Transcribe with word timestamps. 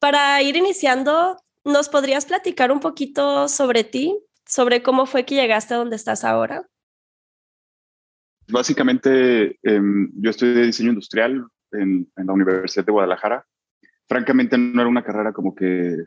Para 0.01 0.43
ir 0.43 0.57
iniciando, 0.57 1.37
¿nos 1.63 1.91
podrías 1.91 2.25
platicar 2.25 2.73
un 2.73 2.81
poquito 2.81 3.49
sobre 3.49 3.85
ti, 3.85 4.19
sobre 4.47 4.83
cómo 4.83 5.05
fue 5.05 5.27
que 5.27 5.35
llegaste 5.35 5.75
a 5.75 5.77
donde 5.77 5.97
estás 5.97 6.25
ahora? 6.25 6.67
Básicamente, 8.49 9.59
em, 9.63 10.11
yo 10.15 10.31
estudié 10.31 10.65
diseño 10.65 10.89
industrial 10.89 11.47
en, 11.73 12.11
la 12.17 12.33
Universidad 12.33 12.87
de 12.87 12.93
Guadalajara. 12.93 13.47
Francamente, 14.09 14.57
no 14.57 14.81
era 14.81 14.89
una 14.89 15.05
carrera 15.05 15.35
como 15.35 15.55
que, 15.55 15.99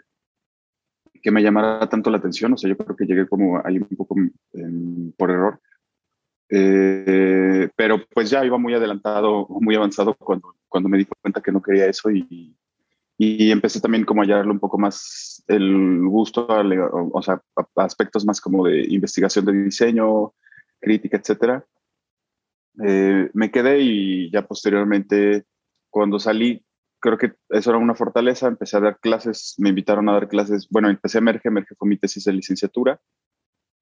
que 1.21 1.31
me 1.31 1.43
llamara 1.43 1.87
tanto 1.87 2.09
la 2.09 2.17
atención. 2.17 2.51
O 2.53 2.57
sea, 2.57 2.71
yo 2.71 2.77
creo 2.77 2.95
que 2.95 3.05
llegué 3.05 3.27
como 3.27 3.61
ahí 3.63 3.77
un 3.77 3.95
poco 3.95 4.15
em, 4.53 5.11
por 5.11 5.29
error. 5.29 5.61
Eh, 6.49 7.69
pero 7.75 8.03
pues 8.07 8.31
ya 8.31 8.43
iba 8.43 8.57
muy 8.57 8.73
adelantado, 8.73 9.47
muy 9.49 9.75
avanzado 9.75 10.15
cuando, 10.15 10.55
cuando 10.67 10.89
me 10.89 10.97
di 10.97 11.05
cuenta 11.05 11.41
que 11.41 11.51
no 11.51 11.61
quería 11.61 11.85
eso 11.85 12.09
y, 12.09 12.57
y 13.17 13.51
empecé 13.51 13.79
también 13.79 14.05
como 14.05 14.21
a 14.21 14.25
hallarle 14.25 14.51
un 14.51 14.59
poco 14.59 14.77
más 14.77 15.43
el 15.47 16.01
gusto, 16.07 16.51
a, 16.51 16.63
o 16.63 17.21
aspectos 17.75 18.25
más 18.25 18.41
como 18.41 18.65
de 18.65 18.85
investigación 18.89 19.45
de 19.45 19.63
diseño, 19.63 20.33
crítica, 20.79 21.17
etcétera. 21.17 21.65
Eh, 22.83 23.29
me 23.33 23.51
quedé 23.51 23.79
y 23.81 24.31
ya 24.31 24.47
posteriormente, 24.47 25.45
cuando 25.89 26.19
salí, 26.19 26.65
creo 26.99 27.17
que 27.17 27.33
eso 27.49 27.69
era 27.69 27.79
una 27.79 27.95
fortaleza, 27.95 28.47
empecé 28.47 28.77
a 28.77 28.81
dar 28.81 28.99
clases, 28.99 29.55
me 29.57 29.69
invitaron 29.69 30.09
a 30.09 30.13
dar 30.13 30.27
clases, 30.27 30.67
bueno, 30.69 30.89
empecé 30.89 31.17
a 31.17 31.21
Emerge, 31.21 31.49
Emerge 31.49 31.75
fue 31.75 31.87
mi 31.87 31.97
tesis 31.97 32.23
de 32.23 32.33
licenciatura, 32.33 32.99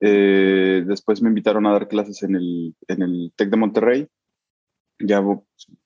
eh, 0.02 0.84
después 0.86 1.22
me 1.22 1.30
invitaron 1.30 1.66
a 1.68 1.72
dar 1.72 1.88
clases 1.88 2.24
en 2.24 2.36
el, 2.36 2.76
en 2.88 3.02
el 3.02 3.32
TEC 3.36 3.50
de 3.50 3.58
Monterrey, 3.58 4.08
ya 5.00 5.24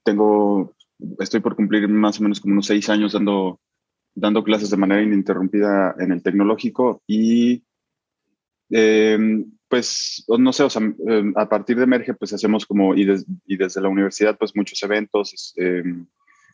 tengo 0.04 0.74
estoy 1.20 1.40
por 1.40 1.56
cumplir 1.56 1.88
más 1.88 2.20
o 2.20 2.24
menos 2.24 2.40
como 2.40 2.54
unos 2.54 2.68
seis 2.68 2.90
años 2.90 3.14
dando, 3.14 3.60
dando 4.14 4.44
clases 4.44 4.70
de 4.70 4.78
manera 4.78 5.02
ininterrumpida 5.02 5.96
en 6.00 6.12
el 6.12 6.24
tecnológico 6.24 7.02
y 7.08 7.64
em, 8.70 9.52
pues 9.68 10.26
no 10.28 10.54
sé, 10.54 10.64
o 10.64 10.70
sea, 10.70 10.82
em, 10.82 11.34
a 11.36 11.50
partir 11.50 11.78
de 11.78 11.84
Emerge 11.84 12.14
pues 12.14 12.34
hacemos 12.34 12.66
como, 12.66 12.96
y, 12.96 13.08
y 13.46 13.58
desde 13.58 13.82
la 13.82 13.90
universidad 13.90 14.38
pues 14.38 14.56
muchos 14.56 14.82
eventos, 14.84 15.54
em, 15.58 16.06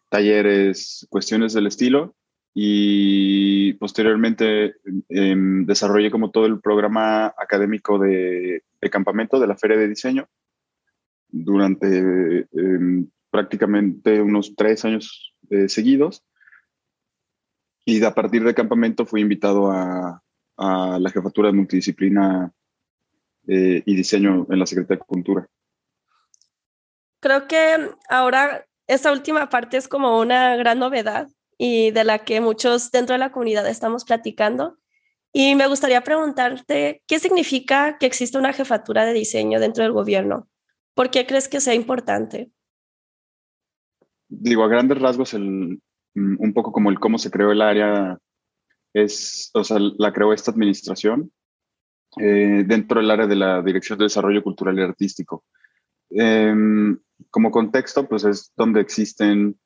talleres, 0.09 1.07
cuestiones 1.09 1.53
del 1.53 1.67
estilo 1.67 2.15
y 2.53 3.73
posteriormente 3.73 4.75
desarrollé 5.07 6.11
como 6.11 6.31
todo 6.31 6.45
el 6.47 6.59
programa 6.59 7.27
académico 7.37 7.97
de, 7.97 8.63
de, 8.81 8.89
campamento 8.89 9.39
de 9.39 9.47
la 9.47 9.55
Feria 9.55 9.77
de 9.77 9.87
Diseño 9.87 10.27
durante 11.29 12.47
prácticamente 13.31 14.21
unos 14.21 14.53
tres 14.55 14.85
años 14.85 15.33
eh, 15.49 15.67
seguidos. 15.69 16.23
Y 17.85 18.03
a 18.03 18.13
partir 18.13 18.43
de 18.43 18.53
campamento 18.53 19.05
fui 19.05 19.21
invitado 19.21 19.71
a, 19.71 20.21
la 20.57 21.09
jefatura 21.09 21.47
de 21.47 21.55
multidisciplina 21.55 22.53
eh, 23.47 23.81
y 23.83 23.95
diseño 23.95 24.45
en 24.47 24.59
la 24.59 24.67
Secretaría 24.67 24.99
de 24.99 25.07
Cultura. 25.07 25.47
Creo 27.19 27.47
que 27.47 27.89
ahora 28.09 28.67
esta 28.85 29.11
última 29.11 29.49
parte 29.49 29.77
es 29.77 29.87
como 29.87 30.19
una 30.19 30.55
gran 30.57 30.77
novedad 30.77 31.29
y 31.57 31.89
de 31.91 32.03
la 32.03 32.19
que 32.19 32.41
muchos 32.41 32.91
dentro 32.91 33.13
de 33.13 33.19
la 33.19 33.31
comunidad 33.31 33.67
estamos 33.67 34.05
platicando. 34.05 34.77
Y 35.33 35.55
me 35.55 35.65
gustaría 35.65 36.01
preguntarte, 36.01 37.01
¿qué 37.07 37.17
significa 37.17 37.97
que 37.97 38.05
exista 38.05 38.37
una 38.37 38.53
jefatura 38.53 39.05
de 39.05 39.13
diseño 39.13 39.59
dentro 39.59 39.83
del 39.83 39.93
gobierno? 39.93 40.47
¿Por 40.93 41.09
qué 41.09 41.25
crees 41.25 41.47
que 41.47 41.61
sea 41.61 41.73
importante? 41.73 42.51
Digo, 44.31 44.63
a 44.63 44.67
grandes 44.67 44.99
rasgos, 44.99 45.33
el, 45.33 45.81
mm, 46.15 46.35
un 46.39 46.53
poco 46.53 46.71
como 46.71 46.89
el 46.89 46.99
cómo 46.99 47.17
se 47.17 47.29
creó 47.29 47.51
el 47.51 47.61
área, 47.61 48.17
es, 48.93 49.51
o 49.53 49.63
sea, 49.63 49.77
la 49.79 50.11
creó 50.11 50.33
esta 50.33 50.51
administración 50.51 51.31
eh, 52.19 52.63
dentro 52.65 52.99
del 52.99 53.11
área 53.11 53.27
de 53.27 53.35
la 53.35 53.61
Dirección 53.61 53.99
de 53.99 54.05
Desarrollo 54.05 54.43
Cultural 54.43 54.77
y 54.77 54.81
Artístico. 54.81 55.43
Em, 56.09 56.97
como 57.29 57.51
contexto, 57.51 58.07
pues 58.07 58.25
es 58.25 58.51
donde 58.55 58.81
existen 58.81 59.57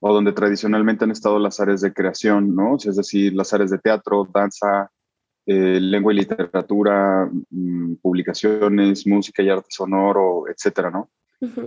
o 0.00 0.12
donde 0.12 0.32
tradicionalmente 0.32 1.04
han 1.04 1.10
estado 1.10 1.38
las 1.38 1.58
áreas 1.60 1.80
de 1.80 1.92
creación, 1.94 2.54
¿no? 2.54 2.76
es 2.76 2.96
decir, 2.96 3.32
las 3.34 3.52
áreas 3.54 3.70
de 3.70 3.78
teatro, 3.78 4.28
danza, 4.32 4.90
eh, 5.46 5.80
lengua 5.80 6.12
y 6.12 6.16
literatura, 6.16 7.30
mm, 7.50 7.94
publicaciones, 8.02 9.06
música 9.06 9.42
y 9.42 9.48
arte 9.48 9.68
sonoro, 9.70 10.44
etcétera, 10.48 10.90
¿no? 10.90 11.10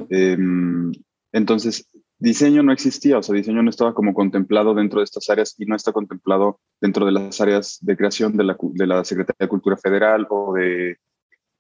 Em, 0.10 0.92
entonces, 1.32 1.88
diseño 2.20 2.64
no 2.64 2.74
existía, 2.74 3.18
o 3.18 3.24
sea, 3.24 3.34
diseño 3.34 3.64
no 3.64 3.70
estaba 3.70 3.94
como 3.94 4.14
contemplado 4.14 4.76
dentro 4.76 5.00
de 5.00 5.06
estas 5.06 5.30
áreas 5.30 5.56
y 5.58 5.66
no 5.66 5.76
está 5.76 5.92
contemplado 5.92 6.60
dentro 6.82 7.06
de 7.06 7.14
las 7.14 7.40
áreas 7.42 7.80
de 7.82 7.98
creación 7.98 8.36
de 8.36 8.44
la, 8.44 9.04
Secretaría 9.04 9.38
de 9.40 9.48
Cultura 9.48 9.78
Federal 9.78 10.28
o 10.30 10.54
de, 10.54 10.98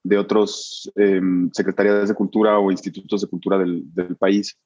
de 0.03 0.17
otros 0.17 0.91
eh, 0.95 1.21
secretarías 1.53 2.09
de 2.09 2.15
cultura 2.15 2.59
o 2.59 2.71
institutos 2.71 3.21
de 3.21 3.27
cultura 3.27 3.57
del, 3.57 4.17
país. 4.19 4.57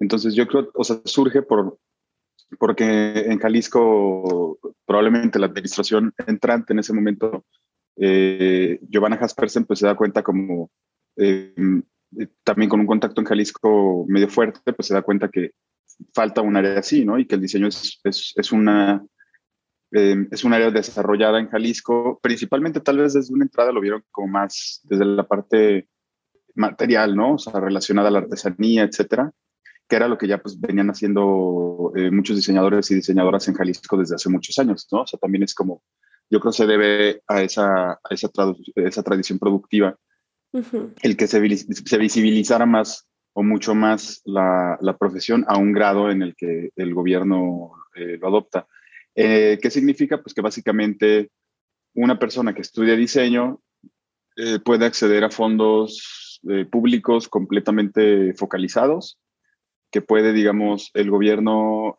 Entonces 0.00 0.34
yo 0.34 0.46
creo, 0.46 0.70
o 0.74 0.82
sea, 0.82 1.00
surge 1.04 1.42
por, 1.42 1.78
porque 2.58 2.84
en 2.84 3.38
Jalisco 3.38 4.58
probablemente 4.86 5.38
la 5.38 5.46
administración 5.46 6.12
entrante 6.26 6.72
en 6.72 6.78
ese 6.78 6.92
momento 6.92 7.44
eh, 7.96 8.80
Giovanna 8.88 9.18
Jaspersen 9.18 9.64
pues 9.66 9.78
se 9.78 9.86
da 9.86 9.94
cuenta 9.94 10.22
como 10.22 10.70
eh, 11.16 11.54
también 12.42 12.68
con 12.68 12.80
un 12.80 12.86
contacto 12.86 13.20
en 13.20 13.26
Jalisco 13.26 14.04
medio 14.08 14.28
fuerte, 14.28 14.72
pues 14.72 14.88
se 14.88 14.94
da 14.94 15.02
cuenta 15.02 15.28
que 15.28 15.52
falta 16.12 16.42
un 16.42 16.56
área 16.56 16.78
así, 16.78 17.04
¿no? 17.04 17.18
Y 17.18 17.26
que 17.26 17.36
el 17.36 17.40
diseño 17.40 17.68
es, 17.68 18.00
es, 18.04 18.32
es 18.36 18.52
una, 18.52 19.04
eh, 19.92 20.26
es 20.30 20.44
un 20.44 20.52
área 20.52 20.70
desarrollada 20.70 21.38
en 21.38 21.48
Jalisco, 21.48 22.18
principalmente 22.22 22.80
tal 22.80 22.98
vez 22.98 23.14
desde 23.14 23.32
una 23.32 23.44
entrada 23.44 23.72
lo 23.72 23.80
vieron 23.80 24.02
como 24.10 24.28
más 24.28 24.80
desde 24.84 25.04
la 25.04 25.26
parte 25.26 25.88
material, 26.54 27.14
¿no? 27.16 27.34
O 27.34 27.38
sea, 27.38 27.60
relacionada 27.60 28.08
a 28.08 28.10
la 28.10 28.18
artesanía, 28.18 28.82
etcétera, 28.84 29.32
que 29.88 29.96
era 29.96 30.08
lo 30.08 30.18
que 30.18 30.26
ya 30.28 30.38
pues 30.38 30.60
venían 30.60 30.90
haciendo 30.90 31.92
eh, 31.96 32.10
muchos 32.10 32.36
diseñadores 32.36 32.90
y 32.90 32.96
diseñadoras 32.96 33.46
en 33.48 33.54
Jalisco 33.54 33.96
desde 33.96 34.16
hace 34.16 34.28
muchos 34.28 34.58
años, 34.58 34.88
¿no? 34.90 35.02
O 35.02 35.06
sea, 35.06 35.18
también 35.18 35.44
es 35.44 35.54
como, 35.54 35.82
yo 36.30 36.40
creo 36.40 36.52
que 36.52 36.56
se 36.56 36.66
debe 36.66 37.22
a 37.28 37.42
esa, 37.42 38.00
esa, 38.10 38.30
esa 38.76 39.02
tradición 39.02 39.38
productiva 39.38 39.96
el 41.02 41.16
que 41.16 41.26
se, 41.26 41.40
visibilizara 41.40 42.66
más 42.66 43.08
o 43.32 43.42
mucho 43.42 43.74
más 43.74 44.22
la, 44.24 44.78
la, 44.80 44.96
profesión 44.96 45.44
a 45.48 45.58
un 45.58 45.72
grado 45.72 46.10
en 46.10 46.22
el 46.22 46.36
que 46.36 46.70
el 46.76 46.94
gobierno 46.94 47.72
eh, 47.96 48.18
lo 48.20 48.28
adopta. 48.28 48.68
Eh, 49.16 49.58
¿Qué 49.60 49.70
significa? 49.70 50.22
Pues 50.22 50.34
que 50.34 50.40
básicamente 50.40 51.30
una 51.94 52.18
persona 52.18 52.54
que 52.54 52.62
estudia 52.62 52.94
diseño 52.94 53.60
eh, 54.36 54.60
puede 54.60 54.86
acceder 54.86 55.24
a 55.24 55.30
fondos 55.30 56.40
públicos 56.70 57.26
completamente 57.26 58.34
focalizados, 58.34 59.18
que 59.90 60.02
puede, 60.02 60.34
digamos, 60.34 60.90
el 60.92 61.10
gobierno 61.10 61.96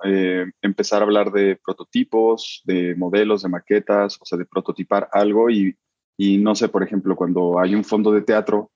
empezar 0.62 1.02
a 1.02 1.06
hablar 1.06 1.32
de 1.32 1.58
prototipos, 1.66 2.62
de 2.64 2.94
modelos, 2.94 3.42
de 3.42 3.50
maquetas, 3.50 4.20
o 4.22 4.26
sea, 4.26 4.38
de 4.38 4.46
prototipar 4.46 5.10
algo 5.12 5.50
y 5.50 5.76
y 6.18 6.38
no 6.38 6.56
sé, 6.56 6.70
por 6.70 6.84
ejemplo, 6.84 7.16
cuando 7.16 7.60
hay 7.60 7.76
un 7.76 7.84
fondo 7.84 8.12
de 8.12 8.22
teatro 8.22 8.72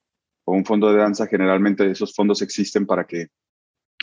o 0.45 0.53
un 0.53 0.65
fondo 0.65 0.91
de 0.91 0.97
danza, 0.97 1.27
generalmente 1.27 1.89
esos 1.89 2.13
fondos 2.13 2.41
existen 2.41 2.85
para 2.85 3.05
que 3.05 3.27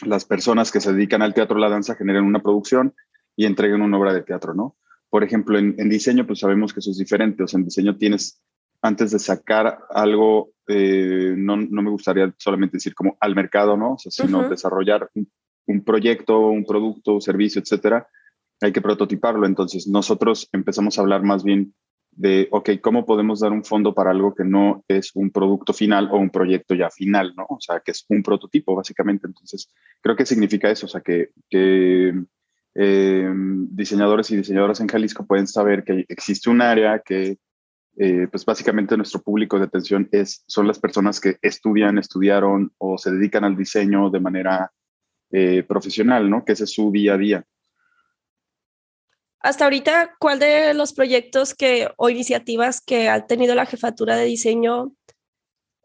las 0.05 0.25
personas 0.25 0.71
que 0.71 0.81
se 0.81 0.93
dedican 0.93 1.23
al 1.23 1.35
teatro 1.35 1.56
o 1.56 1.59
la 1.61 1.69
danza 1.69 1.94
generen 1.94 2.25
una 2.25 2.41
producción 2.43 2.94
y 3.35 3.47
entreguen 3.47 3.83
una 3.83 3.99
obra 3.99 4.12
de 4.12 4.23
teatro, 4.23 4.55
¿no? 4.55 4.77
Por 5.09 5.23
ejemplo, 5.23 5.59
en, 5.59 5.88
diseño, 5.88 6.27
pues 6.27 6.41
sabemos 6.41 6.73
que 6.73 6.81
eso 6.81 6.91
es 6.91 6.99
diferente. 6.99 7.43
O 7.43 7.47
sea, 7.47 7.59
en 7.59 7.65
diseño 7.65 7.97
tienes, 7.97 8.41
antes 8.83 9.12
de 9.12 9.19
sacar 9.19 9.79
algo, 9.91 10.50
eh, 10.67 11.35
no, 11.37 11.56
no, 11.56 11.83
me 11.83 11.91
gustaría 11.91 12.35
solamente 12.38 12.77
decir 12.79 12.94
como 12.94 13.17
al 13.21 13.35
mercado, 13.35 13.77
¿no? 13.77 13.93
O 13.94 13.99
sea, 13.99 14.11
sino 14.11 14.49
desarrollar 14.49 15.09
un, 15.15 15.31
un, 15.67 15.85
proyecto, 15.85 16.49
un 16.49 16.65
producto, 16.65 17.15
un 17.15 17.21
servicio, 17.21 17.62
etcétera, 17.62 18.09
hay 18.61 18.73
que 18.73 18.83
prototiparlo. 18.83 19.47
Entonces, 19.47 19.87
nosotros 19.87 20.49
empezamos 20.53 20.99
a 20.99 21.03
hablar 21.03 21.23
más 21.23 21.44
bien 21.44 21.75
de, 22.16 22.48
ok, 22.50 22.70
¿cómo 22.80 23.04
podemos 23.04 23.40
dar 23.40 23.52
un 23.52 23.62
fondo 23.62 23.94
para 23.94 24.10
algo 24.10 24.34
que 24.34 24.44
no 24.44 24.82
es 24.88 25.10
un 25.14 25.30
producto 25.30 25.72
final 25.72 26.08
o 26.10 26.16
un 26.16 26.30
proyecto 26.30 26.74
ya 26.74 26.90
final, 26.90 27.34
¿no? 27.36 27.44
O 27.48 27.60
sea, 27.60 27.80
que 27.80 27.90
es 27.90 28.06
un 28.08 28.22
prototipo, 28.22 28.74
básicamente. 28.74 29.26
Entonces, 29.26 29.70
creo 30.00 30.16
que 30.16 30.24
significa 30.24 30.70
eso, 30.70 30.86
o 30.86 30.88
sea, 30.88 31.02
que, 31.02 31.30
que 31.50 32.14
eh, 32.74 33.30
diseñadores 33.34 34.30
y 34.30 34.36
diseñadoras 34.36 34.80
en 34.80 34.88
Jalisco 34.88 35.26
pueden 35.26 35.46
saber 35.46 35.84
que 35.84 36.06
existe 36.08 36.48
un 36.48 36.62
área 36.62 37.00
que, 37.00 37.38
eh, 37.98 38.28
pues 38.30 38.44
básicamente 38.44 38.96
nuestro 38.96 39.20
público 39.22 39.58
de 39.58 39.64
atención 39.64 40.08
es, 40.10 40.42
son 40.46 40.66
las 40.66 40.78
personas 40.78 41.20
que 41.20 41.36
estudian, 41.42 41.98
estudiaron 41.98 42.72
o 42.78 42.98
se 42.98 43.10
dedican 43.10 43.44
al 43.44 43.56
diseño 43.56 44.10
de 44.10 44.20
manera 44.20 44.72
eh, 45.30 45.62
profesional, 45.64 46.30
¿no? 46.30 46.44
Que 46.44 46.52
ese 46.52 46.64
es 46.64 46.72
su 46.72 46.90
día 46.90 47.14
a 47.14 47.18
día. 47.18 47.44
Hasta 49.41 49.65
ahorita, 49.65 50.17
¿cuál 50.19 50.38
de 50.38 50.75
los 50.75 50.93
proyectos 50.93 51.55
que 51.55 51.88
o 51.97 52.09
iniciativas 52.09 52.81
que 52.81 53.09
ha 53.09 53.27
tenido 53.27 53.55
la 53.55 53.67
jefatura 53.67 54.17
de 54.17 54.25
diseño 54.25 54.93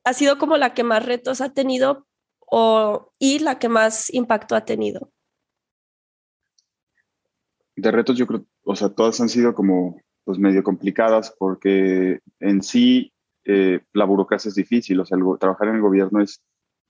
ha 0.03 0.13
sido 0.13 0.37
como 0.37 0.57
la 0.57 0.73
que 0.73 0.83
más 0.83 1.05
retos 1.05 1.41
ha 1.41 1.53
tenido 1.53 2.07
o, 2.39 3.11
y 3.19 3.39
la 3.39 3.59
que 3.59 3.69
más 3.69 4.11
impacto 4.13 4.55
ha 4.55 4.65
tenido? 4.65 5.11
De 7.75 7.91
retos 7.91 8.17
yo 8.17 8.27
creo, 8.27 8.45
o 8.63 8.75
sea, 8.75 8.89
todas 8.89 9.19
han 9.21 9.29
sido 9.29 9.53
como 9.53 10.01
pues 10.23 10.37
medio 10.37 10.63
complicadas 10.63 11.35
porque 11.37 12.19
en 12.39 12.61
sí 12.61 13.13
eh, 13.43 13.81
la 13.93 14.05
burocracia 14.05 14.49
es 14.49 14.55
difícil, 14.55 14.99
o 14.99 15.05
sea, 15.05 15.17
trabajar 15.39 15.69
en 15.69 15.75
el 15.75 15.81
gobierno 15.81 16.21
es, 16.21 16.41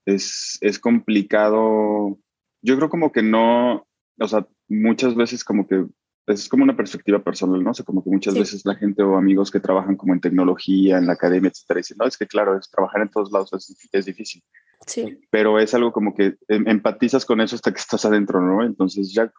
es, 0.05 0.57
es 0.61 0.79
complicado. 0.79 2.17
Yo 2.61 2.75
creo 2.75 2.89
como 2.89 3.11
que 3.11 3.23
no, 3.23 3.87
o 4.19 4.27
sea, 4.27 4.47
muchas 4.67 5.15
veces 5.15 5.43
como 5.43 5.67
que 5.67 5.85
es 6.27 6.47
como 6.47 6.63
una 6.63 6.75
perspectiva 6.75 7.23
personal, 7.23 7.63
¿no? 7.63 7.71
O 7.71 7.73
sea, 7.73 7.85
como 7.85 8.03
que 8.03 8.09
muchas 8.09 8.35
veces 8.35 8.61
la 8.65 8.75
gente 8.75 9.01
o 9.03 9.17
amigos 9.17 9.51
que 9.51 9.59
trabajan 9.59 9.95
como 9.95 10.13
en 10.13 10.21
tecnología, 10.21 10.97
en 10.97 11.07
la 11.07 11.13
academia, 11.13 11.49
etcétera, 11.49 11.79
dicen, 11.79 11.97
no, 11.99 12.05
es 12.05 12.17
que 12.17 12.27
claro, 12.27 12.57
es 12.57 12.69
trabajar 12.69 13.01
en 13.01 13.09
todos 13.09 13.31
lados 13.31 13.51
es, 13.91 14.05
difícil. 14.05 14.43
Sí. 14.85 15.19
Pero 15.29 15.59
es 15.59 15.73
algo 15.73 15.91
como 15.91 16.13
que 16.13 16.35
em, 16.47 16.67
empatizas 16.67 17.25
con 17.25 17.41
eso 17.41 17.55
hasta 17.55 17.71
que 17.71 17.79
estás 17.79 18.05
adentro, 18.05 18.41
¿no? 18.41 18.63
Entonces 18.63 19.13
ya 19.13 19.31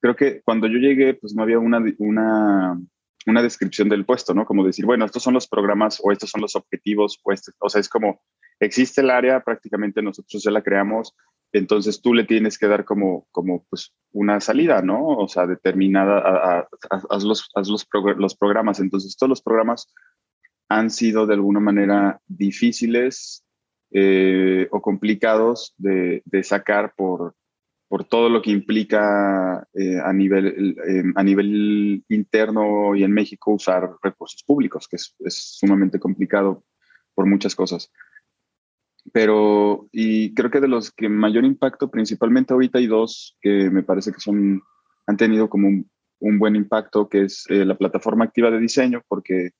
creo 0.00 0.16
que 0.16 0.42
cuando 0.42 0.66
yo 0.66 0.78
llegué, 0.78 1.14
pues 1.14 1.34
no 1.34 1.42
había 1.42 1.58
una, 1.58 1.82
una, 1.98 2.80
una 3.26 3.42
descripción 3.42 3.88
del 3.88 4.04
puesto, 4.04 4.34
¿no? 4.34 4.44
Como 4.44 4.64
decir, 4.64 4.86
bueno, 4.86 5.04
estos 5.04 5.22
son 5.22 5.34
los 5.34 5.48
programas 5.48 6.00
o 6.02 6.12
estos 6.12 6.30
son 6.30 6.40
los 6.40 6.56
objetivos, 6.56 7.20
o, 7.22 7.32
este, 7.32 7.52
o 7.58 7.68
sea, 7.68 7.80
es 7.80 7.88
como, 7.88 8.22
existe 8.60 9.00
el 9.00 9.10
área, 9.10 9.40
prácticamente 9.40 10.02
nosotros 10.02 10.42
ya 10.42 10.50
la 10.50 10.62
creamos, 10.62 11.14
entonces 11.52 12.00
tú 12.02 12.14
le 12.14 12.24
tienes 12.24 12.58
que 12.58 12.66
dar 12.66 12.84
como, 12.84 13.26
como 13.30 13.64
pues 13.70 13.94
una 14.12 14.40
salida, 14.40 14.82
¿no? 14.82 15.06
O 15.06 15.28
sea, 15.28 15.46
determinada, 15.46 16.18
a, 16.18 16.68
haz, 17.10 17.24
los, 17.24 17.48
los, 17.54 17.86
los, 18.18 18.36
programas. 18.36 18.80
Entonces 18.80 19.16
todos 19.16 19.30
los 19.30 19.42
programas 19.42 19.92
han 20.68 20.90
sido 20.90 21.26
de 21.26 21.34
alguna 21.34 21.60
manera 21.60 22.20
difíciles 22.26 23.44
eh, 23.92 24.68
o 24.70 24.82
complicados 24.82 25.74
de, 25.78 26.22
de, 26.24 26.42
sacar 26.42 26.92
por, 26.96 27.34
por 27.88 28.04
todo 28.04 28.28
lo 28.28 28.42
que 28.42 28.50
implica 28.50 29.66
eh, 29.74 29.98
a, 30.04 30.12
nivel, 30.12 30.76
a 31.14 31.22
nivel 31.22 32.04
interno 32.08 32.94
y 32.96 33.04
en 33.04 33.12
México 33.12 33.52
usar 33.52 33.88
recursos 34.02 34.42
públicos, 34.42 34.88
que 34.88 34.96
es, 34.96 35.14
es 35.20 35.56
sumamente 35.58 36.00
complicado 36.00 36.64
por 37.14 37.26
muchas 37.26 37.54
cosas 37.54 37.90
pero 39.12 39.88
y 39.92 40.34
creo 40.34 40.50
que 40.50 40.60
de 40.60 40.68
los 40.68 40.90
que 40.90 41.08
mayor 41.08 41.44
impacto, 41.44 41.90
principalmente 41.90 42.52
ahorita 42.52 42.78
hay 42.78 42.86
dos 42.86 43.36
que 43.40 43.70
me 43.70 43.82
parece 43.82 44.12
que 44.12 44.20
son, 44.20 44.62
han 45.06 45.16
tenido 45.16 45.48
como 45.48 45.68
un, 45.68 46.38
buen 46.38 46.56
impacto, 46.56 47.08
que 47.08 47.24
es 47.24 47.44
eh, 47.48 47.64
la 47.64 47.76
plataforma 47.76 48.24
activa 48.24 48.50
de 48.50 48.58
diseño, 48.58 49.02
porque 49.08 49.50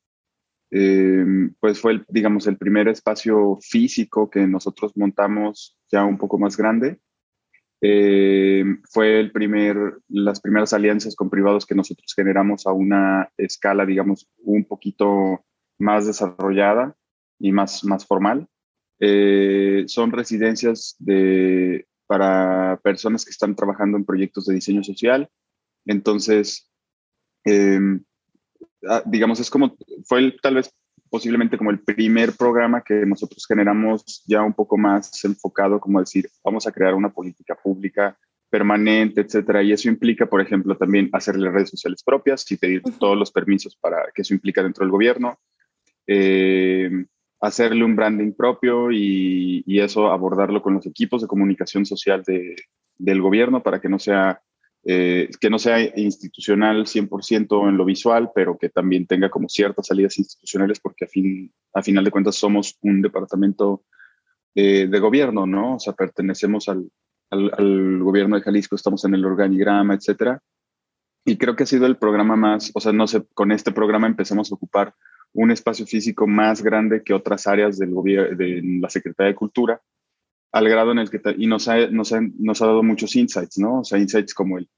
em, 0.71 1.55
pues 1.61 1.81
fue, 1.81 1.93
el, 1.93 2.05
digamos, 2.09 2.47
el 2.47 2.57
primer 2.57 2.89
espacio 2.89 3.59
físico 3.61 4.31
que 4.31 4.47
nosotros 4.47 4.93
montamos 4.97 5.79
ya 5.91 6.05
un 6.05 6.19
poco 6.19 6.39
más 6.39 6.57
grande. 6.57 6.99
Em, 7.81 8.83
fue 8.91 9.21
el 9.21 9.33
primer, 9.33 9.77
las 10.09 10.41
primeras 10.41 10.73
alianzas 10.73 11.15
con 11.15 11.31
privados 11.31 11.67
que 11.67 11.75
nosotros 11.75 12.13
generamos 12.15 12.67
a 12.67 12.73
una 12.73 13.31
escala, 13.37 13.85
digamos, 13.87 14.29
un 14.39 14.65
poquito 14.65 15.45
más 15.79 16.07
desarrollada 16.07 16.97
y 17.39 17.53
más, 17.53 17.85
más 17.85 18.07
formal. 18.07 18.49
Eh, 19.01 19.85
son 19.89 20.13
residencias 20.13 20.97
de, 20.99 21.87
para 22.07 22.81
personas 22.83 23.25
que 23.25 23.31
están 23.31 23.55
trabajando 23.55 23.97
en 23.97 24.05
proyectos 24.05 24.47
de 24.47 24.55
diseño 24.55 24.83
social. 24.83 25.29
Entonces, 25.85 26.71
ah, 28.89 29.03
digamos, 29.05 29.41
es 29.41 29.51
como, 29.51 29.77
fue 30.05 30.37
tal 30.43 30.57
vez 30.57 30.71
posiblemente 31.11 31.57
como 31.57 31.71
el 31.71 31.81
primer 31.81 32.33
programa 32.33 32.83
que 32.83 33.07
nosotros 33.07 33.47
generamos 33.47 34.25
ya 34.27 34.43
un 34.43 34.53
poco 34.53 34.77
más 34.77 35.25
enfocado, 35.25 35.81
como 35.81 36.01
decir, 36.01 36.29
vamos 36.45 36.67
a 36.67 36.73
crear 36.73 36.95
una 36.95 37.13
política 37.13 37.55
pública 37.55 38.19
permanente, 38.51 39.21
etcétera. 39.21 39.63
Y 39.63 39.73
eso 39.73 39.89
implica, 39.89 40.27
por 40.27 40.41
ejemplo, 40.41 40.77
también 40.77 41.09
hacerle 41.13 41.51
redes 41.51 41.71
sociales 41.71 42.03
propias 42.03 42.51
y 42.51 42.57
pedir 42.57 42.83
todos 42.99 43.17
los 43.17 43.31
permisos 43.31 43.77
para 43.77 44.11
que 44.15 44.23
eso 44.23 44.35
implica 44.35 44.63
dentro 44.63 44.85
del 44.85 44.91
gobierno. 44.91 45.39
Eh, 46.07 46.91
hacerle 47.41 47.85
un 47.85 47.97
branding 47.97 48.33
propio 48.33 48.91
y, 48.91 49.65
eso 49.67 50.11
abordarlo 50.11 50.63
con 50.63 50.75
los 50.75 50.87
equipos 50.87 51.23
de 51.23 51.29
comunicación 51.29 51.85
social 51.87 52.23
de, 52.27 52.57
del 52.99 53.21
gobierno 53.21 53.63
para 53.63 53.81
que 53.81 53.89
no 53.89 53.99
sea 53.99 54.41
eh, 54.89 55.31
que 55.41 55.51
no 55.51 55.59
sea 55.59 55.81
institucional 55.99 56.87
100% 56.87 57.69
en 57.69 57.77
lo 57.77 57.85
visual, 57.85 58.31
pero 58.33 58.57
que 58.57 58.69
también 58.69 59.05
tenga 59.07 59.29
como 59.29 59.49
ciertas 59.49 59.89
salidas 59.89 60.17
institucionales, 60.17 60.79
porque 60.79 61.07
a, 61.07 61.09
fin, 61.09 61.53
a 61.75 61.83
final 61.83 62.05
de 62.05 62.13
cuentas 62.13 62.37
somos 62.37 62.79
un 62.83 63.03
departamento 63.03 63.83
eh, 64.55 64.87
de 64.87 64.99
gobierno, 65.01 65.45
¿no? 65.45 65.75
O 65.75 65.81
sea, 65.81 65.93
pertenecemos 65.93 66.69
al, 66.69 66.89
al, 67.31 67.51
al, 67.59 67.99
gobierno 67.99 68.37
de 68.37 68.43
Jalisco, 68.43 68.77
estamos 68.77 69.05
en 69.05 69.15
el 69.15 69.25
organigrama, 69.25 69.93
etcétera. 69.95 70.41
Y 71.25 71.37
creo 71.37 71.57
que 71.57 71.65
ha 71.65 71.67
sido 71.67 71.87
el 71.87 71.97
programa 71.97 72.37
más, 72.37 72.71
o 72.73 72.81
sea, 72.81 72.93
no 72.93 73.09
sé, 73.09 73.27
con 73.35 73.51
este 73.51 73.73
programa 73.73 74.07
empezamos 74.07 74.53
a 74.53 74.55
ocupar 74.55 74.95
un 75.37 75.51
espacio 75.51 75.87
físico 75.87 76.27
más 76.27 76.63
grande 76.63 77.03
que 77.03 77.15
otras 77.15 77.47
áreas 77.47 77.79
del 77.79 77.91
gobierno, 77.91 78.37
de 78.37 78.63
la 78.81 78.91
Secretaría 78.91 79.29
de 79.29 79.37
Cultura, 79.37 79.81
al 80.53 80.69
grado 80.69 80.93
en 80.93 80.99
el 80.99 81.11
que, 81.11 81.21
y 81.37 81.47
nos 81.47 81.69
ha, 81.69 81.87
nos, 81.89 82.13
ha, 82.13 82.21
nos 82.39 82.63
ha 82.63 82.67
dado 82.67 82.83
muchos 82.83 83.15
insights, 83.17 83.59
¿no? 83.59 83.81
O 83.81 83.85
sea, 83.85 83.99
insights 83.99 84.33
como 84.33 84.59
el, 84.59 84.69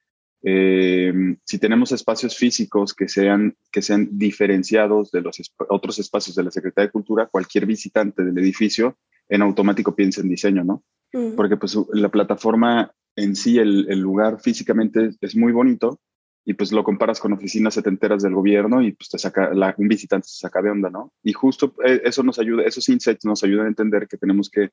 eh, 0.42 1.12
si 1.44 1.58
tenemos 1.58 1.92
espacios 1.92 2.36
físicos 2.36 2.94
que 2.94 3.08
sean, 3.08 3.56
que 3.72 3.82
sean 3.82 4.08
diferenciados 4.12 5.10
de 5.10 5.20
los 5.20 5.40
otros 5.68 5.98
espacios 5.98 6.36
de 6.36 6.44
la 6.44 6.50
Secretaría 6.50 6.88
de 6.88 6.92
Cultura, 6.92 7.26
cualquier 7.26 7.66
visitante 7.66 8.24
del 8.24 8.38
edificio 8.38 8.98
en 9.28 9.42
automático 9.42 9.94
piensa 9.94 10.20
en 10.20 10.28
diseño, 10.28 10.64
¿no? 10.64 10.82
Mm. 11.12 11.34
Porque 11.34 11.56
pues 11.56 11.76
la 11.92 12.08
plataforma 12.08 12.92
en 13.16 13.34
sí, 13.34 13.58
el, 13.58 13.98
lugar 13.98 14.40
físicamente 14.40 15.10
es 15.20 15.36
muy 15.36 15.52
bonito 15.52 16.00
y 16.48 16.54
pues 16.54 16.72
lo 16.72 16.82
comparas 16.82 17.20
con 17.20 17.34
oficinas 17.34 17.74
setenteras 17.74 18.22
del 18.22 18.34
gobierno 18.34 18.80
y 18.80 18.92
pues 18.92 19.10
te 19.10 19.18
saca, 19.18 19.50
un 19.76 19.86
visitante 19.86 20.28
se 20.28 20.38
saca 20.38 20.62
de 20.62 20.70
onda, 20.70 20.88
¿no? 20.88 21.12
Y 21.22 21.34
justo 21.34 21.74
eh, 21.84 22.00
eso 22.04 22.22
nos 22.22 22.38
ayuda, 22.38 22.62
esos 22.62 22.88
insights 22.88 23.26
nos 23.26 23.44
ayudan 23.44 23.66
a 23.66 23.68
entender 23.68 24.08
que 24.08 24.16
tenemos 24.16 24.48
que 24.48 24.70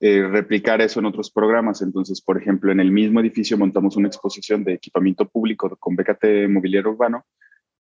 eh, 0.00 0.26
replicar 0.26 0.80
eso 0.80 1.00
en 1.00 1.04
otros 1.04 1.30
programas. 1.30 1.82
Entonces, 1.82 2.22
por 2.22 2.40
ejemplo, 2.40 2.72
en 2.72 2.80
el 2.80 2.90
mismo 2.90 3.20
edificio 3.20 3.58
montamos 3.58 3.94
una 3.96 4.08
exposición 4.08 4.64
de 4.64 4.72
equipamiento 4.72 5.28
público 5.28 5.76
con 5.78 5.96
BKT 5.96 6.48
Mobiliario 6.48 6.92
Urbano 6.92 7.26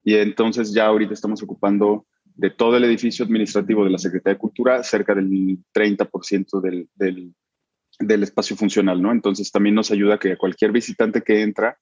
y 0.05 0.17
entonces 0.17 0.75
ya 0.75 0.85
ahorita 0.85 1.15
estamos 1.15 1.43
ocupando 1.43 2.07
de 2.35 2.51
todo 2.51 2.77
el 2.77 2.85
edificio 2.85 3.25
administrativo 3.25 3.85
de 3.85 3.91
la 3.91 3.99
Secretaría 3.99 4.35
de 4.35 4.39
Cultura 4.39 4.83
cerca 4.83 5.15
del 5.15 5.31
30% 5.75 6.61
del, 6.61 6.91
del, 6.95 7.35
del, 8.01 8.23
espacio 8.23 8.55
funcional, 8.55 9.01
¿no? 9.01 9.13
Entonces 9.13 9.51
también 9.51 9.75
nos 9.75 9.91
ayuda 9.91 10.19
que 10.19 10.37
cualquier 10.37 10.73
visitante 10.73 11.23
que 11.23 11.41
entra 11.41 11.79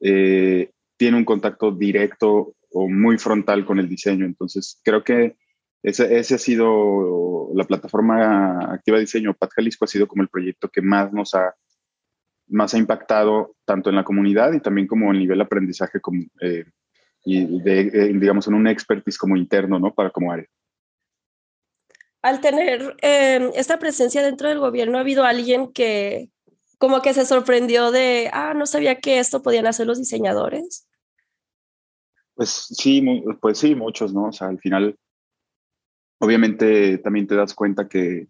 eh, 0.00 0.70
tiene 0.96 1.16
un 1.16 1.24
contacto 1.24 1.70
directo 1.72 2.54
o 2.72 2.88
muy 2.88 3.18
frontal 3.18 3.64
con 3.64 3.78
el 3.78 3.88
diseño. 3.88 4.26
Entonces 4.26 4.80
creo 4.82 5.02
que 5.02 5.36
ese, 5.82 6.18
ese, 6.18 6.34
ha 6.34 6.38
sido 6.38 7.50
la 7.54 7.64
plataforma 7.64 8.72
Activa 8.72 8.98
Diseño. 8.98 9.34
Pat 9.34 9.50
Jalisco 9.54 9.84
ha 9.84 9.88
sido 9.88 10.06
como 10.06 10.22
el 10.22 10.28
proyecto 10.28 10.68
que 10.68 10.82
más 10.82 11.12
nos 11.12 11.34
ha, 11.34 11.54
más 12.48 12.74
ha 12.74 12.78
impactado 12.78 13.56
tanto 13.64 13.90
en 13.90 13.96
la 13.96 14.04
comunidad 14.04 14.52
y 14.52 14.60
también 14.60 14.86
como 14.86 15.10
en 15.12 15.20
nivel 15.20 15.38
de 15.38 15.44
aprendizaje 15.44 16.00
como, 16.00 16.22
eh, 16.40 16.64
y 17.24 17.60
de, 17.62 17.80
eh, 17.80 18.12
digamos, 18.14 18.46
en 18.48 18.54
un 18.54 18.66
expertise 18.66 19.18
como 19.18 19.36
interno, 19.36 19.78
¿no? 19.78 19.94
Para 19.94 20.10
como 20.10 20.32
área. 20.32 20.46
Al 22.22 22.40
tener 22.40 22.96
em, 23.00 23.50
esta 23.54 23.78
presencia 23.78 24.22
dentro 24.22 24.48
del 24.48 24.58
gobierno, 24.58 24.98
¿ha 24.98 25.00
habido 25.00 25.24
alguien 25.24 25.72
que 25.72 26.28
como 26.80 27.02
que 27.02 27.12
se 27.12 27.26
sorprendió 27.26 27.90
de, 27.90 28.30
ah, 28.32 28.54
no 28.54 28.64
sabía 28.64 29.00
que 29.00 29.18
esto 29.18 29.42
podían 29.42 29.66
hacer 29.66 29.86
los 29.86 29.98
diseñadores? 29.98 30.88
Pues 32.34 32.48
sí, 32.70 33.04
pues 33.38 33.58
sí, 33.58 33.74
muchos, 33.74 34.14
¿no? 34.14 34.28
O 34.28 34.32
sea, 34.32 34.48
al 34.48 34.58
final 34.58 34.98
obviamente 36.20 36.96
también 36.96 37.26
te 37.26 37.34
das 37.34 37.52
cuenta 37.52 37.86
que 37.86 38.28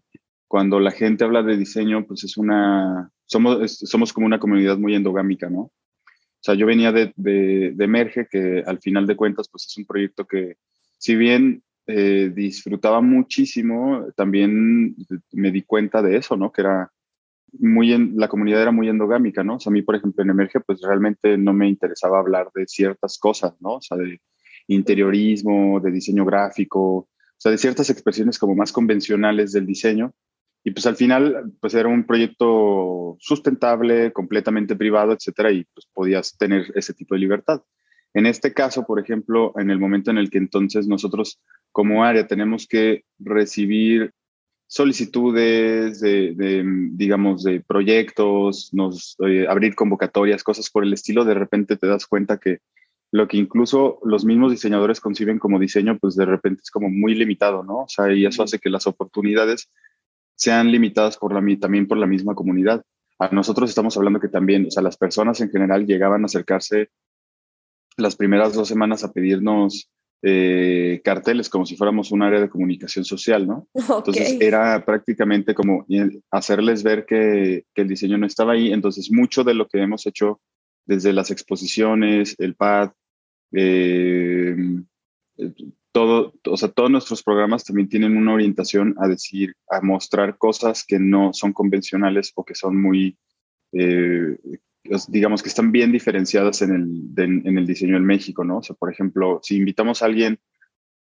cuando 0.49 0.81
la 0.81 0.91
gente 0.91 1.23
habla 1.23 1.43
de 1.43 1.55
diseño, 1.55 2.05
pues 2.05 2.25
es 2.25 2.35
una, 2.35 3.09
somos, 3.25 3.71
somos 3.71 4.11
como 4.11 4.25
una 4.25 4.39
comunidad 4.39 4.77
muy 4.77 4.95
endogámica, 4.95 5.49
¿no? 5.49 5.61
O 5.61 6.43
sea, 6.43 6.53
yo 6.53 6.65
venía 6.65 6.91
de, 6.91 7.13
de, 7.15 7.71
de 7.73 7.87
Merge, 7.87 8.27
que 8.29 8.63
al 8.67 8.79
final 8.79 9.07
de 9.07 9.15
cuentas, 9.15 9.47
pues 9.49 9.65
es 9.65 9.77
un 9.77 9.85
proyecto 9.85 10.25
que, 10.25 10.57
si 10.97 11.15
bien 11.15 11.63
eh, 11.87 12.29
disfrutaba 12.35 12.99
muchísimo, 12.99 14.07
también 14.17 14.93
me 15.31 15.51
di 15.51 15.61
cuenta 15.61 16.01
de 16.01 16.17
eso, 16.17 16.35
¿no? 16.35 16.51
Que 16.51 16.61
era 16.61 16.91
muy, 17.53 17.93
en, 17.93 18.13
la 18.17 18.27
comunidad 18.27 18.61
era 18.61 18.71
muy 18.71 18.89
endogámica, 18.89 19.43
¿no? 19.43 19.55
O 19.55 19.59
sea, 19.59 19.71
a 19.71 19.73
mí, 19.73 19.81
por 19.81 19.95
ejemplo, 19.95 20.23
en 20.23 20.29
Emerge, 20.29 20.59
pues 20.61 20.81
realmente 20.81 21.37
no 21.37 21.53
me 21.53 21.67
interesaba 21.67 22.19
hablar 22.19 22.49
de 22.55 22.65
ciertas 22.67 23.17
cosas, 23.17 23.53
¿no? 23.59 23.75
O 23.75 23.81
sea, 23.81 23.97
de 23.97 24.21
interiorismo, 24.67 25.79
de 25.79 25.91
diseño 25.91 26.25
gráfico, 26.25 26.81
o 26.81 27.09
sea, 27.37 27.51
de 27.51 27.57
ciertas 27.57 27.89
expresiones 27.89 28.39
como 28.39 28.55
más 28.55 28.71
convencionales 28.71 29.51
del 29.51 29.65
diseño. 29.65 30.13
Y 30.63 30.71
pues 30.71 30.85
al 30.85 30.95
final, 30.95 31.51
pues 31.59 31.73
era 31.73 31.89
un 31.89 32.05
proyecto 32.05 33.17
sustentable, 33.19 34.13
completamente 34.13 34.75
privado, 34.75 35.13
etcétera, 35.13 35.51
y 35.51 35.65
pues 35.73 35.87
podías 35.91 36.37
tener 36.37 36.71
ese 36.75 36.93
tipo 36.93 37.15
de 37.15 37.21
libertad. 37.21 37.63
En 38.13 38.25
este 38.25 38.53
caso, 38.53 38.85
por 38.85 38.99
ejemplo, 38.99 39.53
en 39.57 39.71
el 39.71 39.79
momento 39.79 40.11
en 40.11 40.17
el 40.17 40.29
que 40.29 40.37
entonces 40.37 40.87
nosotros 40.87 41.41
como 41.71 42.03
área 42.03 42.27
tenemos 42.27 42.67
que 42.67 43.05
recibir 43.19 44.13
solicitudes 44.71 45.99
de, 45.99 46.63
digamos, 46.93 47.43
de 47.43 47.59
proyectos, 47.59 48.73
nos, 48.73 49.17
eh, 49.19 49.45
abrir 49.49 49.75
convocatorias, 49.75 50.45
cosas 50.45 50.69
por 50.69 50.85
el 50.85 50.93
estilo, 50.93 51.25
de 51.25 51.33
repente 51.33 51.75
te 51.75 51.87
das 51.87 52.07
cuenta 52.07 52.37
que 52.37 52.59
lo 53.11 53.27
que 53.27 53.35
incluso 53.35 53.99
los 54.05 54.23
mismos 54.23 54.49
diseñadores 54.49 55.01
conciben 55.01 55.39
como 55.39 55.59
diseño, 55.59 55.97
pues 55.99 56.15
de 56.15 56.23
repente 56.23 56.61
es 56.63 56.71
como 56.71 56.89
muy 56.89 57.15
limitado, 57.15 57.63
¿no? 57.63 57.79
O 57.79 57.89
sea, 57.89 58.13
y 58.13 58.25
eso 58.25 58.43
hace 58.43 58.59
que 58.59 58.69
las 58.69 58.87
oportunidades 58.87 59.69
sean 60.35 60.71
limitadas 60.71 61.17
por 61.17 61.33
la, 61.33 61.59
también 61.59 61.85
por 61.85 61.97
la 61.97 62.07
misma 62.07 62.33
comunidad. 62.33 62.81
A 63.19 63.27
nosotros 63.27 63.69
estamos 63.69 63.97
hablando 63.97 64.21
que 64.21 64.29
también, 64.29 64.67
o 64.67 64.71
sea, 64.71 64.81
las 64.81 64.95
personas 64.95 65.41
en 65.41 65.49
general 65.49 65.85
llegaban 65.85 66.21
a 66.23 66.27
acercarse 66.27 66.91
las 67.97 68.15
primeras 68.15 68.53
dos 68.53 68.69
semanas 68.69 69.03
a 69.03 69.11
pedirnos 69.11 69.91
eh, 70.23 71.01
carteles 71.03 71.49
como 71.49 71.65
si 71.65 71.75
fuéramos 71.75 72.11
un 72.11 72.21
área 72.21 72.39
de 72.39 72.49
comunicación 72.49 73.05
social, 73.05 73.47
¿no? 73.47 73.67
Entonces 73.73 74.37
era 74.39 74.83
prácticamente 74.85 75.53
como 75.53 75.85
hacerles 76.29 76.83
ver 76.83 77.05
que, 77.05 77.65
que, 77.73 77.81
el 77.81 77.87
diseño 77.87 78.17
no 78.17 78.27
estaba 78.27 78.53
ahí. 78.53 78.71
Entonces 78.71 79.11
mucho 79.11 79.43
de 79.43 79.53
lo 79.53 79.67
que 79.67 79.81
hemos 79.81 80.05
hecho 80.05 80.39
desde 80.85 81.13
las 81.13 81.31
exposiciones, 81.31 82.35
el 82.39 82.55
PAD, 82.55 82.91
eh, 83.53 84.55
todo, 85.91 86.33
o 86.45 86.57
sea, 86.57 86.69
todos 86.69 86.89
nuestros 86.89 87.23
programas 87.23 87.65
también 87.65 87.89
tienen 87.89 88.15
una 88.15 88.33
orientación 88.33 88.95
a 88.97 89.07
decir, 89.07 89.55
a 89.69 89.81
mostrar 89.81 90.37
cosas 90.37 90.85
que 90.85 90.99
no 90.99 91.33
son 91.33 91.53
convencionales 91.53 92.31
o 92.35 92.45
que 92.45 92.55
son 92.55 92.81
muy, 92.81 93.17
eh, 93.73 94.37
digamos 95.07 95.43
que 95.43 95.49
están 95.49 95.71
bien 95.71 95.91
diferenciadas 95.91 96.61
en 96.61 97.13
el, 97.15 97.45
en 97.45 97.57
el 97.57 97.67
diseño 97.67 97.97
en 97.97 98.05
México, 98.05 98.43
¿no? 98.43 98.57
O 98.57 98.63
sea, 98.63 98.75
por 98.75 98.91
ejemplo, 98.91 99.39
si 99.43 99.57
invitamos 99.57 100.01
a 100.01 100.05
alguien 100.05 100.39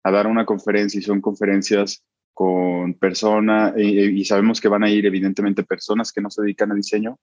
a 0.02 0.10
dar 0.10 0.26
una 0.26 0.46
conferencia 0.46 0.98
y 0.98 1.02
son 1.02 1.20
conferencias 1.20 2.04
con 2.32 2.94
personas 2.94 3.72
y, 3.76 4.24
sabemos 4.24 4.60
que 4.60 4.68
van 4.68 4.84
a 4.84 4.90
ir 4.90 5.06
evidentemente 5.06 5.64
personas 5.64 6.12
que 6.12 6.20
no 6.20 6.30
se 6.30 6.42
dedican 6.42 6.70
a 6.70 6.74
diseño, 6.74 7.18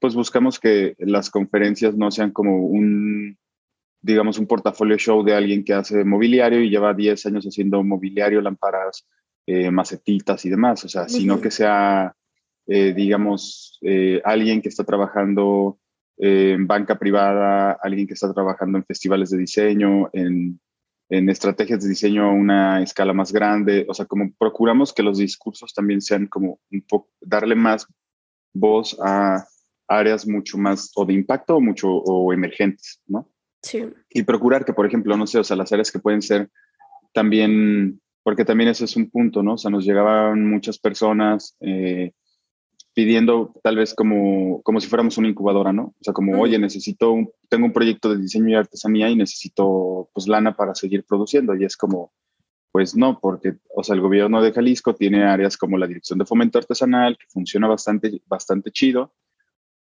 pues 0.00 0.14
buscamos 0.14 0.58
que 0.58 0.94
las 0.98 1.30
conferencias 1.30 1.96
no 1.96 2.10
sean 2.10 2.32
como 2.32 2.66
un, 2.66 3.38
digamos, 4.02 4.36
un 4.38 4.46
portafolio 4.46 4.98
show 4.98 5.22
de 5.22 5.34
alguien 5.34 5.64
que 5.64 5.74
hace 5.74 6.04
mobiliario 6.04 6.60
y 6.60 6.70
lleva 6.70 6.92
10 6.92 7.26
años 7.26 7.46
haciendo 7.46 7.82
mobiliario, 7.84 8.40
lámparas, 8.40 9.06
eh, 9.46 9.70
macetitas 9.70 10.44
y 10.44 10.50
demás, 10.50 10.84
o 10.84 10.88
sea, 10.88 11.08
sino 11.08 11.40
que 11.40 11.50
sea, 11.50 12.14
eh, 12.66 12.92
digamos, 12.92 13.78
eh, 13.82 14.20
alguien 14.24 14.60
que 14.60 14.68
está 14.68 14.84
trabajando 14.84 15.78
en 16.18 16.66
banca 16.66 16.98
privada, 16.98 17.78
alguien 17.82 18.06
que 18.06 18.14
está 18.14 18.32
trabajando 18.32 18.78
en 18.78 18.84
festivales 18.84 19.30
de 19.30 19.38
diseño, 19.38 20.10
en, 20.12 20.60
en 21.08 21.28
estrategias 21.28 21.82
de 21.82 21.88
diseño 21.88 22.24
a 22.24 22.32
una 22.32 22.82
escala 22.82 23.12
más 23.12 23.32
grande, 23.32 23.86
o 23.88 23.94
sea, 23.94 24.06
como 24.06 24.32
procuramos 24.38 24.92
que 24.92 25.02
los 25.02 25.18
discursos 25.18 25.72
también 25.72 26.00
sean 26.00 26.26
como 26.26 26.60
un 26.70 26.82
poco, 26.82 27.10
darle 27.20 27.54
más 27.54 27.86
voz 28.52 28.96
a 29.02 29.46
áreas 29.86 30.26
mucho 30.26 30.58
más 30.58 30.90
o 30.96 31.06
de 31.06 31.14
impacto 31.14 31.56
o 31.56 31.60
mucho 31.60 31.88
o 31.88 32.32
emergentes, 32.32 33.00
¿no? 33.06 33.30
Sí. 33.62 33.88
Y 34.10 34.22
procurar 34.22 34.64
que, 34.64 34.72
por 34.72 34.86
ejemplo, 34.86 35.16
no 35.16 35.26
sé, 35.26 35.38
o 35.38 35.44
sea, 35.44 35.56
las 35.56 35.72
áreas 35.72 35.90
que 35.90 35.98
pueden 35.98 36.22
ser 36.22 36.50
también, 37.12 38.00
porque 38.22 38.44
también 38.44 38.70
ese 38.70 38.84
es 38.84 38.96
un 38.96 39.10
punto, 39.10 39.42
¿no? 39.42 39.54
O 39.54 39.58
sea, 39.58 39.70
nos 39.70 39.84
llegaban 39.84 40.48
muchas 40.48 40.78
personas 40.78 41.56
eh, 41.60 42.12
pidiendo 42.98 43.54
tal 43.62 43.76
vez 43.76 43.94
como, 43.94 44.60
como 44.62 44.80
si 44.80 44.88
fuéramos 44.88 45.16
una 45.18 45.28
incubadora, 45.28 45.72
¿no? 45.72 45.94
O 46.00 46.02
sea, 46.02 46.12
como, 46.12 46.42
oye, 46.42 46.58
necesito, 46.58 47.12
un, 47.12 47.30
tengo 47.48 47.64
un 47.64 47.72
proyecto 47.72 48.10
de 48.12 48.20
diseño 48.20 48.48
y 48.48 48.54
artesanía 48.56 49.08
y 49.08 49.14
necesito, 49.14 50.10
pues, 50.12 50.26
lana 50.26 50.56
para 50.56 50.74
seguir 50.74 51.04
produciendo. 51.04 51.54
Y 51.54 51.64
es 51.64 51.76
como, 51.76 52.10
pues 52.72 52.96
no, 52.96 53.20
porque, 53.20 53.54
o 53.72 53.84
sea, 53.84 53.94
el 53.94 54.00
gobierno 54.00 54.42
de 54.42 54.50
Jalisco 54.50 54.96
tiene 54.96 55.22
áreas 55.22 55.56
como 55.56 55.78
la 55.78 55.86
Dirección 55.86 56.18
de 56.18 56.24
Fomento 56.24 56.58
Artesanal, 56.58 57.16
que 57.16 57.26
funciona 57.28 57.68
bastante, 57.68 58.20
bastante 58.26 58.72
chido, 58.72 59.12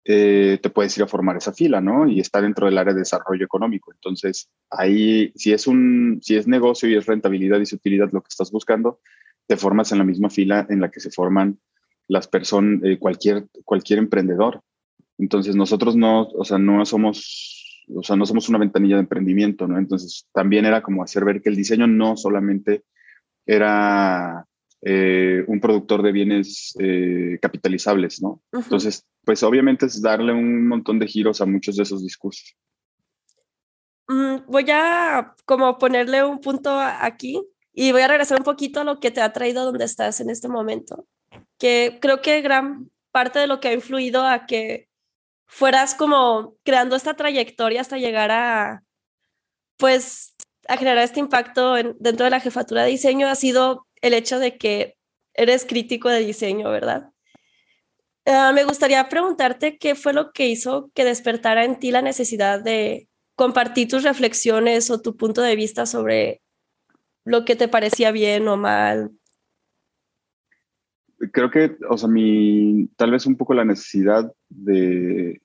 eh, 0.05 0.59
te 0.63 0.69
puedes 0.69 0.95
ir 0.99 1.05
a 1.05 1.09
formar 1.09 1.39
esa 1.39 1.55
fila, 1.55 1.81
¿no? 1.81 2.07
Y 2.07 2.21
está 2.21 2.43
dentro 2.43 2.67
del 2.67 2.77
área 2.77 2.93
de 2.93 2.99
desarrollo 2.99 3.47
económico. 3.47 3.95
Entonces, 3.95 4.51
ahí, 4.69 5.33
si 5.37 5.55
es 5.55 5.67
un, 5.67 6.19
si 6.21 6.37
es 6.37 6.47
negocio 6.47 6.87
y 6.87 6.97
es 6.97 7.07
rentabilidad 7.07 7.61
y 7.61 7.75
utilidad 7.75 8.11
lo 8.13 8.21
que 8.21 8.29
estás 8.29 8.53
buscando, 8.53 9.01
te 9.47 9.57
formas 9.57 9.91
en 9.93 9.97
la 9.97 10.05
misma 10.05 10.29
fila 10.29 10.67
en 10.69 10.83
la 10.83 10.91
que 10.91 11.01
se 11.01 11.11
forman 11.11 11.59
las 12.09 12.29
personas, 12.29 12.83
eh, 12.85 12.99
cualquier, 12.99 13.47
cualquier 13.65 13.99
emprendedor. 13.99 14.61
Entonces, 15.19 15.57
nosotros 15.57 15.97
no, 15.97 16.29
o 16.29 16.45
sea, 16.45 16.59
no 16.59 16.85
somos, 16.85 17.85
o 17.95 18.03
sea, 18.03 18.17
no 18.17 18.27
somos 18.27 18.49
una 18.49 18.59
ventanilla 18.59 18.97
de 18.97 19.03
emprendimiento, 19.03 19.67
¿no? 19.67 19.79
Entonces, 19.79 20.29
también 20.33 20.67
era 20.67 20.83
como 20.83 21.03
hacer 21.03 21.25
ver 21.25 21.41
que 21.41 21.49
el 21.49 21.57
diseño 21.57 21.87
no 21.87 22.17
solamente 22.17 22.85
era 23.47 24.47
eh, 24.83 25.45
un 25.47 25.61
productor 25.61 26.03
de 26.03 26.13
bienes 26.13 26.75
capitalizables, 27.41 28.21
¿no? 28.21 28.43
Entonces, 28.53 29.07
pues 29.25 29.43
obviamente 29.43 29.87
es 29.87 30.01
darle 30.01 30.33
un 30.33 30.69
montón 30.69 30.99
de 30.99 31.07
giros 31.07 31.41
a 31.41 31.47
muchos 31.47 31.77
de 31.77 31.83
esos 31.83 32.03
discursos. 32.03 32.57
Mm, 34.09 34.47
voy 34.47 34.67
a 34.71 35.35
como 35.45 35.79
ponerle 35.79 36.25
un 36.25 36.41
punto 36.41 36.71
aquí 36.79 37.43
y 37.73 37.93
voy 37.93 38.03
a 38.03 38.09
regresar 38.09 38.39
un 38.39 38.45
poquito 38.45 38.81
a 38.81 38.85
lo 38.85 39.01
que 39.01 39.11
te 39.11 39.21
ha 39.21 39.33
traído 39.33 39.65
donde 39.65 39.85
estás 39.85 40.21
en 40.21 40.31
este 40.31 40.49
momento, 40.49 41.07
que 41.59 41.99
creo 42.01 42.23
que 42.23 42.41
gran 42.43 42.91
parte 43.11 43.39
de 43.39 43.47
lo 43.47 43.61
que 43.61 43.69
ha 43.69 43.73
influido 43.73 44.27
a 44.27 44.47
que 44.47 44.89
fueras 45.47 45.95
como 45.95 46.57
creando 46.65 46.97
esta 46.97 47.15
trayectoria 47.15 47.81
hasta 47.81 47.99
llegar 47.99 48.31
a, 48.31 48.83
pues, 49.79 50.35
a 50.69 50.77
generar 50.77 51.05
este 51.05 51.21
impacto 51.21 51.75
dentro 51.75 52.25
de 52.25 52.31
la 52.31 52.41
jefatura 52.41 52.83
de 52.83 52.91
diseño 52.91 53.29
ha 53.29 53.35
sido 53.35 53.87
el 54.03 54.15
hecho 54.15 54.39
de 54.39 54.59
que 54.59 54.97
eres 55.35 55.65
crítico 55.65 56.09
de 56.09 56.21
diseño, 56.21 56.71
¿verdad? 56.71 57.11
Ah, 58.27 58.53
me 58.53 58.65
gustaría 58.65 59.09
preguntarte 59.09 59.79
qué 59.79 59.95
fue 59.95 60.13
lo 60.13 60.33
que 60.33 60.49
hizo 60.49 60.91
que 60.95 61.05
despertara 61.05 61.65
en 61.65 61.79
ti 61.79 61.93
la 61.93 62.03
necesidad 62.03 62.61
de 62.61 63.09
compartir 63.37 63.89
tus 63.89 64.03
reflexiones 64.03 64.91
o 64.91 65.01
tu 65.01 65.17
punto 65.17 65.43
de 65.43 65.55
vista 65.55 65.87
sobre 65.87 66.43
lo 67.25 67.45
que 67.45 67.55
te 67.57 67.69
parecía 67.69 68.11
bien 68.11 68.49
o 68.49 68.57
mal. 68.57 69.13
Creo 71.33 71.51
que, 71.51 71.77
o 71.89 71.97
sea, 71.97 72.09
mi, 72.09 72.89
tal 72.97 73.11
vez 73.11 73.27
un 73.27 73.37
poco 73.37 73.55
la 73.55 73.65
necesidad 73.65 74.33
de, 74.49 75.41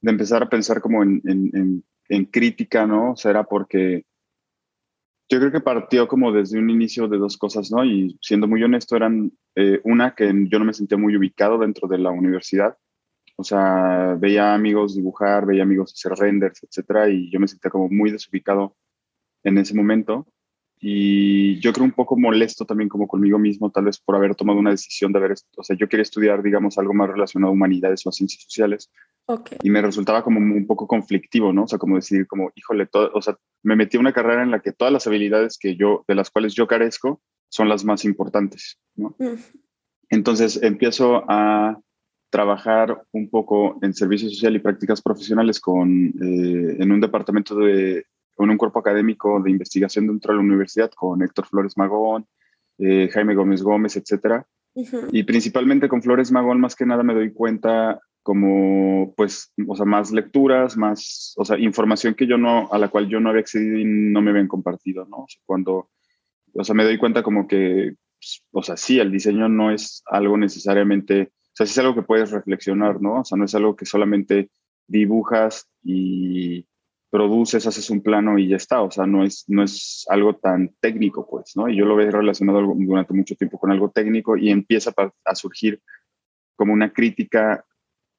de 0.00 0.10
empezar 0.10 0.42
a 0.42 0.48
pensar 0.48 0.80
como 0.80 1.02
en, 1.02 1.20
en, 1.24 1.84
en, 2.08 2.24
crítica, 2.26 2.86
¿no? 2.86 3.12
O 3.12 3.16
sea, 3.16 3.30
era 3.30 3.44
porque 3.44 4.06
yo 5.28 5.38
creo 5.38 5.52
que 5.52 5.60
partió 5.60 6.08
como 6.08 6.32
desde 6.32 6.58
un 6.58 6.70
inicio 6.70 7.08
de 7.08 7.18
dos 7.18 7.36
cosas, 7.36 7.70
¿no? 7.70 7.84
Y 7.84 8.18
siendo 8.20 8.46
muy 8.46 8.62
honesto, 8.62 8.96
eran 8.96 9.32
eh, 9.54 9.80
una 9.84 10.14
que 10.14 10.32
yo 10.48 10.58
no 10.58 10.64
me 10.64 10.74
sentía 10.74 10.98
muy 10.98 11.16
ubicado 11.16 11.58
dentro 11.58 11.88
de 11.88 11.98
la 11.98 12.10
universidad. 12.10 12.76
O 13.36 13.44
sea, 13.44 14.16
veía 14.18 14.54
amigos 14.54 14.94
dibujar, 14.94 15.46
veía 15.46 15.64
amigos 15.64 15.92
hacer 15.92 16.12
renders, 16.12 16.62
etcétera, 16.62 17.08
y 17.08 17.30
yo 17.30 17.40
me 17.40 17.48
sentía 17.48 17.70
como 17.70 17.88
muy 17.88 18.10
desubicado 18.10 18.76
en 19.42 19.58
ese 19.58 19.74
momento. 19.74 20.26
Y 20.80 21.58
yo 21.60 21.72
creo 21.72 21.84
un 21.84 21.92
poco 21.92 22.16
molesto 22.16 22.64
también 22.64 22.88
como 22.88 23.08
conmigo 23.08 23.38
mismo, 23.38 23.70
tal 23.70 23.84
vez 23.84 23.98
por 23.98 24.16
haber 24.16 24.34
tomado 24.34 24.58
una 24.58 24.70
decisión 24.70 25.12
de 25.12 25.18
haber, 25.18 25.34
o 25.56 25.62
sea, 25.62 25.76
yo 25.76 25.88
quería 25.88 26.02
estudiar, 26.02 26.42
digamos, 26.42 26.76
algo 26.78 26.92
más 26.92 27.08
relacionado 27.08 27.50
a 27.50 27.54
humanidades 27.54 28.04
o 28.04 28.10
a 28.10 28.12
ciencias 28.12 28.42
sociales. 28.42 28.90
Okay. 29.26 29.58
Y 29.62 29.70
me 29.70 29.80
resultaba 29.80 30.22
como 30.22 30.40
un 30.40 30.66
poco 30.66 30.86
conflictivo, 30.86 31.52
¿no? 31.52 31.64
O 31.64 31.68
sea, 31.68 31.78
como 31.78 31.96
decir, 31.96 32.26
como, 32.26 32.52
híjole, 32.54 32.86
todo, 32.86 33.10
o 33.14 33.22
sea, 33.22 33.38
me 33.62 33.76
metí 33.76 33.96
en 33.96 34.02
una 34.02 34.12
carrera 34.12 34.42
en 34.42 34.50
la 34.50 34.60
que 34.60 34.72
todas 34.72 34.92
las 34.92 35.06
habilidades 35.06 35.56
que 35.58 35.76
yo, 35.76 36.04
de 36.06 36.14
las 36.14 36.30
cuales 36.30 36.54
yo 36.54 36.66
carezco, 36.66 37.22
son 37.48 37.68
las 37.68 37.84
más 37.84 38.04
importantes, 38.04 38.78
¿no? 38.96 39.16
Entonces 40.10 40.62
empiezo 40.62 41.24
a 41.28 41.80
trabajar 42.30 43.00
un 43.12 43.30
poco 43.30 43.78
en 43.80 43.94
servicio 43.94 44.28
social 44.28 44.56
y 44.56 44.58
prácticas 44.58 45.00
profesionales 45.00 45.60
con, 45.60 46.08
eh, 46.08 46.76
en 46.80 46.90
un 46.90 47.00
departamento 47.00 47.54
de, 47.54 48.06
con 48.34 48.50
un 48.50 48.56
cuerpo 48.56 48.80
académico 48.80 49.40
de 49.40 49.50
investigación 49.50 50.06
dentro 50.06 50.32
de 50.32 50.38
la 50.38 50.44
universidad 50.44 50.90
con 50.90 51.22
Héctor 51.22 51.46
Flores 51.46 51.76
Magón, 51.76 52.26
eh, 52.78 53.08
Jaime 53.12 53.34
Gómez 53.34 53.62
Gómez, 53.62 53.96
etcétera. 53.96 54.46
Y 55.12 55.22
principalmente 55.22 55.88
con 55.88 56.02
Flores 56.02 56.32
Magón, 56.32 56.60
más 56.60 56.74
que 56.74 56.84
nada 56.84 57.04
me 57.04 57.14
doy 57.14 57.32
cuenta 57.32 58.00
como, 58.24 59.14
pues, 59.16 59.52
o 59.68 59.76
sea, 59.76 59.84
más 59.84 60.10
lecturas, 60.10 60.76
más, 60.76 61.34
o 61.36 61.44
sea, 61.44 61.58
información 61.58 62.14
que 62.14 62.26
yo 62.26 62.38
no, 62.38 62.68
a 62.72 62.78
la 62.78 62.88
cual 62.88 63.08
yo 63.08 63.20
no 63.20 63.28
había 63.28 63.42
accedido 63.42 63.78
y 63.78 63.84
no 63.84 64.22
me 64.22 64.30
habían 64.30 64.48
compartido, 64.48 65.04
¿no? 65.04 65.18
O 65.18 65.26
sea, 65.28 65.42
cuando, 65.44 65.90
o 66.54 66.64
sea, 66.64 66.74
me 66.74 66.84
doy 66.84 66.98
cuenta 66.98 67.22
como 67.22 67.46
que, 67.46 67.94
pues, 68.18 68.42
o 68.50 68.62
sea, 68.62 68.76
sí, 68.76 68.98
el 68.98 69.12
diseño 69.12 69.48
no 69.48 69.70
es 69.70 70.02
algo 70.06 70.38
necesariamente, 70.38 71.32
o 71.32 71.52
sea, 71.52 71.66
sí 71.66 71.72
es 71.72 71.78
algo 71.78 71.94
que 71.94 72.02
puedes 72.02 72.30
reflexionar, 72.30 73.00
¿no? 73.00 73.20
O 73.20 73.24
sea, 73.24 73.36
no 73.36 73.44
es 73.44 73.54
algo 73.54 73.76
que 73.76 73.84
solamente 73.84 74.50
dibujas 74.88 75.68
y 75.82 76.66
produces, 77.14 77.64
haces 77.64 77.90
un 77.90 78.02
plano 78.02 78.40
y 78.40 78.48
ya 78.48 78.56
está, 78.56 78.82
o 78.82 78.90
sea, 78.90 79.06
no 79.06 79.22
es, 79.24 79.44
no 79.46 79.62
es 79.62 80.04
algo 80.08 80.34
tan 80.34 80.74
técnico, 80.80 81.24
pues, 81.30 81.52
¿no? 81.54 81.68
Y 81.68 81.76
yo 81.76 81.84
lo 81.84 81.94
veo 81.94 82.10
relacionado 82.10 82.60
durante 82.76 83.14
mucho 83.14 83.36
tiempo 83.36 83.56
con 83.56 83.70
algo 83.70 83.88
técnico 83.88 84.36
y 84.36 84.50
empieza 84.50 84.92
a 85.24 85.34
surgir 85.36 85.80
como 86.56 86.72
una 86.72 86.92
crítica 86.92 87.64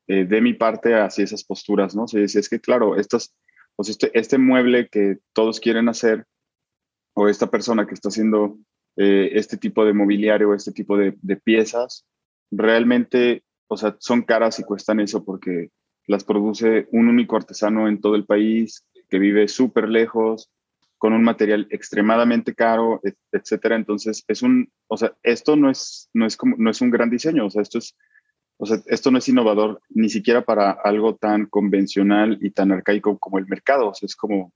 eh, 0.07 0.23
de 0.23 0.39
mi 0.39 0.53
parte 0.53 0.95
hacia 0.95 1.25
esas 1.25 1.43
posturas, 1.43 1.93
¿no? 1.93 2.03
O 2.03 2.07
sea, 2.07 2.23
es 2.23 2.47
que, 2.47 2.61
claro, 2.61 2.95
estos, 2.95 3.35
pues 3.75 3.89
este, 3.89 4.17
este 4.17 4.37
mueble 4.37 4.87
que 4.87 5.17
todos 5.33 5.59
quieren 5.59 5.89
hacer, 5.89 6.23
o 7.15 7.27
esta 7.27 7.51
persona 7.51 7.85
que 7.85 7.95
está 7.95 8.07
haciendo 8.07 8.57
eh, 8.95 9.31
este 9.33 9.57
tipo 9.57 9.83
de 9.83 9.91
mobiliario, 9.91 10.53
este 10.53 10.71
tipo 10.71 10.95
de, 10.95 11.17
de 11.21 11.35
piezas, 11.35 12.07
realmente, 12.49 13.43
o 13.67 13.75
sea, 13.75 13.97
son 13.99 14.21
caras 14.21 14.57
y 14.59 14.63
cuestan 14.63 15.01
eso 15.01 15.25
porque 15.25 15.71
las 16.07 16.23
produce 16.23 16.87
un 16.91 17.07
único 17.07 17.35
artesano 17.35 17.87
en 17.87 17.99
todo 17.99 18.15
el 18.15 18.25
país 18.25 18.85
que 19.09 19.19
vive 19.19 19.47
súper 19.47 19.89
lejos, 19.89 20.51
con 20.97 21.13
un 21.13 21.23
material 21.23 21.67
extremadamente 21.69 22.55
caro, 22.55 23.01
etcétera. 23.31 23.75
Entonces, 23.75 24.23
es 24.27 24.41
un, 24.41 24.71
o 24.87 24.97
sea, 24.97 25.13
esto 25.23 25.55
no 25.55 25.69
es, 25.69 26.09
no 26.13 26.25
es 26.25 26.37
como, 26.37 26.55
no 26.57 26.69
es 26.69 26.81
un 26.81 26.89
gran 26.89 27.09
diseño, 27.09 27.45
o 27.45 27.49
sea, 27.49 27.61
esto 27.61 27.79
es, 27.79 27.95
o 28.57 28.65
sea, 28.65 28.79
esto 28.87 29.11
no 29.11 29.17
es 29.17 29.27
innovador 29.27 29.81
ni 29.89 30.09
siquiera 30.09 30.43
para 30.43 30.71
algo 30.71 31.15
tan 31.15 31.45
convencional 31.47 32.39
y 32.41 32.51
tan 32.51 32.71
arcaico 32.71 33.19
como 33.19 33.37
el 33.37 33.47
mercado, 33.47 33.89
o 33.89 33.93
sea, 33.93 34.07
es 34.07 34.15
como, 34.15 34.53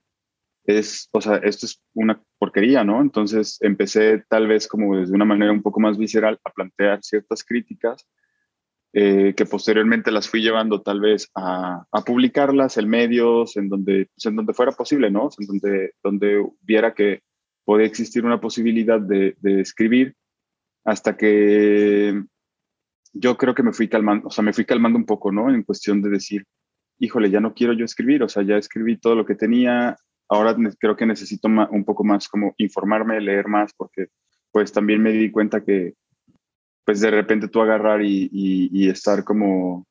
es, 0.64 1.08
o 1.12 1.20
sea, 1.20 1.36
esto 1.36 1.66
es 1.66 1.82
una 1.94 2.20
porquería, 2.38 2.84
¿no? 2.84 3.00
Entonces, 3.00 3.58
empecé 3.60 4.24
tal 4.28 4.46
vez 4.48 4.66
como 4.66 4.96
desde 4.96 5.14
una 5.14 5.24
manera 5.24 5.52
un 5.52 5.62
poco 5.62 5.80
más 5.80 5.98
visceral 5.98 6.40
a 6.44 6.50
plantear 6.50 7.02
ciertas 7.02 7.44
críticas 7.44 8.06
eh, 8.92 9.34
que 9.36 9.46
posteriormente 9.46 10.10
las 10.10 10.28
fui 10.28 10.42
llevando 10.42 10.82
tal 10.82 11.00
vez 11.00 11.30
a, 11.36 11.86
publicarlas 12.04 12.76
en 12.76 12.88
medios, 12.88 13.56
en 13.56 13.68
donde, 13.68 14.08
pues, 14.14 14.26
en 14.26 14.36
donde 14.36 14.52
fuera 14.52 14.72
posible, 14.72 15.10
¿no? 15.10 15.28
En 15.38 15.46
donde, 15.46 15.92
donde 16.02 16.44
viera 16.60 16.92
que 16.94 17.20
podía 17.64 17.86
existir 17.86 18.24
una 18.24 18.40
posibilidad 18.40 19.00
de, 19.00 19.36
de, 19.40 19.60
escribir, 19.60 20.14
hasta 20.84 21.16
que 21.16 22.20
yo 23.12 23.36
creo 23.36 23.54
que 23.54 23.62
me 23.62 23.72
fui 23.72 23.88
calmando, 23.88 24.28
o 24.28 24.30
sea, 24.30 24.42
me 24.42 24.52
fui 24.52 24.64
calmando 24.64 24.98
un 24.98 25.06
poco, 25.06 25.30
¿no? 25.30 25.54
En 25.54 25.62
cuestión 25.62 26.02
de 26.02 26.10
decir, 26.10 26.44
híjole, 26.98 27.30
ya 27.30 27.40
no 27.40 27.54
quiero 27.54 27.72
yo 27.72 27.84
escribir, 27.84 28.22
o 28.22 28.28
sea, 28.28 28.42
ya 28.42 28.56
escribí 28.56 28.96
todo 28.98 29.14
lo 29.14 29.24
que 29.24 29.34
tenía, 29.36 29.96
ahora 30.28 30.56
creo 30.78 30.96
que 30.96 31.06
necesito 31.06 31.48
un 31.48 31.84
poco 31.84 32.04
más 32.04 32.28
como 32.28 32.54
informarme, 32.58 33.20
leer 33.20 33.48
más, 33.48 33.72
porque 33.76 34.08
pues 34.52 34.72
también 34.72 35.02
me 35.02 35.12
di 35.12 35.30
cuenta 35.30 35.64
que 35.64 35.94
pues 36.84 37.00
de 37.00 37.10
repente 37.10 37.48
tú 37.48 37.60
agarrar 37.60 38.02
y, 38.02 38.88
estar 38.88 39.24
como 39.24 39.86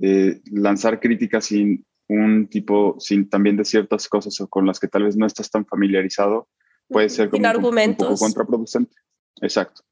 eh, 0.00 0.40
lanzar 0.50 1.00
críticas 1.00 1.46
sin 1.46 1.84
un 2.08 2.48
tipo, 2.48 2.96
sin 2.98 3.28
también 3.28 3.56
de 3.56 3.64
ciertas 3.64 4.08
cosas 4.08 4.36
con 4.50 4.66
las 4.66 4.78
que 4.78 4.88
tal 4.88 5.04
vez 5.04 5.16
no 5.16 5.26
estás 5.26 5.50
tan 5.50 5.64
familiarizado, 5.64 6.48
puede 6.88 7.08
ser 7.08 7.30
como 7.30 7.48
un, 7.48 7.96
poco 7.96 8.16
contraproducente. 8.16 8.94
Exacto. 9.40 9.82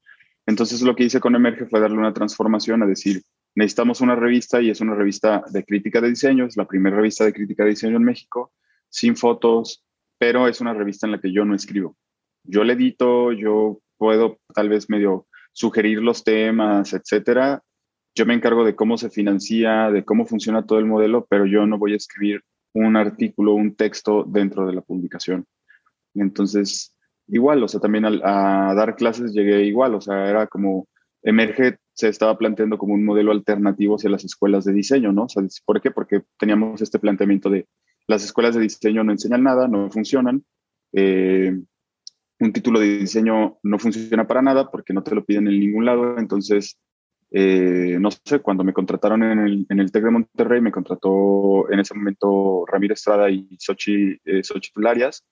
Entonces 0.45 0.81
lo 0.81 0.95
que 0.95 1.05
hice 1.05 1.19
con 1.19 1.35
Emerge 1.35 1.65
fue 1.65 1.79
darle 1.79 1.97
una 1.97 2.13
transformación 2.13 2.83
a 2.83 2.85
decir, 2.85 3.23
necesitamos 3.55 4.01
una 4.01 4.15
revista 4.15 4.61
y 4.61 4.69
es 4.69 4.81
una 4.81 4.95
revista 4.95 5.43
de 5.51 5.63
crítica 5.63 6.01
de 6.01 6.09
diseño, 6.09 6.45
es 6.45 6.57
la 6.57 6.67
primera 6.67 6.95
revista 6.95 7.25
de 7.25 7.33
crítica 7.33 7.63
de 7.63 7.71
diseño 7.71 7.97
en 7.97 8.03
México, 8.03 8.53
sin 8.89 9.15
fotos, 9.15 9.85
pero 10.17 10.47
es 10.47 10.61
una 10.61 10.73
revista 10.73 11.07
en 11.07 11.13
la 11.13 11.21
que 11.21 11.31
yo 11.31 11.45
no 11.45 11.55
escribo. 11.55 11.97
Yo 12.43 12.63
le 12.63 12.73
edito, 12.73 13.31
yo 13.31 13.81
puedo 13.97 14.39
tal 14.53 14.69
vez 14.69 14.89
medio 14.89 15.27
sugerir 15.53 16.01
los 16.01 16.23
temas, 16.23 16.93
etcétera. 16.93 17.61
Yo 18.15 18.25
me 18.25 18.33
encargo 18.33 18.65
de 18.65 18.75
cómo 18.75 18.97
se 18.97 19.09
financia, 19.09 19.89
de 19.91 20.03
cómo 20.03 20.25
funciona 20.25 20.65
todo 20.65 20.79
el 20.79 20.85
modelo, 20.85 21.25
pero 21.29 21.45
yo 21.45 21.65
no 21.65 21.77
voy 21.77 21.93
a 21.93 21.97
escribir 21.97 22.41
un 22.73 22.95
artículo, 22.95 23.53
un 23.53 23.75
texto 23.75 24.23
dentro 24.27 24.65
de 24.65 24.73
la 24.73 24.81
publicación. 24.81 25.45
Entonces, 26.13 26.93
igual, 27.27 27.63
o 27.63 27.67
sea, 27.67 27.79
también 27.79 28.05
a, 28.05 28.73
dar 28.75 28.95
clases 28.95 29.33
llegué 29.33 29.63
igual, 29.63 29.95
o 29.95 30.01
sea, 30.01 30.29
era 30.29 30.47
como, 30.47 30.87
Emerge 31.23 31.77
se 31.93 32.09
estaba 32.09 32.37
planteando 32.37 32.77
como 32.77 32.93
un 32.93 33.05
modelo 33.05 33.31
alternativo 33.31 33.95
hacia 33.95 34.09
las 34.09 34.23
escuelas 34.23 34.65
de 34.65 34.73
diseño, 34.73 35.11
¿no? 35.11 35.23
O 35.23 35.29
sea, 35.29 35.43
¿por 35.65 35.81
qué? 35.81 35.91
Porque 35.91 36.23
teníamos 36.37 36.81
este 36.81 36.99
planteamiento 36.99 37.49
de 37.49 37.67
las 38.07 38.23
escuelas 38.23 38.55
de 38.55 38.61
diseño 38.61 39.03
no 39.03 39.11
enseñan 39.11 39.43
nada, 39.43 39.67
no 39.67 39.89
funcionan, 39.89 40.43
eh, 40.93 41.57
un 42.41 42.53
título 42.53 42.79
de 42.79 42.97
diseño 42.97 43.59
no 43.63 43.79
funciona 43.79 44.27
para 44.27 44.41
nada 44.41 44.69
porque 44.69 44.93
no 44.93 45.03
te 45.03 45.15
lo 45.15 45.23
piden 45.23 45.47
en 45.47 45.59
ningún 45.59 45.85
lado. 45.85 46.17
Entonces, 46.17 46.77
eh, 47.29 47.97
no 47.99 48.09
sé, 48.11 48.39
cuando 48.39 48.63
me 48.63 48.73
contrataron 48.73 49.23
en 49.23 49.39
el, 49.39 49.65
en 49.69 49.79
el 49.79 49.91
TEC 49.91 50.03
de 50.03 50.11
Monterrey, 50.11 50.59
me 50.59 50.71
contrató 50.71 51.71
en 51.71 51.79
ese 51.79 51.93
momento 51.93 52.65
Ramiro 52.67 52.93
Estrada 52.93 53.29
y 53.29 53.47
Xochitl, 53.59 54.19
eh, 54.25 54.41
Larias, 54.75 55.25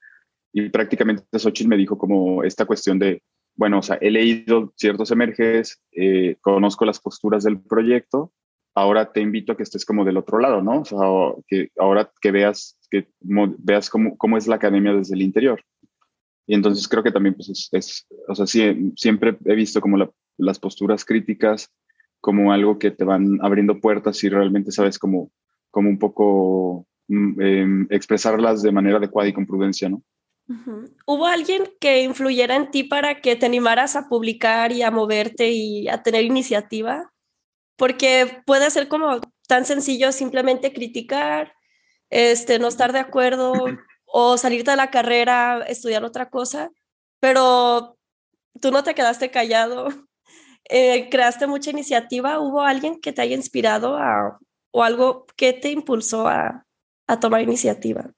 y 0.54 0.70
prácticamente 0.70 1.24
Xochitl 1.38 1.70
me 1.70 1.78
dijo 1.78 1.98
como 1.98 2.44
esta 2.44 2.66
cuestión 2.66 3.00
de, 3.00 3.22
bueno, 3.56 3.80
o 3.80 3.82
sea, 3.82 3.98
he 4.00 4.12
leído 4.12 4.72
ciertos 4.78 5.12
emerges, 5.12 5.82
eh, 5.92 6.38
conozco 6.42 6.86
las 6.86 7.00
posturas 7.00 7.44
del 7.44 7.60
proyecto, 7.60 8.32
ahora 8.76 9.12
te 9.12 9.20
invito 9.20 9.52
a 9.52 9.58
que 9.58 9.64
estés 9.64 9.84
como 9.84 10.06
del 10.06 10.18
otro 10.18 10.40
lado, 10.40 10.62
¿no? 10.62 10.82
O 10.82 10.86
sea, 10.86 11.00
que 11.48 11.70
ahora 11.78 12.12
que 12.22 12.32
veas, 12.32 12.78
que 12.90 13.10
veas 13.20 13.90
cómo, 13.90 14.18
cómo 14.18 14.38
es 14.38 14.48
la 14.48 14.56
academia 14.56 14.94
desde 14.94 15.16
el 15.16 15.22
interior. 15.22 15.62
Y 16.50 16.56
entonces 16.56 16.88
creo 16.88 17.04
que 17.04 17.12
también, 17.12 17.36
pues, 17.36 17.70
es, 17.72 18.08
o 18.28 18.34
sea, 18.34 18.48
sí, 18.48 18.92
siempre 18.96 19.38
he 19.46 19.54
visto 19.54 19.80
como 19.80 20.12
las 20.36 20.58
posturas 20.58 21.06
críticas 21.06 21.72
como 22.22 22.52
algo 22.52 22.80
que 22.80 22.90
te 22.90 23.04
van 23.04 23.38
abriendo 23.44 23.80
puertas 23.80 24.24
y 24.24 24.30
realmente 24.30 24.72
sabes 24.72 24.98
como, 24.98 25.32
como 25.70 25.90
un 25.90 26.00
poco 26.00 26.88
em, 27.08 27.86
expresarlas 27.92 28.64
de 28.64 28.72
manera 28.72 28.98
adecuada 28.98 29.30
y 29.30 29.34
con 29.34 29.46
prudencia, 29.46 29.90
¿no? 29.90 30.02
¿Hubo 31.06 31.28
alguien 31.28 31.66
que 31.80 32.02
influyera 32.02 32.56
en 32.56 32.72
ti 32.72 32.84
para 32.84 33.22
que 33.22 33.36
te 33.36 33.46
animaras 33.46 33.96
a 33.96 34.10
publicar 34.10 34.72
y 34.72 34.82
a 34.82 34.90
moverte 34.90 35.52
y 35.52 35.88
a 35.88 36.02
tener 36.02 36.24
iniciativa? 36.24 37.14
Porque 37.76 38.42
puede 38.48 38.72
ser 38.72 38.88
como 38.88 39.22
tan 39.48 39.66
sencillo 39.66 40.12
simplemente 40.12 40.74
criticar, 40.74 41.54
este, 42.10 42.58
no 42.58 42.68
estar 42.70 42.92
de 42.92 43.00
acuerdo 43.00 43.54
o 44.12 44.38
salirte 44.38 44.72
de 44.72 44.78
la 44.78 44.90
carrera, 44.90 45.64
estudiar 45.68 46.04
otra 46.04 46.30
cosa, 46.30 46.72
pero 47.20 47.98
tú 48.62 48.72
no 48.72 48.84
te 48.84 48.96
quedaste 48.96 49.32
callado, 49.32 49.88
eh, 50.70 51.10
creaste 51.10 51.48
mucha 51.48 51.72
iniciativa, 51.72 52.40
¿hubo 52.40 52.62
alguien 52.62 53.00
que 53.00 53.14
te 53.14 53.22
haya 53.22 53.36
inspirado 53.36 53.98
a, 53.98 54.40
o 54.72 54.84
algo 54.84 55.26
que 55.36 55.54
te 55.54 55.72
impulsó 55.72 56.28
a, 56.28 56.66
a 57.08 57.20
tomar 57.20 57.42
iniciativa? 57.42 58.12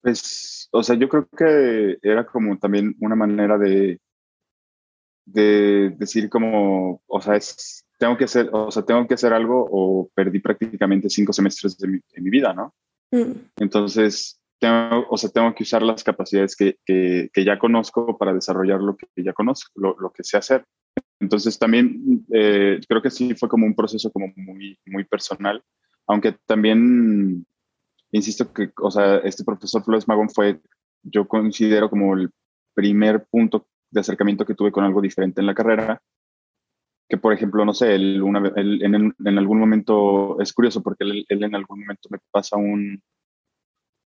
Pues, 0.00 0.68
o 0.70 0.82
sea, 0.82 0.96
yo 0.96 1.08
creo 1.08 1.28
que 1.36 1.98
era 2.02 2.24
como 2.24 2.56
también 2.58 2.94
una 3.00 3.16
manera 3.16 3.58
de, 3.58 4.00
de 5.24 5.90
decir 5.96 6.28
como, 6.28 7.02
o 7.06 7.20
sea, 7.20 7.36
es, 7.36 7.84
tengo 7.98 8.16
que 8.16 8.24
hacer, 8.24 8.48
o 8.52 8.70
sea, 8.70 8.84
tengo 8.84 9.06
que 9.06 9.14
hacer 9.14 9.32
algo 9.32 9.66
o 9.70 10.08
perdí 10.14 10.38
prácticamente 10.38 11.10
cinco 11.10 11.32
semestres 11.32 11.76
de 11.78 11.88
mi, 11.88 12.00
mi 12.16 12.30
vida, 12.30 12.54
¿no? 12.54 12.74
Mm. 13.10 13.32
Entonces, 13.56 14.40
tengo, 14.58 15.06
o 15.08 15.16
sea, 15.16 15.30
tengo 15.30 15.54
que 15.54 15.62
usar 15.62 15.82
las 15.82 16.02
capacidades 16.02 16.56
que, 16.56 16.78
que, 16.84 17.44
ya 17.44 17.58
conozco 17.58 18.18
para 18.18 18.34
desarrollar 18.34 18.80
lo 18.80 18.96
que 18.96 19.06
ya 19.22 19.32
conozco, 19.32 19.70
lo, 19.76 19.96
lo 19.98 20.10
que 20.10 20.24
sé 20.24 20.36
hacer. 20.36 20.64
Entonces, 21.20 21.58
también 21.58 22.24
eh, 22.32 22.80
creo 22.88 23.02
que 23.02 23.10
sí 23.10 23.34
fue 23.34 23.48
como 23.48 23.66
un 23.66 23.74
proceso 23.74 24.10
como 24.10 24.32
muy, 24.36 24.78
muy 24.86 25.04
personal, 25.04 25.62
aunque 26.06 26.36
también, 26.46 27.46
insisto 28.12 28.52
que, 28.52 28.70
o 28.80 28.90
sea, 28.90 29.18
este 29.18 29.44
profesor 29.44 29.82
Flores 29.84 30.08
Magón 30.08 30.30
fue, 30.30 30.60
yo 31.02 31.26
considero 31.26 31.90
como 31.90 32.14
el 32.14 32.30
primer 32.74 33.26
punto 33.26 33.66
de 33.90 34.00
acercamiento 34.00 34.44
que 34.44 34.54
tuve 34.54 34.72
con 34.72 34.84
algo 34.84 35.00
diferente 35.00 35.40
en 35.40 35.46
la 35.46 35.54
carrera, 35.54 36.00
que 37.08 37.16
por 37.16 37.32
ejemplo, 37.32 37.64
no 37.64 37.72
sé, 37.72 37.94
él, 37.94 38.22
una, 38.22 38.52
él 38.56 38.82
en, 38.82 39.14
en, 39.24 39.38
algún 39.38 39.58
momento, 39.58 40.40
es 40.40 40.52
curioso 40.52 40.82
porque 40.82 41.04
él, 41.04 41.24
él, 41.28 41.42
en 41.42 41.54
algún 41.54 41.80
momento 41.80 42.08
me 42.10 42.18
pasa 42.30 42.56
un, 42.56 43.02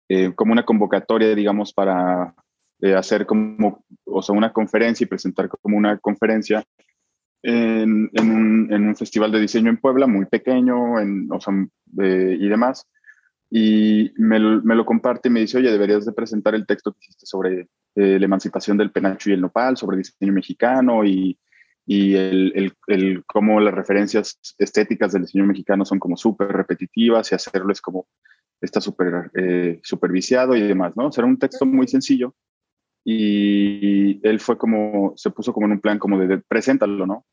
eh, 0.09 0.35
como 0.35 0.53
una 0.53 0.65
convocatoria, 0.65 1.35
digamos, 1.35 1.73
para 1.73 2.35
eh, 2.83 2.95
hacer 2.95 3.25
como, 3.25 3.83
o 4.05 4.21
sea, 4.21 4.35
una 4.35 4.53
conferencia 4.53 5.05
y 5.05 5.09
presentar 5.09 5.49
como 5.49 5.79
una 5.79 5.99
conferencia 5.99 6.63
en, 7.43 8.11
en, 8.13 8.31
un, 8.31 8.73
en 8.73 8.89
un, 8.89 8.95
festival 8.95 9.33
de 9.33 9.41
diseño 9.41 9.71
en 9.71 9.79
Puebla, 9.79 10.07
muy 10.07 10.27
pequeño, 10.27 11.01
en, 11.01 11.33
o 11.33 11.41
sea, 11.41 11.55
eh, 12.03 12.37
y 12.39 12.47
demás. 12.47 12.87
Y 13.51 14.13
me, 14.17 14.39
me, 14.39 14.75
lo 14.75 14.85
comparte 14.85 15.29
y 15.29 15.33
me 15.33 15.41
dice, 15.41 15.59
oye, 15.59 15.71
deberías 15.71 16.05
de 16.05 16.13
presentar 16.13 16.55
el 16.55 16.67
texto 16.67 16.93
que 16.93 16.99
hiciste 17.01 17.27
sobre 17.27 17.69
la 17.95 18.25
emancipación 18.25 18.79
del 18.79 18.91
penacho 18.91 19.29
y 19.29 19.35
el 19.35 19.43
nopal, 19.43 19.77
sobre 19.77 19.99
diseño 19.99 20.33
mexicano 20.33 21.05
y 21.05 21.39
y 21.87 22.15
el, 22.15 22.53
el, 22.55 22.73
el, 22.87 23.25
cómo 23.27 23.61
las 23.61 23.75
referencias 23.75 24.39
estéticas 24.59 25.13
del 25.13 25.23
diseño 25.23 25.47
mexicano 25.47 25.85
son 25.85 25.99
como 25.99 26.17
súper 26.17 26.49
repetitivas 26.49 27.33
y 27.33 27.35
hacerlo 27.35 27.73
es 27.73 27.81
como 27.81 28.07
está 28.61 28.81
súper 28.81 29.31
eh, 29.35 29.81
superviciado 29.83 30.55
y 30.55 30.61
demás, 30.61 30.97
¿no? 30.97 31.09
O 31.09 31.13
sea, 31.13 31.23
era 31.23 31.31
un 31.31 31.39
texto 31.39 31.67
muy 31.67 31.89
sencillo 31.89 32.35
y 33.05 34.27
él 34.27 34.39
fue 34.39 34.57
como, 34.57 35.13
se 35.17 35.31
puso 35.31 35.53
como 35.53 35.67
en 35.67 35.73
un 35.73 35.81
plan 35.81 35.99
como 35.99 36.19
de, 36.19 36.29
de 36.29 36.39
preséntalo, 36.39 37.07
¿no? 37.07 37.27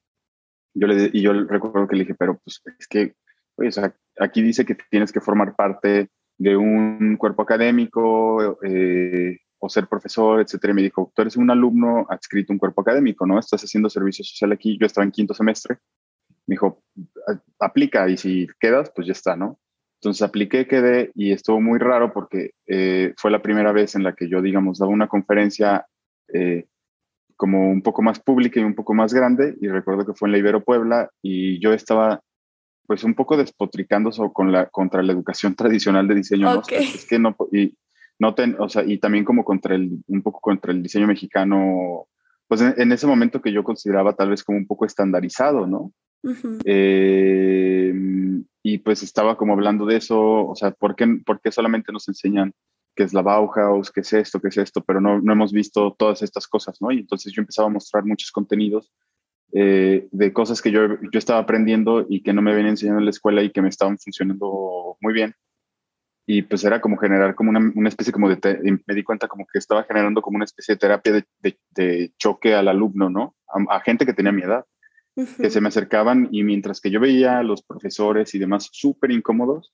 Yo 0.74 0.88
le, 0.88 1.10
y 1.14 1.22
yo 1.22 1.34
recuerdo 1.34 1.88
que 1.88 1.96
le 1.96 2.04
dije, 2.04 2.16
pero 2.16 2.40
pues 2.44 2.62
es 2.80 2.88
que, 2.88 3.14
oye, 3.56 3.70
o 3.70 3.72
sea, 3.72 3.96
aquí 4.20 4.42
dice 4.42 4.66
que 4.66 4.76
tienes 4.90 5.12
que 5.12 5.22
formar 5.22 5.56
parte 5.56 6.10
de 6.38 6.58
un 6.58 7.18
cuerpo 7.18 7.44
académico, 7.44 8.60
eh, 8.64 9.38
o 9.60 9.69
ser 9.69 9.88
profesor, 9.88 10.41
etcétera. 10.41 10.72
Y 10.72 10.76
me 10.76 10.82
dijo, 10.82 11.12
tú 11.13 11.22
eres 11.22 11.38
un 11.38 11.52
alumno 11.52 12.06
adscrito 12.10 12.52
a 12.52 12.56
un 12.56 12.60
cuerpo 12.60 12.82
académico, 12.82 13.26
¿no? 13.26 13.38
Estás 13.38 13.63
haciendo 13.63 13.89
servicio 13.89 14.24
social 14.24 14.52
aquí. 14.52 14.78
Yo 14.80 14.86
estaba 14.86 15.06
en 15.06 15.12
quinto 15.12 15.34
semestre. 15.34 15.78
Me 16.48 16.54
dijo, 16.54 16.82
aplica 17.60 18.10
y 18.10 18.17
si 18.17 18.48
quedas, 18.60 18.91
pues 18.95 19.08
ya 19.08 19.13
está, 19.13 19.36
¿no? 19.36 19.60
Entonces 20.02 20.22
apliqué, 20.22 20.65
quedé 20.65 21.12
y 21.13 21.34
estuvo 21.34 21.60
muy 21.60 21.78
raro 21.78 22.13
porque 22.13 22.52
eh, 22.67 23.13
fue 23.17 23.32
la 23.32 23.41
primera 23.41 23.74
vez 23.74 23.95
en 23.95 24.04
la 24.04 24.13
que 24.13 24.30
yo, 24.30 24.41
digamos, 24.41 24.80
daba 24.80 24.91
una 24.91 25.10
conferencia 25.10 25.86
eh, 26.34 26.67
como 27.36 27.69
un 27.69 27.82
poco 27.82 28.02
más 28.02 28.19
pública 28.19 28.60
y 28.60 28.63
un 28.63 28.76
poco 28.76 28.93
más 28.93 29.13
grande. 29.13 29.56
Y 29.60 29.67
recuerdo 29.67 30.06
que 30.06 30.13
fue 30.13 30.30
en 30.30 30.32
la 30.32 30.38
Ibero 30.38 30.63
Puebla 30.63 31.10
y 31.22 31.60
yo 31.60 31.74
estaba 31.74 32.22
pues 32.88 33.04
un 33.04 33.13
poco 33.13 33.38
despotricando 33.38 34.10
con 34.34 34.52
la, 34.52 34.67
contra 34.67 35.04
la 35.04 35.13
educación 35.13 35.54
tradicional 35.56 36.08
de 36.08 36.15
diseño. 36.15 36.60
Okay. 36.60 36.86
¿no? 36.86 36.95
Es 36.95 37.06
que 37.06 37.19
no, 37.19 37.36
y, 37.52 37.78
no 38.19 38.36
ten, 38.36 38.55
o 38.60 38.67
sea, 38.69 38.84
y 38.86 38.97
también 38.99 39.25
como 39.25 39.43
contra 39.43 39.75
el, 39.75 40.03
un 40.08 40.21
poco 40.21 40.41
contra 40.41 40.71
el 40.71 40.84
diseño 40.84 41.08
mexicano, 41.08 42.08
pues 42.47 42.62
en, 42.62 42.73
en 42.77 42.91
ese 42.91 43.08
momento 43.08 43.41
que 43.41 43.51
yo 43.51 43.63
consideraba 43.63 44.13
tal 44.13 44.29
vez 44.29 44.43
como 44.43 44.58
un 44.58 44.67
poco 44.67 44.86
estandarizado, 44.86 45.65
¿no? 45.65 45.93
Uh 46.21 46.32
-huh. 46.32 46.62
eh, 46.65 47.93
y 48.62 48.77
pues 48.79 49.03
estaba 49.03 49.38
como 49.38 49.53
hablando 49.53 49.86
de 49.86 49.95
eso, 49.95 50.47
o 50.47 50.55
sea, 50.55 50.71
¿por 50.71 50.95
qué, 50.95 51.08
¿por 51.25 51.39
qué 51.39 51.51
solamente 51.51 51.93
nos 51.93 52.08
enseñan 52.10 52.53
qué 52.93 53.03
es 53.03 53.13
la 53.13 53.21
Bauhaus, 53.21 53.91
qué 53.91 54.01
es 54.01 54.12
esto, 54.12 54.41
qué 54.41 54.49
es 54.49 54.58
esto, 54.58 54.84
pero 54.84 54.99
no, 54.99 55.21
no 55.21 55.32
hemos 55.32 55.53
visto 55.53 55.95
todas 55.97 56.21
estas 56.21 56.45
cosas, 56.47 56.82
¿no? 56.82 56.91
Y 56.91 56.99
entonces 56.99 57.32
yo 57.32 57.41
empezaba 57.41 57.69
a 57.69 57.71
mostrar 57.71 58.03
muchos 58.03 58.32
contenidos 58.32 58.91
eh, 59.53 60.10
de 60.12 60.34
cosas 60.34 60.62
que 60.62 60.71
yo, 60.71 60.82
yo 61.12 61.17
estaba 61.17 61.39
aprendiendo 61.39 62.05
y 62.10 62.21
que 62.21 62.34
no 62.34 62.41
me 62.41 62.51
habían 62.51 62.67
enseñado 62.67 62.99
en 62.99 63.05
la 63.05 63.12
escuela 63.12 63.41
y 63.41 63.51
que 63.51 63.62
me 63.62 63.69
estaban 63.69 63.97
funcionando 63.97 64.97
muy 64.99 65.13
bien 65.13 65.34
y 66.32 66.44
pues 66.44 66.63
era 66.63 66.80
como 66.80 66.96
generar 66.96 67.34
como 67.34 67.50
una, 67.50 67.72
una 67.74 67.89
especie 67.89 68.13
como 68.13 68.30
de, 68.30 68.80
me 68.86 68.94
di 68.94 69.02
cuenta 69.02 69.28
como 69.28 69.48
que 69.52 69.58
estaba 69.58 69.84
generando 69.86 70.22
como 70.22 70.36
una 70.36 70.46
especie 70.46 70.76
de 70.76 70.80
terapia 70.80 71.12
de, 71.12 71.26
de, 71.39 71.58
de 71.72 72.13
choque 72.20 72.54
al 72.54 72.68
alumno, 72.68 73.10
¿no? 73.10 73.36
A, 73.48 73.78
a, 73.78 73.80
gente 73.80 74.06
que 74.06 74.13
tenía 74.13 74.32
mi 74.32 74.44
edad, 74.44 74.63
uh 75.15 75.24
-huh. 75.24 75.38
que 75.38 75.50
se 75.50 75.60
me 75.60 75.70
acercaban 75.70 76.30
y 76.32 76.44
mientras 76.44 76.82
que 76.82 76.92
yo 76.92 77.00
veía 77.00 77.39
a 77.39 77.44
los 77.44 77.63
profesores 77.63 78.36
y 78.36 78.38
demás 78.38 78.70
súper 78.72 79.10
incómodos, 79.10 79.74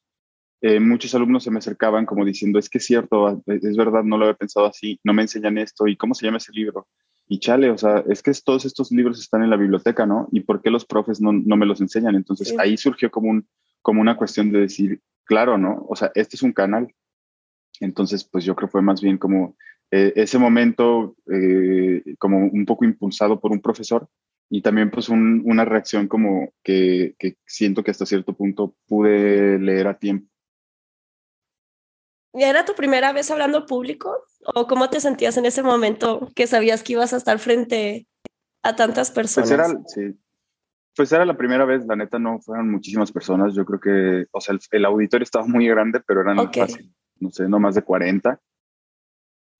eh, 0.61 0.79
muchos 0.79 1.13
alumnos 1.13 1.43
se 1.43 1.51
me 1.51 1.59
acercaban 1.59 2.05
como 2.05 2.23
diciendo, 2.23 2.57
es 2.57 2.69
que 2.69 2.77
es 2.77 2.85
cierto, 2.85 3.43
es 3.47 3.75
verdad, 3.75 4.05
no 4.05 4.17
lo 4.17 4.23
había 4.23 4.37
pensado 4.37 4.65
así, 4.65 4.97
no 5.03 5.13
me 5.13 5.23
enseñan 5.23 5.57
esto, 5.57 5.87
¿y 5.87 5.97
cómo 5.97 6.15
se 6.15 6.25
llama 6.25 6.37
ese 6.37 6.53
libro? 6.53 6.87
Y 7.27 7.39
chale, 7.39 7.69
o 7.69 7.77
sea, 7.77 8.01
es 8.07 8.23
que 8.23 8.31
todos 8.45 8.63
estos 8.63 8.91
libros 8.91 9.19
están 9.19 9.43
en 9.43 9.49
la 9.49 9.57
biblioteca, 9.57 10.05
¿no? 10.05 10.29
¿Y 10.31 10.39
por 10.39 10.61
qué 10.61 10.69
los 10.69 10.85
profes 10.85 11.19
no, 11.19 11.33
no 11.33 11.57
me 11.57 11.65
los 11.65 11.81
enseñan? 11.81 12.15
Entonces 12.15 12.47
sí. 12.47 12.55
ahí 12.57 12.77
surgió 12.77 13.11
como, 13.11 13.29
un, 13.29 13.45
como 13.85 14.01
una 14.01 14.17
cuestión 14.17 14.51
de 14.51 14.61
decir, 14.61 14.99
claro, 15.25 15.59
¿no? 15.59 15.85
O 15.87 15.95
sea, 15.95 16.11
este 16.15 16.37
es 16.37 16.41
un 16.41 16.53
canal. 16.53 16.91
Entonces, 17.79 18.23
pues 18.23 18.43
yo 18.43 18.55
creo 18.55 18.67
que 18.67 18.71
fue 18.71 18.81
más 18.81 18.99
bien 18.99 19.19
como 19.19 19.55
eh, 19.91 20.11
ese 20.15 20.39
momento, 20.39 21.15
eh, 21.31 22.01
como 22.17 22.47
un 22.47 22.65
poco 22.65 22.83
impulsado 22.83 23.39
por 23.39 23.51
un 23.51 23.61
profesor 23.61 24.09
y 24.49 24.63
también 24.63 24.89
pues 24.89 25.07
un, 25.07 25.43
una 25.45 25.65
reacción 25.65 26.07
como 26.07 26.51
que, 26.63 27.13
que, 27.19 27.37
siento 27.45 27.83
que 27.83 27.91
hasta 27.91 28.07
cierto 28.07 28.33
punto 28.33 28.75
pude 28.87 29.59
leer 29.59 29.85
a 29.87 29.99
tiempo. 29.99 30.31
¿Y 32.33 32.41
era 32.41 32.65
tu 32.65 32.73
primera 32.73 33.13
vez 33.13 33.29
hablando 33.29 33.67
público? 33.67 34.25
¿O 34.55 34.65
cómo 34.65 34.89
te 34.89 34.99
sentías 34.99 35.37
en 35.37 35.45
ese 35.45 35.61
momento 35.61 36.31
que 36.35 36.47
sabías 36.47 36.81
que 36.81 36.93
ibas 36.93 37.13
a 37.13 37.17
estar 37.17 37.37
frente 37.37 38.07
a 38.63 38.75
tantas 38.75 39.11
personas? 39.11 39.47
Pues 39.47 39.59
era, 39.59 39.83
sí, 39.85 40.19
pues 40.95 41.11
era 41.11 41.25
la 41.25 41.37
primera 41.37 41.65
vez, 41.65 41.85
la 41.85 41.95
neta 41.95 42.19
no 42.19 42.39
fueron 42.39 42.71
muchísimas 42.71 43.11
personas, 43.11 43.53
yo 43.53 43.65
creo 43.65 43.79
que, 43.79 44.25
o 44.31 44.41
sea, 44.41 44.53
el, 44.53 44.61
el 44.71 44.85
auditorio 44.85 45.23
estaba 45.23 45.45
muy 45.45 45.67
grande, 45.67 46.01
pero 46.05 46.21
eran 46.21 46.39
okay. 46.39 46.61
fácil, 46.61 46.93
no 47.19 47.29
sé, 47.31 47.47
no 47.49 47.59
más 47.59 47.75
de 47.75 47.81
40. 47.81 48.39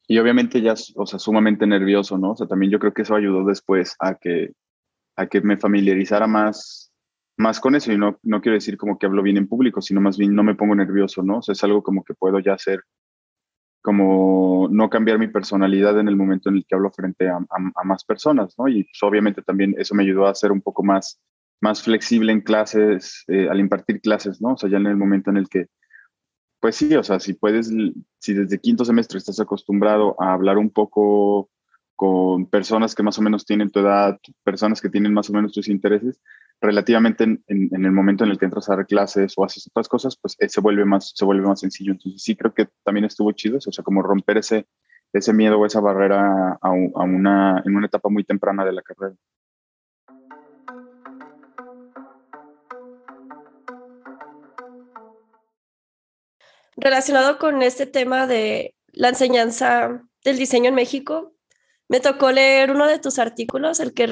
Y 0.08 0.20
obviamente 0.20 0.62
ya, 0.62 0.76
o 0.96 1.06
sea, 1.06 1.20
sumamente 1.20 1.66
nervioso, 1.66 2.18
¿no? 2.18 2.32
O 2.32 2.36
sea, 2.36 2.48
también 2.48 2.72
yo 2.72 2.80
creo 2.80 2.94
que 2.94 3.02
eso 3.02 3.16
ayudó 3.16 3.44
después 3.44 3.96
a 4.00 4.16
que, 4.16 4.52
a 5.16 5.28
que 5.28 5.42
me 5.42 5.58
familiarizara 5.58 6.28
más, 6.28 6.92
más 7.38 7.60
con 7.60 7.76
eso. 7.76 7.92
Y 7.92 7.98
no, 7.98 8.20
no 8.22 8.42
quiero 8.42 8.54
decir 8.54 8.78
como 8.78 9.00
que 9.00 9.08
hablo 9.08 9.24
bien 9.24 9.38
en 9.38 9.48
público, 9.48 9.82
sino 9.82 10.02
más 10.02 10.18
bien 10.18 10.36
no 10.36 10.44
me 10.44 10.56
pongo 10.56 10.76
nervioso, 10.76 11.24
¿no? 11.24 11.40
O 11.40 11.42
sea, 11.42 11.54
es 11.54 11.64
algo 11.64 11.82
como 11.82 12.04
que 12.04 12.14
puedo 12.14 12.40
ya 12.40 12.54
hacer, 12.54 12.84
como 13.86 14.68
no 14.72 14.90
cambiar 14.90 15.20
mi 15.20 15.28
personalidad 15.28 16.00
en 16.00 16.08
el 16.08 16.16
momento 16.16 16.50
en 16.50 16.56
el 16.56 16.66
que 16.66 16.74
hablo 16.74 16.90
frente 16.90 17.30
a, 17.30 17.38
más 17.84 18.04
personas, 18.04 18.56
¿no? 18.58 18.68
Y 18.68 18.84
pues, 18.86 19.04
obviamente 19.04 19.44
también 19.44 19.76
eso 19.78 19.94
me 19.94 20.02
ayudó 20.02 20.26
a 20.26 20.34
ser 20.34 20.52
un 20.52 20.60
poco 20.60 20.82
más, 20.82 21.22
más 21.62 21.84
flexible 21.84 22.32
en 22.32 22.42
clases, 22.42 23.24
eh, 23.28 23.48
al 23.48 23.60
impartir 23.60 24.02
clases, 24.02 24.42
¿no? 24.42 24.54
O 24.54 24.58
sea, 24.58 24.72
ya 24.72 24.78
en 24.78 24.88
el 24.88 24.98
momento 24.98 25.30
en 25.30 25.38
el 25.38 25.48
que, 25.48 25.68
pues 26.60 26.78
sí, 26.78 26.96
o 26.96 27.04
sea, 27.04 27.20
si 27.20 27.34
puedes, 27.34 27.72
si 28.18 28.34
desde 28.34 28.60
quinto 28.60 28.86
semestre 28.86 29.20
estás 29.20 29.40
acostumbrado 29.40 30.16
a 30.20 30.34
hablar 30.34 30.58
un 30.58 30.72
poco 30.72 31.52
con 31.96 32.48
personas 32.48 32.96
que 32.96 33.04
más 33.04 33.20
o 33.20 33.22
menos 33.22 33.46
tienen 33.46 33.70
tu 33.70 33.82
edad, 33.82 34.18
personas 34.44 34.82
que 34.82 34.90
tienen 34.90 35.14
más 35.14 35.30
o 35.30 35.34
menos 35.34 35.54
tus 35.54 35.68
intereses, 35.68 36.20
relativamente 36.62 37.24
en, 37.24 37.42
el 37.48 37.92
momento 37.92 38.24
en 38.24 38.32
el 38.32 38.38
que 38.38 38.46
entras 38.46 38.70
a 38.70 38.76
dar 38.76 38.88
clases 38.88 39.34
o 39.38 39.46
haces 39.46 39.68
otras 39.68 39.88
cosas, 39.88 40.18
pues 40.18 40.36
eh, 40.40 40.50
se 40.50 40.62
vuelve 40.62 40.86
más, 40.86 41.14
se 41.16 41.26
vuelve 41.26 41.48
más 41.48 41.60
sencillo. 41.60 41.92
Entonces 41.92 42.22
sí 42.22 42.36
creo 42.36 42.54
que 42.54 42.70
también 42.84 43.06
estuvo 43.06 43.32
chido, 43.32 43.58
o 43.58 43.72
sea, 43.72 43.84
como 43.84 44.02
romper 44.02 44.38
ese, 44.38 44.68
ese 45.14 45.34
miedo 45.34 45.60
o 45.60 45.66
esa 45.66 45.80
barrera 45.80 46.58
a 46.62 46.72
una, 46.72 47.62
en 47.66 47.76
una 47.76 47.88
etapa 47.88 48.10
muy 48.10 48.24
temprana 48.24 48.66
de 48.66 48.74
la 48.74 48.82
carrera. 48.82 49.16
Relacionado 56.78 57.38
con 57.40 57.62
este 57.62 57.86
tema 57.86 58.28
de 58.28 58.76
la 58.92 59.10
enseñanza 59.10 60.04
del 60.24 60.38
diseño 60.38 60.70
en 60.70 60.76
México, 60.76 61.34
me 61.88 62.00
tocó 62.00 62.32
leer 62.32 62.72
uno 62.72 62.88
de 62.88 63.00
tus 63.00 63.20
artículos, 63.20 63.80
el 63.80 63.94
que 63.94 64.08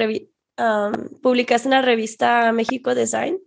um, 0.58 1.20
publicaste 1.20 1.68
en 1.68 1.72
la 1.72 1.82
revista 1.82 2.52
México 2.52 2.94
Design. 2.94 3.38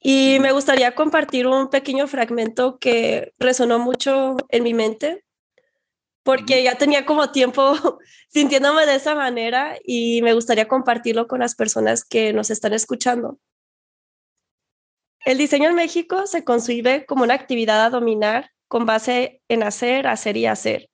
Y 0.00 0.38
me 0.40 0.52
gustaría 0.52 0.94
compartir 0.94 1.46
un 1.46 1.70
pequeño 1.70 2.06
fragmento 2.06 2.78
que 2.78 3.32
resonó 3.38 3.78
mucho 3.78 4.36
en 4.50 4.62
mi 4.62 4.74
mente, 4.74 5.24
porque 6.22 6.62
ya 6.62 6.76
tenía 6.76 7.06
como 7.06 7.30
tiempo 7.30 7.74
sintiéndome 8.28 8.84
de 8.86 8.96
esa 8.96 9.14
manera 9.14 9.78
y 9.82 10.20
me 10.22 10.34
gustaría 10.34 10.68
compartirlo 10.68 11.26
con 11.26 11.40
las 11.40 11.54
personas 11.54 12.04
que 12.04 12.32
nos 12.32 12.50
están 12.50 12.74
escuchando. 12.74 13.38
El 15.24 15.38
diseño 15.38 15.70
en 15.70 15.74
México 15.74 16.26
se 16.26 16.44
concibe 16.44 17.06
como 17.06 17.24
una 17.24 17.34
actividad 17.34 17.82
a 17.82 17.90
dominar 17.90 18.50
con 18.68 18.84
base 18.84 19.40
en 19.48 19.62
hacer, 19.62 20.06
hacer 20.06 20.36
y 20.36 20.44
hacer. 20.44 20.90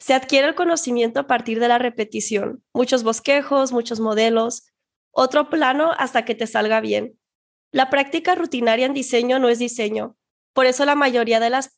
Se 0.00 0.14
adquiere 0.14 0.48
el 0.48 0.54
conocimiento 0.54 1.20
a 1.20 1.26
partir 1.26 1.60
de 1.60 1.68
la 1.68 1.78
repetición, 1.78 2.64
muchos 2.72 3.02
bosquejos, 3.02 3.70
muchos 3.70 4.00
modelos, 4.00 4.64
otro 5.12 5.50
plano 5.50 5.92
hasta 5.98 6.24
que 6.24 6.34
te 6.34 6.46
salga 6.46 6.80
bien. 6.80 7.18
La 7.70 7.90
práctica 7.90 8.34
rutinaria 8.34 8.86
en 8.86 8.94
diseño 8.94 9.38
no 9.38 9.50
es 9.50 9.58
diseño. 9.58 10.16
Por 10.54 10.66
eso 10.66 10.84
la 10.86 10.94
mayoría 10.94 11.38
de, 11.38 11.50
los, 11.50 11.70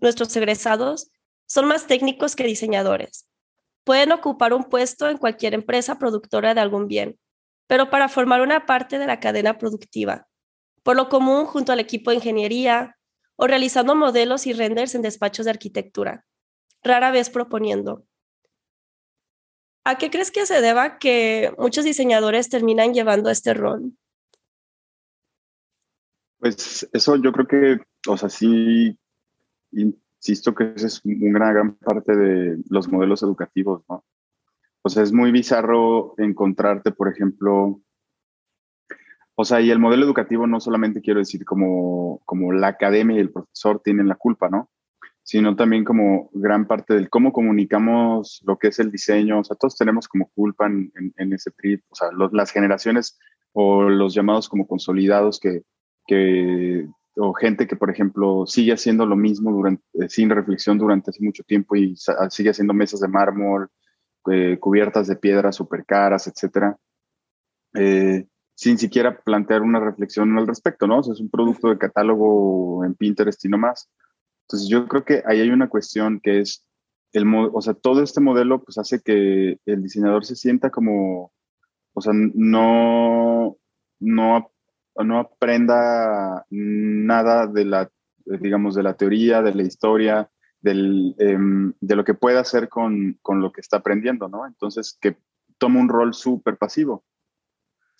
nuestros 0.00 0.34
egresados 0.36 1.10
son 1.46 1.66
más 1.66 1.86
técnicos 1.88 2.36
que 2.36 2.44
diseñadores. 2.44 3.28
Pueden 3.84 4.12
ocupar 4.12 4.54
un 4.54 4.64
puesto 4.64 5.08
en 5.08 5.18
cualquier 5.18 5.54
empresa 5.54 5.98
productora 5.98 6.54
de 6.54 6.60
algún 6.60 6.86
bien, 6.86 7.18
pero 7.66 7.90
para 7.90 8.08
formar 8.08 8.40
una 8.40 8.66
parte 8.66 8.98
de 8.98 9.06
la 9.06 9.18
cadena 9.18 9.58
productiva. 9.58 10.28
Por 10.84 10.94
lo 10.94 11.08
común, 11.08 11.46
junto 11.46 11.72
al 11.72 11.80
equipo 11.80 12.10
de 12.10 12.16
ingeniería 12.16 12.96
o 13.34 13.48
realizando 13.48 13.96
modelos 13.96 14.46
y 14.46 14.52
renders 14.52 14.94
en 14.94 15.02
despachos 15.02 15.44
de 15.44 15.50
arquitectura, 15.50 16.24
rara 16.82 17.10
vez 17.10 17.30
proponiendo. 17.30 18.04
¿A 19.84 19.98
qué 19.98 20.10
crees 20.10 20.30
que 20.30 20.46
se 20.46 20.60
deba 20.60 20.98
que 20.98 21.52
muchos 21.58 21.84
diseñadores 21.84 22.48
terminan 22.48 22.94
llevando 22.94 23.30
este 23.30 23.52
rol? 23.54 23.92
Pues 26.38 26.88
eso 26.92 27.16
yo 27.16 27.32
creo 27.32 27.46
que, 27.46 27.80
o 28.08 28.16
sea, 28.16 28.28
sí, 28.28 28.96
insisto 29.72 30.54
que 30.54 30.72
esa 30.76 30.86
es 30.86 31.00
una 31.04 31.52
gran 31.52 31.74
parte 31.76 32.16
de 32.16 32.58
los 32.68 32.88
modelos 32.88 33.22
educativos, 33.22 33.82
¿no? 33.88 34.04
O 34.82 34.88
sea, 34.88 35.02
es 35.02 35.12
muy 35.12 35.30
bizarro 35.30 36.14
encontrarte, 36.18 36.90
por 36.90 37.08
ejemplo, 37.08 37.80
o 39.34 39.44
sea, 39.44 39.60
y 39.60 39.70
el 39.70 39.78
modelo 39.78 40.04
educativo 40.04 40.46
no 40.46 40.60
solamente 40.60 41.00
quiero 41.00 41.20
decir 41.20 41.44
como, 41.44 42.20
como 42.24 42.52
la 42.52 42.68
academia 42.68 43.16
y 43.16 43.20
el 43.20 43.32
profesor 43.32 43.80
tienen 43.82 44.08
la 44.08 44.16
culpa, 44.16 44.48
¿no? 44.48 44.70
Sino 45.24 45.54
también 45.54 45.84
como 45.84 46.30
gran 46.32 46.66
parte 46.66 46.94
del 46.94 47.08
cómo 47.08 47.32
comunicamos 47.32 48.42
lo 48.44 48.58
que 48.58 48.68
es 48.68 48.78
el 48.80 48.90
diseño. 48.90 49.40
O 49.40 49.44
sea, 49.44 49.56
todos 49.56 49.76
tenemos 49.76 50.08
como 50.08 50.30
culpa 50.34 50.66
en, 50.66 51.32
ese 51.32 51.50
trip. 51.52 51.82
O 51.90 51.94
sea, 51.94 52.08
las 52.32 52.50
generaciones 52.50 53.18
o 53.52 53.82
los 53.88 54.14
llamados 54.14 54.48
como 54.48 54.66
consolidados 54.66 55.38
que, 55.38 55.62
que, 56.06 56.88
o 57.16 57.32
gente 57.34 57.66
que, 57.66 57.76
por 57.76 57.90
ejemplo, 57.90 58.46
sigue 58.46 58.72
haciendo 58.72 59.06
lo 59.06 59.16
mismo 59.16 59.52
durante, 59.52 59.84
eh, 59.94 60.08
sin 60.08 60.30
reflexión 60.30 60.78
durante 60.78 61.12
mucho 61.20 61.44
tiempo 61.44 61.76
y 61.76 61.94
sigue 62.30 62.50
haciendo 62.50 62.74
mesas 62.74 63.00
de 63.00 63.08
mármol, 63.08 63.68
eh, 64.30 64.56
cubiertas 64.58 65.08
de 65.08 65.16
piedras 65.16 65.56
súper 65.56 65.84
caras, 65.84 66.26
etcétera, 66.26 66.76
eh, 67.74 68.26
sin 68.54 68.78
siquiera 68.78 69.20
plantear 69.20 69.62
una 69.62 69.80
reflexión 69.80 70.36
al 70.38 70.46
respecto, 70.46 70.86
¿no? 70.86 70.98
O 70.98 71.02
sea, 71.02 71.14
es 71.14 71.20
un 71.20 71.30
producto 71.30 71.68
de 71.68 71.78
catálogo 71.78 72.84
en 72.84 72.94
Pinterest 72.94 73.44
y 73.44 73.48
no 73.48 73.58
más. 73.58 73.90
Entonces, 74.42 74.68
yo 74.68 74.86
creo 74.88 75.04
que 75.04 75.22
ahí 75.26 75.40
hay 75.40 75.50
una 75.50 75.68
cuestión 75.68 76.20
que 76.20 76.40
es, 76.40 76.66
el, 77.12 77.26
o 77.34 77.60
sea, 77.60 77.74
todo 77.74 78.02
este 78.02 78.20
modelo 78.20 78.62
pues 78.62 78.78
hace 78.78 79.00
que 79.00 79.58
el 79.66 79.82
diseñador 79.82 80.24
se 80.24 80.36
sienta 80.36 80.70
como, 80.70 81.32
o 81.94 82.00
sea, 82.00 82.12
no, 82.14 83.56
no 84.00 84.52
no 84.96 85.18
aprenda 85.18 86.44
nada 86.50 87.46
de 87.46 87.64
la, 87.64 87.90
digamos, 88.24 88.74
de 88.74 88.82
la 88.82 88.94
teoría, 88.94 89.42
de 89.42 89.54
la 89.54 89.62
historia, 89.62 90.30
del, 90.60 91.14
em, 91.18 91.72
de 91.80 91.96
lo 91.96 92.04
que 92.04 92.14
puede 92.14 92.38
hacer 92.38 92.68
con, 92.68 93.18
con, 93.22 93.40
lo 93.40 93.52
que 93.52 93.60
está 93.60 93.78
aprendiendo, 93.78 94.28
¿no? 94.28 94.46
Entonces, 94.46 94.96
que 95.00 95.16
toma 95.58 95.80
un 95.80 95.88
rol 95.88 96.14
súper 96.14 96.56
pasivo. 96.56 97.04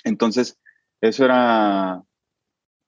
Entonces, 0.04 0.58
eso 1.00 1.24
era, 1.24 2.02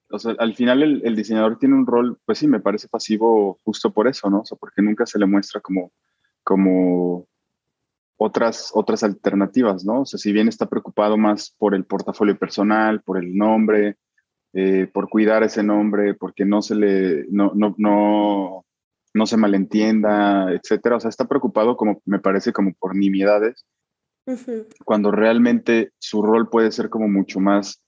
o 0.09 0.19
sea, 0.19 0.35
al 0.39 0.55
final 0.55 0.83
el, 0.83 1.01
el, 1.05 1.15
diseñador 1.15 1.57
tiene 1.57 1.75
un 1.75 1.87
rol, 1.87 2.19
pues 2.25 2.37
sí, 2.39 2.47
me 2.47 2.59
parece 2.59 2.87
pasivo 2.87 3.59
justo 3.63 3.91
por 3.91 4.07
eso, 4.07 4.29
¿no? 4.29 4.41
O 4.41 4.45
sea, 4.45 4.57
porque 4.57 4.81
nunca 4.81 5.05
se 5.05 5.19
le 5.19 5.25
muestra 5.25 5.61
como, 5.61 5.91
como 6.43 7.27
otras, 8.17 8.71
otras 8.73 9.03
alternativas, 9.03 9.83
¿no? 9.85 10.01
O 10.01 10.05
sea, 10.05 10.17
si 10.17 10.31
bien 10.31 10.47
está 10.47 10.67
preocupado 10.67 11.17
más 11.17 11.53
por 11.57 11.75
el 11.75 11.85
portafolio 11.85 12.37
personal, 12.37 13.01
por 13.01 13.17
el 13.17 13.35
nombre, 13.35 13.97
eh, 14.53 14.87
por 14.91 15.09
cuidar 15.09 15.43
ese 15.43 15.63
nombre, 15.63 16.13
porque 16.13 16.45
no 16.45 16.61
se 16.61 16.75
le, 16.75 17.25
no, 17.29 17.51
no, 17.55 17.75
no, 17.77 18.65
no 19.13 19.25
se 19.25 19.37
malentienda, 19.37 20.51
etcétera. 20.51 20.97
O 20.97 20.99
sea, 20.99 21.09
está 21.09 21.27
preocupado 21.27 21.75
como, 21.75 22.01
me 22.05 22.19
parece, 22.19 22.53
como 22.53 22.73
por 22.73 22.95
nimiedades, 22.95 23.65
cuando 24.83 25.11
realmente 25.11 25.91
su 25.99 26.23
rol 26.23 26.49
puede 26.49 26.71
ser 26.71 26.89
como 26.89 27.07
mucho 27.07 27.39
más 27.39 27.81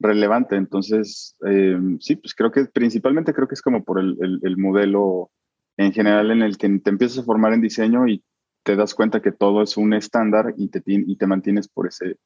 relevante. 0.00 0.56
Entonces, 0.56 1.36
eh, 1.46 1.78
sí, 2.00 2.16
pues 2.16 2.34
creo 2.34 2.50
que 2.50 2.64
principalmente 2.64 3.32
creo 3.32 3.46
que 3.46 3.54
es 3.54 3.62
como 3.62 3.84
por 3.84 4.00
el, 4.00 4.16
el, 4.20 4.40
el 4.42 4.56
modelo 4.56 5.30
en 5.76 5.92
general 5.92 6.30
en 6.30 6.42
el 6.42 6.58
que 6.58 6.68
te 6.80 6.90
empiezas 6.90 7.18
a 7.18 7.24
formar 7.24 7.52
en 7.52 7.60
diseño 7.60 8.06
y 8.08 8.24
te 8.62 8.76
das 8.76 8.94
cuenta 8.94 9.22
que 9.22 9.32
todo 9.32 9.62
es 9.62 9.76
un 9.76 9.94
estándar 9.94 10.54
y 10.56 10.68
te, 10.68 10.82
y 10.86 11.16
te 11.16 11.26
mantienes 11.26 11.68
por 11.68 11.86
ese, 11.86 12.18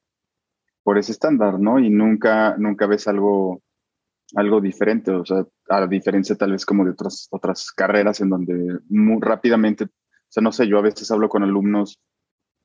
por 0.82 0.98
ese 0.98 1.12
estándar, 1.12 1.60
¿no? 1.60 1.78
Y 1.78 1.90
nunca, 1.90 2.56
nunca 2.58 2.86
ves 2.86 3.06
algo, 3.06 3.62
algo 4.34 4.60
diferente, 4.60 5.10
o 5.12 5.24
sea, 5.24 5.44
a 5.68 5.86
diferencia 5.86 6.36
tal 6.36 6.52
vez 6.52 6.66
como 6.66 6.84
de 6.84 6.92
otras, 6.92 7.28
otras 7.30 7.70
carreras 7.72 8.20
en 8.20 8.30
donde 8.30 8.78
muy 8.88 9.20
rápidamente, 9.20 9.84
o 9.84 9.90
sea, 10.28 10.42
no 10.42 10.52
sé, 10.52 10.66
yo 10.66 10.78
a 10.78 10.82
veces 10.82 11.10
hablo 11.10 11.28
con 11.28 11.42
alumnos, 11.42 12.00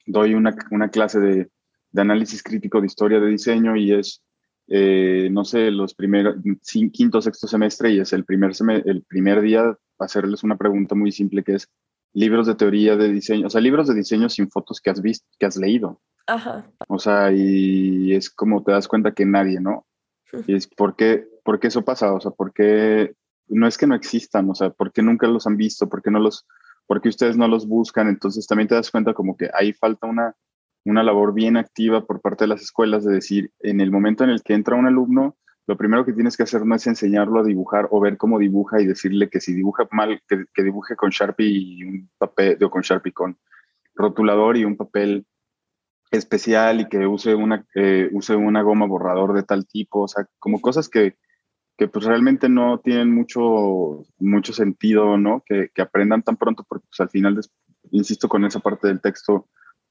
doy 0.06 0.34
una, 0.34 0.56
una 0.72 0.90
clase 0.90 1.20
de, 1.20 1.50
de, 1.92 2.02
análisis 2.02 2.42
crítico 2.42 2.82
de 2.82 2.88
historia 2.88 3.20
de 3.20 3.28
diseño 3.28 3.76
y 3.76 3.94
es, 3.94 4.24
eh, 4.70 5.30
no 5.32 5.46
sé, 5.46 5.72
los 5.72 5.96
primeros, 5.96 6.36
quinto, 6.94 7.22
sexto 7.22 7.48
semestre 7.48 7.92
y 7.92 8.00
es 8.00 8.14
el 8.14 8.24
primer, 8.24 8.52
el 8.86 9.04
primer 9.04 9.42
día 9.42 9.78
hacerles 9.98 10.44
una 10.44 10.58
pregunta 10.58 10.96
muy 10.96 11.12
simple 11.12 11.44
que 11.44 11.56
es, 11.56 11.70
libros 12.14 12.48
de 12.48 12.56
teoría 12.56 12.96
de 12.96 13.10
diseño, 13.12 13.48
o 13.48 13.50
sea, 13.50 13.62
libros 13.62 13.88
de 13.88 13.96
diseño 13.96 14.30
sin 14.30 14.50
fotos 14.50 14.82
que 14.82 14.90
has 14.90 15.02
visto, 15.02 15.28
que 15.38 15.46
has 15.46 15.58
leído. 15.58 16.02
Ajá. 16.28 16.66
O 16.88 17.00
sea, 17.00 17.32
y 17.32 18.14
es 18.14 18.30
como 18.30 18.64
te 18.64 18.72
das 18.72 18.88
cuenta 18.88 19.14
que 19.14 19.26
nadie, 19.26 19.60
¿no? 19.60 19.86
Y 20.46 20.54
es 20.54 20.68
por 20.68 20.96
qué, 20.96 21.28
por 21.44 21.60
qué 21.60 21.68
eso 21.68 21.84
pasa, 21.84 22.14
o 22.14 22.22
sea, 22.22 22.32
por 22.32 22.54
qué 22.54 23.16
no 23.48 23.68
es 23.68 23.78
que 23.78 23.88
no 23.88 23.96
existan, 23.96 24.48
o 24.50 24.56
sea, 24.56 24.70
por 24.70 24.92
qué 24.92 25.02
nunca 25.02 25.28
los 25.28 25.48
han 25.48 25.58
visto, 25.58 25.90
por 25.90 26.04
qué 26.04 26.12
no 26.12 26.20
los, 26.20 26.46
por 26.86 27.02
qué 27.02 27.10
ustedes 27.10 27.36
no 27.36 27.48
los 27.48 27.68
buscan, 27.68 28.08
entonces 28.08 28.46
también 28.46 28.68
te 28.68 28.76
das 28.76 28.92
cuenta 28.92 29.16
como 29.16 29.36
que 29.36 29.50
ahí 29.54 29.74
falta 29.74 30.06
una, 30.06 30.36
una 30.86 31.04
labor 31.04 31.34
bien 31.34 31.58
activa 31.58 32.06
por 32.06 32.22
parte 32.22 32.46
de 32.46 32.50
las 32.50 32.62
escuelas 32.62 33.04
de 33.04 33.14
decir, 33.14 33.52
en 33.60 33.82
el 33.82 33.92
momento 33.92 34.24
en 34.24 34.30
el 34.30 34.42
que 34.44 34.54
entra 34.54 34.76
un 34.76 34.88
alumno, 34.88 35.36
lo 35.68 35.78
primero 35.78 36.04
que 36.04 36.14
tienes 36.14 36.36
que 36.36 36.44
hacer 36.44 36.66
no 36.66 36.76
es 36.76 36.88
enseñarlo 36.88 37.40
a 37.40 37.44
dibujar 37.44 37.88
o 37.92 38.00
ver 38.00 38.18
cómo 38.18 38.40
dibuja 38.40 38.82
y 38.82 38.88
decirle 38.88 39.30
que 39.30 39.40
si 39.40 39.54
dibuja 39.54 39.88
mal, 39.92 40.20
que, 40.28 40.64
dibuje 40.64 40.96
con 40.96 41.12
Sharpie 41.12 41.48
y 41.48 41.84
un 41.84 42.10
papel, 42.18 42.58
o 42.64 42.72
con 42.72 42.82
Sharpie 42.82 43.14
con 43.14 43.38
rotulador 43.94 44.58
y 44.58 44.66
un 44.66 44.78
papel 44.78 45.28
especial 46.10 46.82
y 46.82 46.90
que 46.90 47.06
use 47.06 47.36
una, 47.36 47.68
use 48.12 48.36
una 48.36 48.64
goma 48.64 48.88
borrador 48.88 49.34
de 49.34 49.44
tal 49.44 49.68
tipo, 49.68 50.02
o 50.02 50.08
sea, 50.08 50.28
como 50.40 50.60
cosas 50.60 50.90
que, 50.90 51.18
que 51.78 51.88
pues 51.88 52.04
realmente 52.06 52.50
no 52.50 52.80
tienen 52.80 53.14
mucho, 53.14 54.06
mucho 54.18 54.54
sentido, 54.54 55.18
¿no? 55.20 55.44
Que, 55.46 55.70
que 55.72 55.84
aprendan 55.84 56.24
tan 56.24 56.38
pronto 56.38 56.66
porque 56.68 56.88
pues 56.90 57.00
al 57.00 57.10
final, 57.10 57.40
insisto 57.92 58.28
con 58.28 58.44
esa 58.44 58.60
parte 58.60 58.88
del 58.88 59.02
texto 59.02 59.48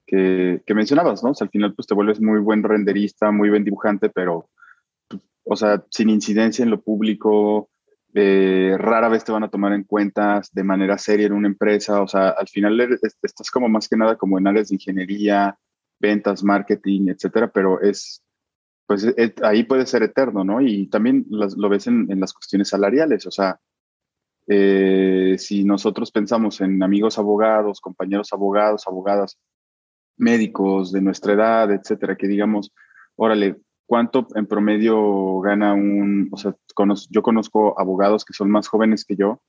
que, 0.08 0.62
que 0.66 0.74
mencionabas, 0.74 1.22
¿no? 1.22 1.30
O 1.30 1.34
sea, 1.34 1.44
al 1.44 1.50
final 1.50 1.74
pues 1.74 1.86
te 1.86 1.94
vuelves 1.94 2.20
muy 2.20 2.40
buen 2.40 2.64
renderista, 2.64 3.30
muy 3.30 3.50
buen 3.50 3.62
dibujante, 3.62 4.08
pero 4.08 4.48
o 5.50 5.56
sea, 5.56 5.84
sin 5.90 6.10
incidencia 6.10 6.62
en 6.62 6.70
lo 6.70 6.80
público, 6.82 7.70
eh, 8.14 8.74
rara 8.78 9.08
vez 9.08 9.24
te 9.24 9.32
van 9.32 9.44
a 9.44 9.50
tomar 9.50 9.72
en 9.72 9.84
cuenta 9.84 10.42
de 10.52 10.62
manera 10.64 10.98
seria 10.98 11.26
en 11.26 11.32
una 11.32 11.48
empresa, 11.48 12.02
o 12.02 12.08
sea, 12.08 12.30
al 12.30 12.48
final 12.48 12.98
estás 13.22 13.50
como 13.50 13.68
más 13.68 13.88
que 13.88 13.96
nada 13.96 14.16
como 14.16 14.38
en 14.38 14.46
áreas 14.46 14.68
de 14.68 14.74
ingeniería, 14.74 15.58
ventas, 15.98 16.44
marketing, 16.44 17.08
etcétera, 17.08 17.50
pero 17.50 17.80
es, 17.80 18.22
pues 18.86 19.06
ahí 19.42 19.64
puede 19.64 19.86
ser 19.86 20.02
eterno, 20.02 20.44
¿no? 20.44 20.60
Y 20.60 20.86
también 20.88 21.26
lo 21.30 21.68
ves 21.68 21.86
en, 21.86 22.08
las 22.20 22.34
cuestiones 22.34 22.68
salariales, 22.68 23.26
o 23.26 23.30
sea, 23.30 23.58
eh, 24.48 25.36
si 25.38 25.64
nosotros 25.64 26.10
pensamos 26.10 26.60
en 26.60 26.82
amigos 26.82 27.18
abogados, 27.18 27.80
compañeros 27.80 28.32
abogados, 28.32 28.86
abogadas, 28.86 29.38
médicos 30.18 30.92
de 30.92 31.00
nuestra 31.00 31.32
edad, 31.32 31.72
etcétera, 31.72 32.16
que 32.16 32.28
digamos, 32.28 32.72
órale, 33.16 33.56
cuánto 33.86 34.28
en 34.34 34.46
promedio 34.46 35.40
gana 35.40 35.72
un, 35.72 36.28
o 36.30 36.36
sea, 36.36 36.54
yo 37.10 37.22
conozco 37.22 37.80
abogados 37.80 38.24
que 38.24 38.34
son 38.34 38.50
más 38.50 38.68
jóvenes 38.68 39.04
que 39.04 39.16
yo, 39.16 39.40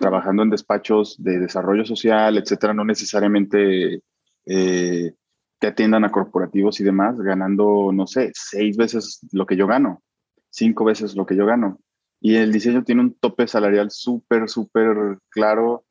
trabajando 0.00 0.42
en 0.42 0.50
despachos 0.50 1.16
de 1.22 1.38
desarrollo 1.38 1.84
social, 1.84 2.36
etcétera, 2.36 2.74
no 2.74 2.84
necesariamente 2.84 4.02
eh, 4.44 5.12
que 5.60 5.66
atiendan 5.66 6.04
a 6.04 6.10
corporativos 6.10 6.80
y 6.80 6.84
demás, 6.84 7.18
ganando, 7.20 7.90
no 7.92 8.06
sé, 8.06 8.30
seis 8.34 8.76
veces 8.76 9.20
lo 9.32 9.46
que 9.46 9.56
yo 9.56 9.66
gano. 9.66 10.02
cinco 10.50 10.84
veces 10.84 11.14
lo 11.14 11.26
que 11.26 11.36
yo 11.36 11.46
gano. 11.46 11.78
Y 12.20 12.36
el 12.36 12.52
diseño 12.52 12.82
tiene 12.82 13.02
un 13.02 13.14
tope 13.14 13.46
salarial 13.46 13.90
súper, 13.90 14.48
súper 14.48 15.18
claro, 15.30 15.84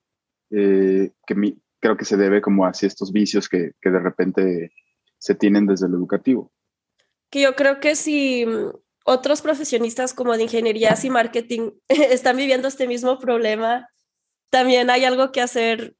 eh, 0.51 1.11
que 1.25 1.35
creo 1.79 1.97
que 1.97 2.05
se 2.05 2.17
debe 2.17 2.41
como 2.41 2.65
hacia 2.65 2.87
estos 2.87 3.11
vicios 3.11 3.47
que, 3.49 3.71
que 3.81 3.89
de 3.89 3.99
repente 3.99 4.71
se 5.17 5.35
tienen 5.35 5.65
desde 5.65 5.89
lo 5.89 5.97
educativo. 5.97 6.51
Que 7.29 7.41
yo 7.41 7.55
creo 7.55 7.79
que 7.79 7.95
si 7.95 8.45
mm, 8.45 8.71
otros 9.05 9.41
profesionistas 9.41 10.13
como 10.13 10.35
de 10.35 10.43
ingenierías 10.43 11.03
y 11.05 11.09
marketing 11.09 11.71
están 11.87 12.37
viviendo 12.37 12.67
este 12.67 12.87
mismo 12.87 13.19
problema, 13.19 13.87
también 14.49 14.89
hay 14.89 15.05
algo 15.05 15.31
que 15.31 15.41
hacer 15.41 15.95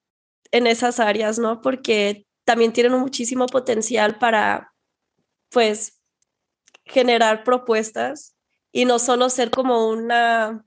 en 0.51 0.67
esas 0.67 0.99
áreas, 0.99 1.39
¿no? 1.39 1.61
Porque 1.61 2.25
también 2.45 2.71
tienen 2.71 2.93
muchísimo 2.93 3.45
potencial 3.47 4.17
para, 4.17 4.73
pues, 5.49 6.01
generar 6.85 7.43
propuestas 7.43 8.35
y 8.71 8.85
no 8.85 8.99
solo 8.99 9.29
ser 9.29 9.51
como 9.51 9.89
una, 9.89 10.65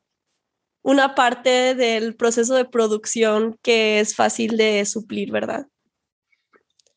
una 0.82 1.14
parte 1.14 1.74
del 1.74 2.14
proceso 2.16 2.54
de 2.54 2.64
producción 2.64 3.58
que 3.62 4.00
es 4.00 4.14
fácil 4.14 4.56
de 4.56 4.84
suplir, 4.84 5.30
¿verdad? 5.30 5.66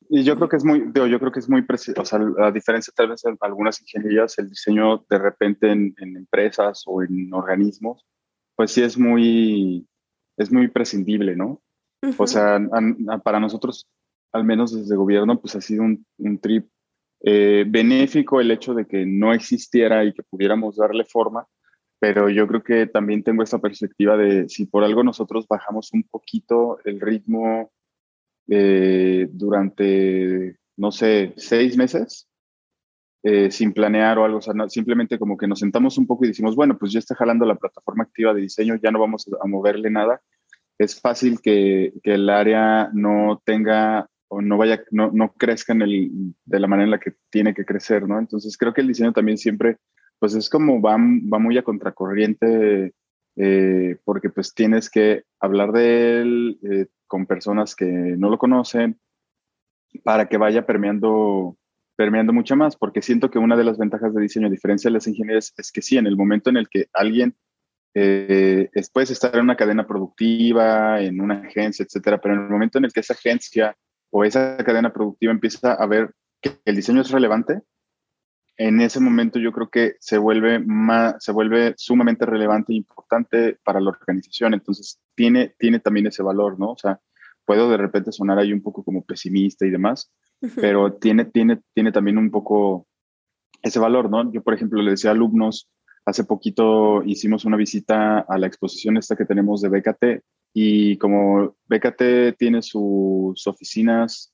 Y 0.09 0.23
yo 0.23 0.35
creo 0.35 0.47
que 0.47 0.57
es 0.57 0.63
muy, 0.63 0.91
yo 0.93 1.19
creo 1.19 1.31
que 1.31 1.39
es 1.39 1.49
muy, 1.49 1.65
o 1.97 2.05
sea, 2.05 2.19
a 2.39 2.51
diferencia 2.51 2.93
tal 2.95 3.09
vez 3.09 3.25
en 3.25 3.37
algunas 3.41 3.81
ingenierías, 3.81 4.37
el 4.37 4.49
diseño 4.49 5.05
de 5.09 5.17
repente 5.17 5.71
en, 5.71 5.95
empresas 5.97 6.83
o 6.85 7.01
en 7.01 7.33
organismos, 7.33 8.05
pues 8.55 8.71
sí 8.71 8.83
es 8.83 8.97
muy, 8.97 9.87
es 10.37 10.51
muy 10.51 10.67
prescindible, 10.67 11.35
¿no? 11.35 11.61
O 12.17 12.27
sea, 12.27 12.59
para 13.23 13.39
nosotros, 13.39 13.87
al 14.33 14.43
menos 14.43 14.75
desde 14.77 14.95
gobierno, 14.95 15.39
pues 15.39 15.55
ha 15.55 15.61
sido 15.61 15.83
un, 15.83 16.05
un 16.17 16.37
trip 16.37 16.67
eh, 17.25 17.63
benéfico 17.65 18.41
el 18.41 18.51
hecho 18.51 18.73
de 18.73 18.85
que 18.85 19.05
no 19.05 19.33
existiera 19.33 20.03
y 20.03 20.13
que 20.13 20.23
pudiéramos 20.23 20.75
darle 20.75 21.05
forma, 21.05 21.47
pero 22.03 22.29
yo 22.29 22.45
creo 22.49 22.61
que 22.61 22.85
también 22.85 23.23
tengo 23.23 23.43
esta 23.43 23.59
perspectiva 23.59 24.17
de 24.17 24.49
si 24.49 24.65
por 24.65 24.83
algo 24.83 25.05
nosotros 25.05 25.47
bajamos 25.47 25.93
un 25.93 26.03
poquito 26.03 26.79
el 26.83 26.99
ritmo 26.99 27.71
eh, 28.49 29.29
durante, 29.31 30.57
no 30.75 30.91
sé, 30.91 31.33
seis 31.37 31.77
meses, 31.77 32.27
eh, 33.23 33.49
sin 33.51 33.71
planear 33.71 34.19
o 34.19 34.25
algo, 34.25 34.39
o 34.39 34.41
sea, 34.41 34.53
simplemente 34.67 35.17
como 35.17 35.37
que 35.37 35.47
nos 35.47 35.59
sentamos 35.59 35.97
un 35.97 36.05
poco 36.05 36.25
y 36.25 36.27
decimos, 36.27 36.57
bueno, 36.57 36.77
pues 36.77 36.91
ya 36.91 36.99
está 36.99 37.15
jalando 37.15 37.45
la 37.45 37.55
plataforma 37.55 38.03
activa 38.03 38.33
de 38.33 38.41
diseño, 38.41 38.75
ya 38.83 38.91
no 38.91 38.99
vamos 38.99 39.25
a 39.41 39.47
moverle 39.47 39.89
nada. 39.89 40.21
Es 40.77 40.99
fácil 40.99 41.39
que, 41.41 41.93
que 42.03 42.15
el 42.15 42.29
área 42.29 42.89
no 42.91 43.41
tenga 43.45 44.09
o 44.27 44.41
no 44.41 44.57
vaya, 44.57 44.83
no, 44.91 45.09
no 45.13 45.31
crezca 45.35 45.71
en 45.71 45.83
el, 45.83 46.11
de 46.43 46.59
la 46.59 46.67
manera 46.67 46.83
en 46.83 46.91
la 46.91 46.99
que 46.99 47.13
tiene 47.29 47.53
que 47.53 47.63
crecer, 47.63 48.05
¿no? 48.05 48.19
Entonces 48.19 48.57
creo 48.57 48.73
que 48.73 48.81
el 48.81 48.89
diseño 48.89 49.13
también 49.13 49.37
siempre, 49.37 49.77
pues 50.19 50.35
es 50.35 50.49
como 50.49 50.81
va, 50.81 50.95
va 50.95 51.39
muy 51.39 51.57
a 51.57 51.63
contracorriente 51.63 52.93
eh, 53.35 53.97
porque 54.03 54.29
pues 54.29 54.53
tienes 54.53 54.89
que 54.89 55.23
hablar 55.39 55.71
de 55.71 56.21
él 56.21 56.59
eh, 56.63 56.87
con 57.07 57.25
personas 57.25 57.75
que 57.75 57.85
no 57.85 58.29
lo 58.29 58.37
conocen 58.37 58.99
para 60.03 60.27
que 60.27 60.37
vaya 60.37 60.65
permeando, 60.65 61.57
permeando 61.95 62.33
mucho 62.33 62.55
más, 62.55 62.75
porque 62.75 63.01
siento 63.01 63.29
que 63.29 63.39
una 63.39 63.55
de 63.55 63.63
las 63.63 63.77
ventajas 63.77 64.13
de 64.13 64.21
diseño, 64.21 64.47
a 64.47 64.51
diferencia 64.51 64.89
de 64.89 64.93
las 64.93 65.07
ingenierías, 65.07 65.53
es 65.57 65.71
que 65.71 65.81
sí, 65.81 65.97
en 65.97 66.07
el 66.07 66.17
momento 66.17 66.49
en 66.49 66.57
el 66.57 66.67
que 66.69 66.87
alguien 66.93 67.35
eh, 67.95 68.69
puedes 68.91 69.11
estar 69.11 69.35
en 69.35 69.41
una 69.41 69.55
cadena 69.55 69.85
productiva, 69.85 70.99
en 71.01 71.21
una 71.21 71.41
agencia, 71.41 71.85
etcétera, 71.85 72.19
pero 72.19 72.33
en 72.33 72.41
el 72.41 72.49
momento 72.49 72.79
en 72.79 72.85
el 72.85 72.93
que 72.93 73.01
esa 73.01 73.13
agencia 73.13 73.75
o 74.11 74.23
esa 74.23 74.57
cadena 74.57 74.91
productiva 74.91 75.31
empieza 75.31 75.73
a 75.73 75.85
ver 75.85 76.11
que 76.41 76.59
el 76.65 76.75
diseño 76.75 77.01
es 77.01 77.11
relevante, 77.11 77.61
en 78.57 78.81
ese 78.81 78.99
momento 78.99 79.39
yo 79.39 79.51
creo 79.51 79.69
que 79.69 79.95
se 79.99 80.17
vuelve, 80.17 80.59
más, 80.59 81.15
se 81.23 81.31
vuelve 81.31 81.73
sumamente 81.77 82.25
relevante 82.25 82.73
e 82.73 82.77
importante 82.77 83.57
para 83.63 83.79
la 83.79 83.89
organización. 83.89 84.53
Entonces, 84.53 84.99
tiene, 85.15 85.55
tiene 85.57 85.79
también 85.79 86.07
ese 86.07 86.23
valor, 86.23 86.59
¿no? 86.59 86.71
O 86.71 86.77
sea, 86.77 86.99
puedo 87.45 87.69
de 87.69 87.77
repente 87.77 88.11
sonar 88.11 88.37
ahí 88.37 88.53
un 88.53 88.61
poco 88.61 88.83
como 88.83 89.03
pesimista 89.03 89.65
y 89.65 89.71
demás, 89.71 90.11
pero 90.55 90.93
tiene, 90.93 91.25
tiene, 91.25 91.61
tiene 91.73 91.91
también 91.91 92.17
un 92.17 92.29
poco 92.31 92.87
ese 93.61 93.79
valor, 93.79 94.09
¿no? 94.09 94.31
Yo, 94.31 94.43
por 94.43 94.53
ejemplo, 94.53 94.81
le 94.81 94.91
decía 94.91 95.09
a 95.09 95.13
alumnos, 95.13 95.69
hace 96.05 96.23
poquito 96.23 97.03
hicimos 97.03 97.45
una 97.45 97.57
visita 97.57 98.19
a 98.19 98.37
la 98.37 98.47
exposición 98.47 98.97
esta 98.97 99.15
que 99.15 99.25
tenemos 99.25 99.61
de 99.61 99.69
BKT 99.69 100.23
y 100.53 100.97
como 100.97 101.55
BKT 101.67 102.37
tiene 102.37 102.61
sus 102.61 103.47
oficinas 103.47 104.31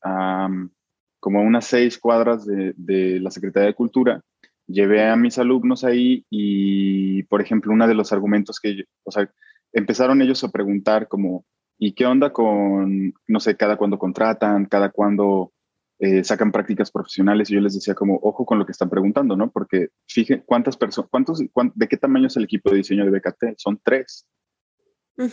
como 1.19 1.41
unas 1.41 1.65
seis 1.65 1.97
cuadras 1.97 2.45
de, 2.45 3.19
la 3.19 3.31
Secretaría 3.31 3.67
de 3.67 3.75
Cultura, 3.75 4.21
llevé 4.67 5.07
a 5.07 5.15
mis 5.15 5.37
alumnos 5.37 5.83
ahí 5.83 6.25
y, 6.29 7.23
por 7.23 7.41
ejemplo, 7.41 7.71
uno 7.73 7.87
de 7.87 7.95
los 7.95 8.11
argumentos 8.13 8.59
que, 8.59 8.85
o 9.03 9.11
sea, 9.11 9.29
empezaron 9.73 10.21
ellos 10.21 10.43
a 10.43 10.51
preguntar 10.51 11.07
como, 11.07 11.45
¿y 11.77 11.93
qué 11.93 12.05
onda 12.05 12.31
con, 12.31 13.13
no 13.27 13.39
sé, 13.39 13.55
cada 13.55 13.77
cuando 13.77 13.97
contratan, 13.97 14.65
cada 14.65 14.89
cuando 14.89 15.51
eh, 15.99 16.23
sacan 16.23 16.51
prácticas 16.51 16.91
profesionales? 16.91 17.49
Y 17.49 17.55
yo 17.55 17.61
les 17.61 17.73
decía 17.73 17.95
como, 17.95 18.19
ojo 18.21 18.45
con 18.45 18.59
lo 18.59 18.65
que 18.65 18.71
están 18.71 18.89
preguntando, 18.89 19.35
¿no? 19.35 19.49
Porque 19.49 19.89
fíjense, 20.07 20.43
¿cuántas 20.45 20.77
personas, 20.77 21.09
cuántos, 21.09 21.39
de 21.39 21.87
qué 21.87 21.97
tamaño 21.97 22.27
es 22.27 22.37
el 22.37 22.43
equipo 22.43 22.69
de 22.69 22.77
diseño 22.77 23.05
de 23.05 23.11
BKT? 23.11 23.57
Son 23.57 23.79
tres. 23.83 24.27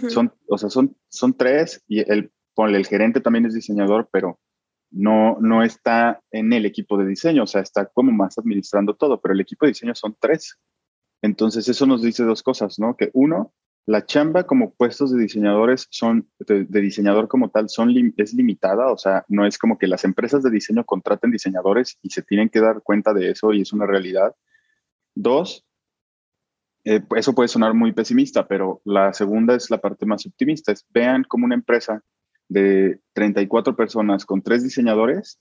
Son, 0.08 0.32
o 0.48 0.58
sea, 0.58 0.68
son, 0.68 0.96
son 1.08 1.36
tres 1.36 1.80
y 1.86 2.00
el, 2.10 2.32
el 2.56 2.86
gerente 2.86 3.20
también 3.20 3.46
es 3.46 3.54
diseñador, 3.54 4.08
pero 4.10 4.40
no, 4.90 5.38
no 5.40 5.62
está 5.62 6.20
en 6.30 6.52
el 6.52 6.66
equipo 6.66 6.96
de 6.98 7.06
diseño, 7.06 7.44
o 7.44 7.46
sea, 7.46 7.60
está 7.60 7.86
como 7.86 8.12
más 8.12 8.38
administrando 8.38 8.94
todo, 8.94 9.20
pero 9.20 9.34
el 9.34 9.40
equipo 9.40 9.66
de 9.66 9.72
diseño 9.72 9.94
son 9.94 10.16
tres. 10.18 10.58
Entonces, 11.22 11.68
eso 11.68 11.86
nos 11.86 12.02
dice 12.02 12.24
dos 12.24 12.42
cosas, 12.42 12.78
¿no? 12.78 12.96
Que 12.96 13.10
uno, 13.14 13.52
la 13.86 14.04
chamba 14.04 14.44
como 14.44 14.74
puestos 14.74 15.12
de 15.12 15.22
diseñadores 15.22 15.86
son, 15.90 16.28
de, 16.40 16.64
diseñador 16.80 17.28
como 17.28 17.50
tal, 17.50 17.68
son, 17.68 17.92
es 18.16 18.34
limitada, 18.34 18.90
o 18.90 18.98
sea, 18.98 19.24
no 19.28 19.46
es 19.46 19.58
como 19.58 19.78
que 19.78 19.86
las 19.86 20.04
empresas 20.04 20.42
de 20.42 20.50
diseño 20.50 20.84
contraten 20.84 21.30
diseñadores 21.30 21.98
y 22.02 22.10
se 22.10 22.22
tienen 22.22 22.48
que 22.48 22.60
dar 22.60 22.82
cuenta 22.82 23.14
de 23.14 23.30
eso 23.30 23.52
y 23.52 23.62
es 23.62 23.72
una 23.72 23.86
realidad. 23.86 24.34
Dos, 25.14 25.64
eh, 26.84 27.02
eso 27.16 27.34
puede 27.34 27.48
sonar 27.48 27.74
muy 27.74 27.92
pesimista, 27.92 28.46
pero 28.46 28.80
la 28.84 29.12
segunda 29.12 29.54
es 29.54 29.70
la 29.70 29.78
parte 29.78 30.04
más 30.04 30.26
optimista. 30.26 30.72
Es, 30.72 30.86
vean 30.90 31.24
como 31.24 31.44
una 31.44 31.54
empresa 31.54 32.02
de 32.48 33.00
34 33.14 33.76
personas 33.76 34.24
con 34.24 34.42
tres 34.42 34.62
diseñadores 34.62 35.40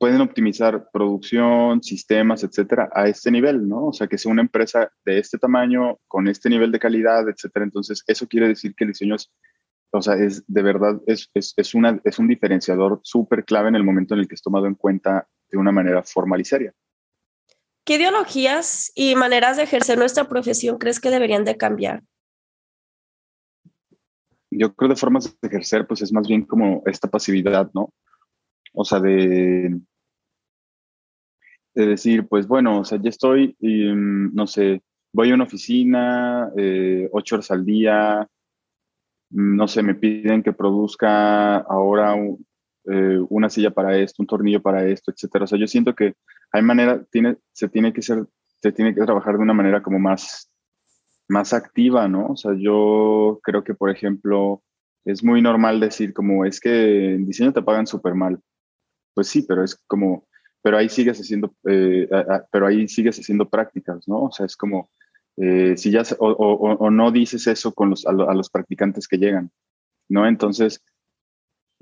pueden 0.00 0.22
optimizar 0.22 0.88
producción, 0.90 1.82
sistemas, 1.82 2.42
etcétera, 2.42 2.88
a 2.94 3.06
este 3.06 3.30
nivel, 3.30 3.68
¿no? 3.68 3.88
O 3.88 3.92
sea, 3.92 4.06
que 4.06 4.16
sea 4.16 4.32
una 4.32 4.40
empresa 4.40 4.90
de 5.04 5.18
este 5.18 5.36
tamaño, 5.36 5.98
con 6.08 6.26
este 6.26 6.48
nivel 6.48 6.72
de 6.72 6.78
calidad, 6.78 7.28
etcétera. 7.28 7.66
Entonces, 7.66 8.02
eso 8.06 8.26
quiere 8.26 8.48
decir 8.48 8.74
que 8.74 8.84
el 8.84 8.92
diseño 8.92 9.16
es, 9.16 9.30
o 9.90 10.00
sea, 10.00 10.14
es 10.14 10.42
de 10.46 10.62
verdad, 10.62 10.98
es, 11.06 11.28
es, 11.34 11.52
es, 11.54 11.74
una, 11.74 12.00
es 12.02 12.18
un 12.18 12.28
diferenciador 12.28 13.00
súper 13.02 13.44
clave 13.44 13.68
en 13.68 13.74
el 13.74 13.84
momento 13.84 14.14
en 14.14 14.20
el 14.20 14.28
que 14.28 14.36
es 14.36 14.42
tomado 14.42 14.66
en 14.66 14.74
cuenta 14.74 15.28
de 15.50 15.58
una 15.58 15.70
manera 15.70 16.02
formal 16.02 16.40
y 16.40 16.46
seria. 16.46 16.72
¿Qué 17.84 17.96
ideologías 17.96 18.92
y 18.94 19.16
maneras 19.16 19.58
de 19.58 19.64
ejercer 19.64 19.98
nuestra 19.98 20.30
profesión 20.30 20.78
crees 20.78 20.98
que 20.98 21.10
deberían 21.10 21.44
de 21.44 21.58
cambiar? 21.58 22.04
Yo 24.60 24.74
creo 24.74 24.90
de 24.90 24.96
formas 24.96 25.24
de 25.40 25.48
ejercer, 25.48 25.86
pues 25.86 26.02
es 26.02 26.12
más 26.12 26.28
bien 26.28 26.44
como 26.44 26.82
esta 26.84 27.08
pasividad, 27.08 27.70
¿no? 27.72 27.94
O 28.74 28.84
sea, 28.84 29.00
de, 29.00 29.80
de 31.74 31.86
decir, 31.86 32.28
pues 32.28 32.46
bueno, 32.46 32.80
o 32.80 32.84
sea, 32.84 33.00
ya 33.00 33.08
estoy, 33.08 33.56
mm, 33.58 34.34
no 34.34 34.46
sé, 34.46 34.82
voy 35.14 35.30
a 35.30 35.34
una 35.34 35.44
oficina 35.44 36.50
eh, 36.58 37.08
ocho 37.10 37.36
horas 37.36 37.50
al 37.50 37.64
día, 37.64 38.28
mm, 39.30 39.56
no 39.56 39.66
sé, 39.66 39.82
me 39.82 39.94
piden 39.94 40.42
que 40.42 40.52
produzca 40.52 41.56
ahora 41.56 42.16
eh, 42.84 43.18
una 43.30 43.48
silla 43.48 43.70
para 43.70 43.96
esto, 43.96 44.22
un 44.22 44.26
tornillo 44.26 44.60
para 44.60 44.86
esto, 44.86 45.10
etcétera. 45.10 45.44
O 45.44 45.48
sea, 45.48 45.58
yo 45.58 45.66
siento 45.66 45.94
que 45.94 46.16
hay 46.52 46.60
manera, 46.60 47.02
tiene, 47.10 47.38
se 47.52 47.70
tiene 47.70 47.94
que 47.94 48.02
ser, 48.02 48.26
se 48.60 48.72
tiene 48.72 48.94
que 48.94 49.00
trabajar 49.00 49.38
de 49.38 49.42
una 49.42 49.54
manera 49.54 49.82
como 49.82 49.98
más, 49.98 50.49
más 51.30 51.52
activa, 51.52 52.08
¿no? 52.08 52.26
O 52.28 52.36
sea, 52.36 52.52
yo 52.58 53.40
creo 53.42 53.64
que, 53.64 53.74
por 53.74 53.90
ejemplo, 53.90 54.62
es 55.04 55.24
muy 55.24 55.40
normal 55.40 55.80
decir 55.80 56.12
como, 56.12 56.44
es 56.44 56.60
que 56.60 57.14
en 57.14 57.26
diseño 57.26 57.52
te 57.52 57.62
pagan 57.62 57.86
súper 57.86 58.14
mal. 58.14 58.40
Pues 59.14 59.28
sí, 59.28 59.42
pero 59.42 59.64
es 59.64 59.76
como, 59.86 60.26
pero 60.62 60.76
ahí 60.76 60.88
sigues 60.88 61.18
haciendo, 61.18 61.54
eh, 61.68 62.08
pero 62.52 62.66
ahí 62.66 62.88
sigues 62.88 63.18
haciendo 63.18 63.48
prácticas, 63.48 64.06
¿no? 64.08 64.24
O 64.24 64.32
sea, 64.32 64.46
es 64.46 64.56
como, 64.56 64.90
eh, 65.36 65.76
si 65.76 65.90
ya, 65.90 66.02
o, 66.18 66.26
o, 66.28 66.90
no 66.90 67.10
dices 67.10 67.46
eso 67.46 67.72
con 67.72 67.90
los, 67.90 68.06
a, 68.06 68.12
los 68.12 68.50
practicantes 68.50 69.08
que 69.08 69.18
llegan, 69.18 69.50
¿no? 70.08 70.26
Entonces, 70.26 70.84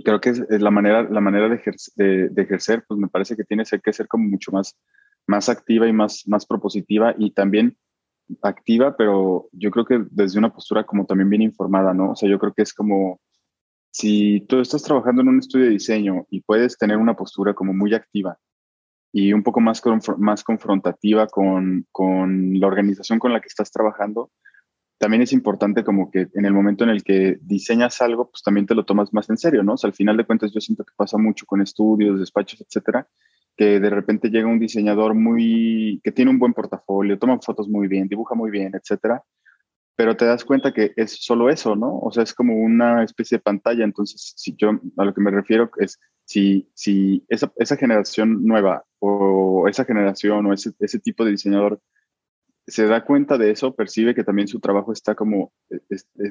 creo 0.04 0.20
que 0.20 0.30
es, 0.30 0.40
la 0.48 0.70
manera, 0.70 1.02
la 1.02 1.20
manera 1.20 1.48
de, 1.48 1.56
ejercer, 1.56 2.30
de, 2.30 2.42
ejercer, 2.42 2.84
pues 2.86 3.00
me 3.00 3.08
parece 3.08 3.36
que 3.36 3.44
tiene 3.44 3.64
que 3.64 3.92
ser 3.92 4.06
como 4.06 4.28
mucho 4.28 4.52
más, 4.52 4.76
más 5.26 5.48
activa 5.48 5.88
y 5.88 5.92
más, 5.92 6.26
más 6.28 6.46
propositiva 6.46 7.14
y 7.18 7.32
también 7.32 7.76
activa, 8.42 8.96
pero 8.96 9.48
yo 9.52 9.70
creo 9.70 9.84
que 9.84 10.04
desde 10.10 10.38
una 10.38 10.52
postura 10.52 10.84
como 10.84 11.06
también 11.06 11.30
bien 11.30 11.42
informada, 11.42 11.94
¿no? 11.94 12.12
O 12.12 12.16
sea, 12.16 12.28
yo 12.28 12.38
creo 12.38 12.52
que 12.52 12.62
es 12.62 12.72
como, 12.74 13.20
si 13.90 14.40
tú 14.48 14.60
estás 14.60 14.82
trabajando 14.82 15.22
en 15.22 15.28
un 15.28 15.38
estudio 15.38 15.66
de 15.66 15.72
diseño 15.72 16.26
y 16.30 16.42
puedes 16.42 16.76
tener 16.78 16.98
una 16.98 17.14
postura 17.14 17.54
como 17.54 17.72
muy 17.72 17.94
activa 17.94 18.38
y 19.12 19.32
un 19.32 19.42
poco 19.42 19.60
más, 19.60 19.82
más 20.18 20.44
confrontativa 20.44 21.26
con, 21.26 21.86
con 21.90 22.58
la 22.60 22.66
organización 22.66 23.18
con 23.18 23.32
la 23.32 23.40
que 23.40 23.48
estás 23.48 23.70
trabajando, 23.70 24.30
también 24.98 25.22
es 25.22 25.32
importante 25.32 25.84
como 25.84 26.10
que 26.10 26.28
en 26.34 26.44
el 26.44 26.52
momento 26.52 26.84
en 26.84 26.90
el 26.90 27.04
que 27.04 27.38
diseñas 27.40 28.02
algo, 28.02 28.30
pues 28.30 28.42
también 28.42 28.66
te 28.66 28.74
lo 28.74 28.84
tomas 28.84 29.12
más 29.14 29.30
en 29.30 29.38
serio, 29.38 29.62
¿no? 29.62 29.74
O 29.74 29.76
sea, 29.76 29.88
al 29.88 29.94
final 29.94 30.16
de 30.16 30.24
cuentas 30.24 30.52
yo 30.52 30.60
siento 30.60 30.84
que 30.84 30.92
pasa 30.96 31.16
mucho 31.16 31.46
con 31.46 31.62
estudios, 31.62 32.18
despachos, 32.18 32.60
etcétera, 32.60 33.08
que 33.58 33.80
de 33.80 33.90
repente 33.90 34.30
llega 34.30 34.46
un 34.46 34.60
diseñador 34.60 35.14
muy, 35.14 36.00
que 36.04 36.12
tiene 36.12 36.30
un 36.30 36.38
buen 36.38 36.54
portafolio, 36.54 37.18
toma 37.18 37.40
fotos 37.40 37.68
muy 37.68 37.88
bien, 37.88 38.06
dibuja 38.06 38.36
muy 38.36 38.52
bien, 38.52 38.72
etcétera, 38.74 39.24
pero 39.96 40.16
te 40.16 40.26
das 40.26 40.44
cuenta 40.44 40.72
que 40.72 40.92
es 40.94 41.10
solo 41.24 41.50
eso, 41.50 41.74
¿no? 41.74 41.98
O 41.98 42.12
sea, 42.12 42.22
es 42.22 42.32
como 42.32 42.54
una 42.54 43.02
especie 43.02 43.38
de 43.38 43.42
pantalla, 43.42 43.82
entonces, 43.82 44.32
si 44.36 44.54
yo 44.56 44.70
a 44.96 45.04
lo 45.04 45.12
que 45.12 45.20
me 45.20 45.32
refiero 45.32 45.70
es, 45.78 45.98
si, 46.24 46.70
si 46.72 47.24
esa, 47.28 47.52
esa 47.56 47.76
generación 47.76 48.44
nueva 48.44 48.84
o 49.00 49.66
esa 49.68 49.84
generación 49.84 50.46
o 50.46 50.52
ese, 50.52 50.70
ese 50.78 51.00
tipo 51.00 51.24
de 51.24 51.32
diseñador 51.32 51.80
se 52.68 52.86
da 52.86 53.04
cuenta 53.04 53.38
de 53.38 53.50
eso, 53.50 53.74
percibe 53.74 54.14
que 54.14 54.22
también 54.22 54.46
su 54.46 54.60
trabajo 54.60 54.92
está 54.92 55.16
como, 55.16 55.52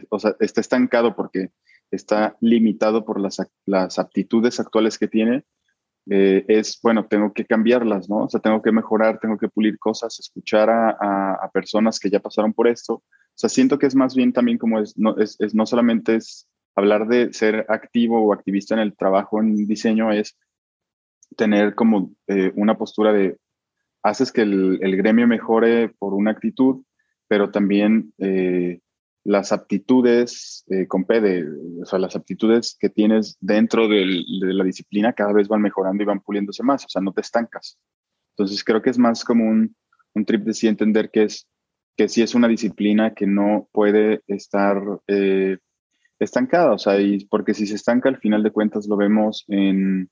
o 0.10 0.20
sea, 0.20 0.36
está 0.40 0.62
estancado 0.62 1.14
porque 1.16 1.52
está 1.92 2.38
limitado 2.40 3.04
por 3.04 3.20
las, 3.20 3.42
las 3.66 4.00
aptitudes 4.00 4.62
actuales 4.62 4.98
que 4.98 5.10
tiene, 5.10 5.44
eh, 6.10 6.46
es, 6.48 6.80
bueno, 6.82 7.06
tengo 7.06 7.34
que 7.34 7.46
cambiarlas, 7.46 8.10
¿no? 8.10 8.24
O 8.26 8.30
sea, 8.30 8.40
tengo 8.40 8.62
que 8.62 8.72
mejorar, 8.72 9.20
tengo 9.20 9.38
que 9.38 9.50
pulir 9.50 9.78
cosas, 9.78 10.20
escuchar 10.20 10.70
a, 10.70 11.34
a, 11.34 11.50
personas 11.52 12.00
que 12.00 12.10
ya 12.10 12.20
pasaron 12.20 12.54
por 12.54 12.68
esto. 12.68 12.94
O 12.94 13.04
sea, 13.36 13.50
siento 13.50 13.78
que 13.78 13.88
es 13.88 13.96
más 13.96 14.16
bien 14.16 14.32
también 14.34 14.58
como 14.58 14.80
es, 14.80 14.98
no, 14.98 15.18
es, 15.18 15.36
es 15.40 15.54
no 15.54 15.66
solamente 15.66 16.16
es 16.16 16.48
hablar 16.76 17.08
de 17.08 17.34
ser 17.34 17.66
activo 17.70 18.22
o 18.22 18.34
activista 18.34 18.76
en 18.76 18.82
el 18.82 18.96
trabajo 18.96 19.42
en 19.42 19.56
diseño, 19.68 20.12
es 20.12 20.38
tener 21.36 21.76
como 21.76 22.12
eh, 22.28 22.52
una 22.56 22.78
postura 22.78 23.12
de 23.12 23.38
haces 24.04 24.32
que 24.32 24.42
el, 24.42 24.98
gremio 24.98 25.28
mejore 25.28 25.90
por 25.90 26.14
una 26.14 26.32
actitud, 26.32 26.84
pero 27.28 27.52
también 27.52 28.14
eh, 28.20 28.80
las 29.28 29.52
aptitudes 29.52 30.64
eh, 30.70 30.88
con 30.88 31.04
P, 31.04 31.44
o 31.82 31.86
sea, 31.86 32.00
las 32.00 32.16
aptitudes 32.16 32.78
que 32.80 32.88
tienes 32.90 33.36
dentro 33.42 33.90
de 33.90 34.06
la 34.06 34.64
disciplina 34.64 35.12
cada 35.12 35.34
vez 35.34 35.50
van 35.50 35.62
mejorando 35.62 36.02
y 36.02 36.06
van 36.06 36.22
puliéndose 36.22 36.64
más, 36.64 36.86
o 36.86 36.88
sea, 36.88 37.02
no 37.02 37.12
te 37.12 37.20
estancas. 37.20 37.78
Entonces 38.32 38.64
creo 38.64 38.82
que 38.82 38.90
es 38.90 38.98
más 38.98 39.26
como 39.26 39.44
un, 39.44 39.76
un 40.14 40.24
trip 40.24 40.44
de 40.46 40.54
sí 40.54 40.68
entender 40.68 41.12
que 41.12 41.24
es 41.24 41.46
que 41.98 42.08
sí 42.08 42.22
es 42.22 42.36
una 42.36 42.48
disciplina 42.48 43.14
que 43.14 43.28
no 43.28 43.68
puede 43.74 44.22
estar 44.28 44.82
eh, 45.08 45.58
estancada, 46.20 46.72
o 46.72 46.78
sea, 46.78 46.98
y 47.02 47.26
porque 47.26 47.54
si 47.54 47.68
se 47.68 47.76
estanca 47.76 48.08
al 48.08 48.20
final 48.20 48.44
de 48.44 48.52
cuentas 48.52 48.88
lo 48.88 48.96
vemos 48.96 49.44
en, 49.50 50.10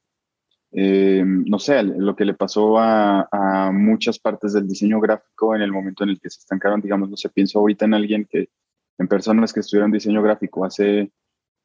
eh, 0.74 1.24
no 1.26 1.58
sé, 1.58 1.84
lo 1.84 2.18
que 2.18 2.26
le 2.26 2.34
pasó 2.34 2.80
a, 2.80 3.72
muchas 3.72 4.20
partes 4.20 4.52
del 4.52 4.68
diseño 4.68 5.00
gráfico 5.00 5.56
en 5.56 5.62
el 5.62 5.72
momento 5.72 6.04
en 6.04 6.10
el 6.10 6.20
que 6.20 6.30
se 6.30 6.40
estancaron, 6.40 6.82
digamos, 6.82 7.10
no 7.10 7.16
sé, 7.16 7.30
pienso 7.30 7.60
ahorita 7.60 7.86
en 7.86 7.94
alguien 7.94 8.28
que, 8.30 8.50
en 8.98 9.08
personas 9.08 9.54
que 9.54 9.60
estudiaron 9.60 9.92
diseño 9.92 10.22
gráfico 10.22 10.66
hace 10.66 11.12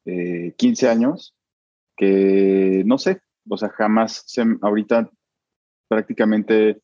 15 0.05 0.85
eh, 0.85 0.89
años, 0.89 1.35
que 1.95 2.83
no 2.85 2.97
sé, 2.97 3.21
o 3.49 3.57
sea, 3.57 3.69
jamás 3.69 4.23
se, 4.25 4.43
ahorita 4.61 5.09
prácticamente 5.87 6.81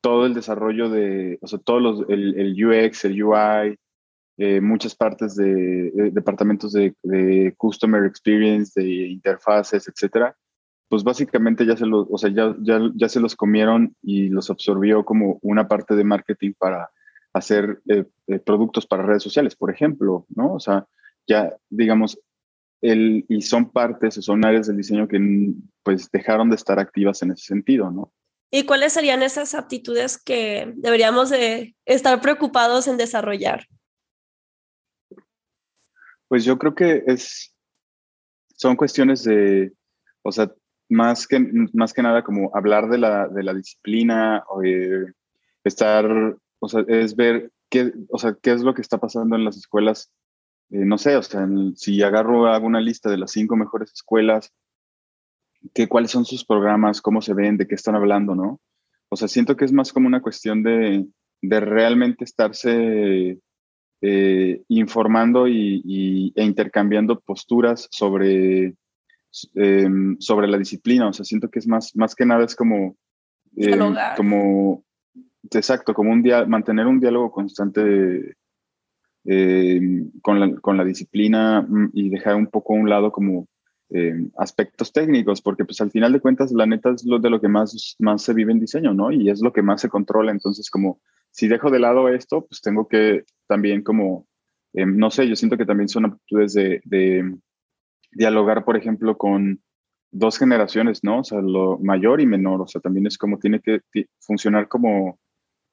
todo 0.00 0.26
el 0.26 0.34
desarrollo 0.34 0.90
de, 0.90 1.38
o 1.40 1.46
sea, 1.46 1.58
todos 1.58 1.82
los, 1.82 2.08
el, 2.08 2.54
UX, 2.64 3.04
el 3.04 3.22
UI, 3.22 3.78
eh, 4.38 4.60
muchas 4.60 4.94
partes 4.94 5.36
de, 5.36 6.10
departamentos 6.12 6.72
de, 6.72 6.94
de, 7.02 7.54
customer 7.56 8.04
experience, 8.04 8.80
de 8.80 9.08
interfaces, 9.08 9.88
etcétera, 9.88 10.36
pues 10.88 11.04
básicamente 11.04 11.64
ya 11.64 11.76
se 11.76 11.86
los, 11.86 12.06
o 12.10 12.18
sea, 12.18 12.30
ya, 12.30 12.54
ya, 12.60 12.80
ya 12.94 13.08
se 13.08 13.20
los 13.20 13.36
comieron 13.36 13.96
y 14.02 14.28
los 14.28 14.50
absorbió 14.50 15.04
como 15.04 15.38
una 15.42 15.68
parte 15.68 15.94
de 15.94 16.04
marketing 16.04 16.52
para 16.58 16.90
hacer 17.32 17.80
eh, 17.88 18.04
eh, 18.26 18.38
productos 18.38 18.86
para 18.86 19.04
redes 19.04 19.22
sociales, 19.22 19.56
por 19.56 19.70
ejemplo, 19.70 20.26
¿no? 20.34 20.54
O 20.54 20.60
sea, 20.60 20.86
ya, 21.26 21.56
digamos, 21.70 22.18
el, 22.82 23.24
y 23.28 23.42
son 23.42 23.70
partes 23.70 24.18
o 24.18 24.22
son 24.22 24.44
áreas 24.44 24.66
del 24.66 24.76
diseño 24.76 25.08
que 25.08 25.18
pues 25.82 26.10
dejaron 26.10 26.50
de 26.50 26.56
estar 26.56 26.78
activas 26.78 27.22
en 27.22 27.30
ese 27.32 27.44
sentido, 27.44 27.90
¿no? 27.90 28.12
¿Y 28.50 28.66
cuáles 28.66 28.92
serían 28.92 29.22
esas 29.22 29.54
aptitudes 29.54 30.18
que 30.22 30.74
deberíamos 30.76 31.30
de 31.30 31.74
estar 31.86 32.20
preocupados 32.20 32.86
en 32.86 32.98
desarrollar? 32.98 33.66
Pues 36.28 36.44
yo 36.44 36.58
creo 36.58 36.74
que 36.74 37.02
es, 37.06 37.54
son 38.54 38.76
cuestiones 38.76 39.24
de, 39.24 39.72
o 40.22 40.32
sea, 40.32 40.52
más 40.90 41.26
que, 41.26 41.40
más 41.72 41.94
que 41.94 42.02
nada 42.02 42.22
como 42.22 42.50
hablar 42.54 42.90
de 42.90 42.98
la, 42.98 43.26
de 43.28 43.42
la 43.42 43.54
disciplina, 43.54 44.44
o, 44.48 44.60
estar, 45.64 46.36
o 46.62 46.68
sea, 46.68 46.84
es 46.88 47.16
ver 47.16 47.50
qué, 47.68 47.92
o 48.08 48.18
sea, 48.18 48.36
qué 48.40 48.52
es 48.52 48.62
lo 48.62 48.74
que 48.74 48.82
está 48.82 48.98
pasando 48.98 49.36
en 49.36 49.44
las 49.44 49.56
escuelas. 49.56 50.12
Eh, 50.70 50.84
no 50.84 50.98
sé, 50.98 51.16
o 51.16 51.22
sea, 51.22 51.46
si 51.76 52.02
agarro, 52.02 52.46
hago 52.46 52.66
una 52.66 52.80
lista 52.80 53.10
de 53.10 53.18
las 53.18 53.32
cinco 53.32 53.56
mejores 53.56 53.92
escuelas, 53.92 54.52
qué 55.74 55.88
cuáles 55.88 56.10
son 56.10 56.24
sus 56.24 56.44
programas, 56.44 57.02
cómo 57.02 57.20
se 57.20 57.34
ven, 57.34 57.56
de 57.56 57.66
qué 57.66 57.74
están 57.74 57.94
hablando, 57.94 58.34
¿no? 58.34 58.60
O 59.08 59.16
sea, 59.16 59.28
siento 59.28 59.56
que 59.56 59.64
es 59.64 59.72
más 59.72 59.92
como 59.92 60.06
una 60.06 60.22
cuestión 60.22 60.62
de, 60.62 61.06
de 61.42 61.60
realmente 61.60 62.24
estarse 62.24 63.38
eh, 64.00 64.62
informando 64.68 65.46
y, 65.48 66.32
e 66.34 66.44
intercambiando 66.44 67.20
posturas 67.20 67.88
sobre 67.90 68.74
Em, 69.54 70.18
sobre 70.20 70.46
la 70.46 70.58
disciplina. 70.58 71.08
O 71.08 71.12
sea, 71.12 71.24
siento 71.24 71.48
que 71.48 71.58
es 71.58 71.66
más, 71.66 71.96
más 71.96 72.14
que 72.14 72.26
nada 72.26 72.44
es 72.44 72.54
como, 72.54 72.96
eh, 73.56 73.78
como, 74.16 74.84
exacto, 75.50 75.94
como 75.94 76.12
un 76.12 76.22
día, 76.22 76.44
mantener 76.46 76.86
un 76.86 77.00
diálogo 77.00 77.30
constante 77.30 78.36
em, 79.24 80.10
con, 80.20 80.40
la, 80.40 80.54
con, 80.60 80.76
la, 80.76 80.84
disciplina 80.84 81.62
mm, 81.62 81.90
y 81.92 82.08
dejar 82.10 82.36
un 82.36 82.46
poco 82.46 82.74
a 82.74 82.78
un 82.78 82.88
lado 82.88 83.12
como 83.12 83.46
aspectos 84.38 84.92
técnicos, 84.92 85.42
porque 85.42 85.64
pues 85.64 85.80
al 85.80 85.90
final 85.90 86.12
de 86.12 86.20
cuentas 86.20 86.50
la 86.52 86.66
neta 86.66 86.90
es 86.90 87.04
lo 87.04 87.18
de 87.18 87.28
lo 87.28 87.40
que 87.40 87.48
más, 87.48 87.94
más 87.98 88.22
se 88.22 88.32
vive 88.32 88.52
en 88.52 88.60
diseño, 88.60 88.94
¿no? 88.94 89.12
Y 89.12 89.28
es 89.28 89.42
lo 89.42 89.52
que 89.52 89.62
más 89.62 89.82
se 89.82 89.88
controla. 89.88 90.32
Entonces, 90.32 90.70
como 90.70 91.00
si 91.30 91.48
dejo 91.48 91.70
de 91.70 91.78
lado 91.78 92.08
esto, 92.08 92.46
pues 92.46 92.60
tengo 92.62 92.88
que 92.88 93.24
también 93.46 93.82
como, 93.82 94.26
no 94.72 95.10
sé, 95.10 95.28
yo 95.28 95.36
siento 95.36 95.58
que 95.58 95.66
también 95.66 95.88
son 95.88 96.06
aptitudes 96.06 96.54
de, 96.54 96.80
de 96.84 97.36
dialogar, 98.12 98.64
por 98.64 98.76
ejemplo, 98.76 99.16
con 99.16 99.60
dos 100.10 100.38
generaciones, 100.38 101.02
¿no? 101.02 101.20
O 101.20 101.24
sea, 101.24 101.40
lo 101.40 101.78
mayor 101.78 102.20
y 102.20 102.26
menor, 102.26 102.60
o 102.60 102.66
sea, 102.66 102.80
también 102.80 103.06
es 103.06 103.18
como 103.18 103.38
tiene 103.38 103.60
que 103.60 103.80
funcionar 104.20 104.68
como, 104.68 105.18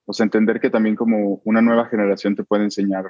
o 0.10 0.14
sea, 0.14 0.24
entender 0.24 0.60
que 0.60 0.70
también 0.70 0.96
como 0.96 1.42
una 1.46 1.62
nueva 1.62 1.86
generación 1.86 2.36
te 2.36 2.44
puede 2.44 2.64
enseñar 2.64 3.06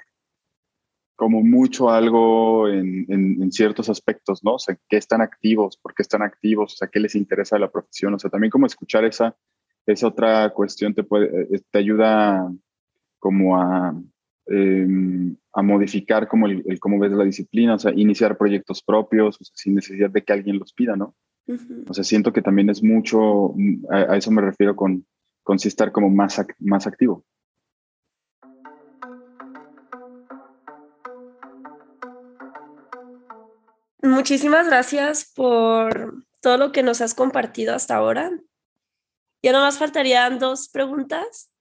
como 1.16 1.44
mucho 1.44 1.90
algo 1.90 2.70
en, 2.70 3.06
en, 3.10 3.52
ciertos 3.52 3.90
aspectos, 3.90 4.42
¿no? 4.42 4.54
O 4.54 4.60
sea, 4.60 4.78
qué 4.88 4.96
están 4.96 5.22
activos, 5.22 5.78
por 5.78 5.94
qué 5.94 6.02
están 6.02 6.22
activos, 6.22 6.74
o 6.74 6.78
sea, 6.78 6.88
qué 6.88 7.02
les 7.02 7.16
interesa 7.16 7.58
de 7.58 7.62
la 7.62 7.72
profesión, 7.72 8.14
o 8.14 8.20
sea, 8.20 8.30
también 8.30 8.52
como 8.52 8.66
escuchar 8.66 9.04
esa, 9.04 9.36
esa 9.86 10.08
otra 10.08 10.50
cuestión 10.52 10.94
te, 10.94 11.04
puede, 11.04 11.56
eh, 11.56 11.62
te 11.72 11.80
ayuda 11.80 12.50
como 13.20 13.58
a, 13.58 13.94
Em, 14.52 15.36
a 15.54 15.62
modificar 15.62 16.28
como 16.28 16.48
el, 16.48 16.80
cómo 16.80 16.98
ves 16.98 17.12
la 17.12 17.24
disciplina, 17.24 17.76
o 17.76 17.80
sea, 17.80 17.92
iniciar 17.96 18.36
proyectos 18.36 18.82
propios, 18.82 19.38
sin 19.54 19.76
necesidad 19.76 20.10
de 20.10 20.24
que 20.24 20.34
alguien 20.34 20.58
los 20.58 20.74
pida, 20.74 20.96
¿no? 20.96 21.16
O 21.88 21.94
sea, 21.94 22.04
siento 22.04 22.34
que 22.34 22.42
también 22.42 22.70
es 22.72 22.82
mucho, 22.82 23.54
a, 23.92 24.18
eso 24.18 24.32
me 24.32 24.42
refiero 24.42 24.76
con, 24.76 25.06
con 25.50 25.58
sí 25.58 25.68
estar 25.68 25.92
como 25.92 26.12
más, 26.12 26.40
más 26.60 26.86
activo. 26.86 27.26
Muchísimas 34.04 34.68
gracias 34.68 35.34
por 35.36 36.24
todo 36.40 36.60
lo 36.60 36.72
que 36.72 36.84
nos 36.84 37.02
has 37.02 37.16
compartido 37.16 37.74
hasta 37.74 37.96
ahora. 37.96 38.30
Ya 39.42 39.52
más 39.54 39.80
faltarían 39.80 40.38
dos 40.38 40.70
preguntas. 40.70 41.52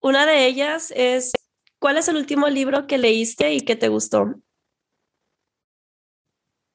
Una 0.00 0.24
de 0.24 0.46
ellas 0.46 0.90
es, 0.96 1.32
¿Cuál 1.78 1.98
es 1.98 2.08
el 2.08 2.16
último 2.16 2.48
libro 2.48 2.86
que 2.86 2.96
leíste 2.96 3.52
y 3.52 3.60
que 3.60 3.76
te 3.76 3.88
gustó? 3.88 4.40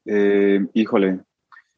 Eh, 0.05 0.59
híjole, 0.75 1.21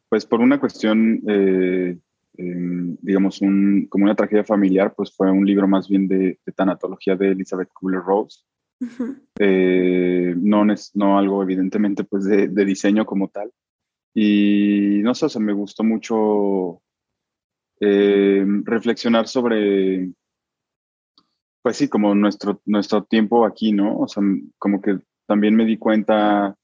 pues 0.09 0.25
por 0.25 0.41
una 0.41 0.59
cuestión, 0.59 1.21
eh, 1.25 1.97
em, 2.38 2.97
digamos, 3.01 3.41
un, 3.41 3.88
como 3.89 4.05
una 4.05 4.15
tragedia 4.15 4.43
familiar, 4.43 4.93
pues 4.95 5.15
fue 5.15 5.31
un 5.31 5.45
libro 5.45 5.67
más 5.67 5.88
bien 5.88 6.07
de, 6.07 6.39
tanatología 6.55 7.15
de 7.15 7.31
Elizabeth 7.31 7.69
Kubler-Ross. 7.73 8.45
Eh, 9.39 10.36
no, 10.38 10.65
no 10.93 11.17
algo 11.17 11.41
evidentemente 11.41 12.03
pues 12.03 12.25
de, 12.25 12.47
de, 12.49 12.65
diseño 12.65 13.05
como 13.05 13.29
tal. 13.29 13.51
Y 14.13 14.99
no 15.03 15.15
sé, 15.15 15.25
o 15.25 15.29
sea, 15.29 15.41
me 15.41 15.53
gustó 15.53 15.84
mucho 15.84 16.81
reflexionar 18.65 19.27
sobre 19.27 20.13
pues 21.63 21.77
sí, 21.77 21.88
como 21.88 22.13
nuestro, 22.13 22.61
nuestro 22.65 23.05
tiempo 23.05 23.45
aquí, 23.45 23.71
¿no? 23.71 23.97
O 23.97 24.07
sea, 24.07 24.21
como 24.59 24.81
que 24.81 24.99
también 25.25 25.55
me 25.55 25.65
di 25.65 25.77
cuenta 25.77 26.55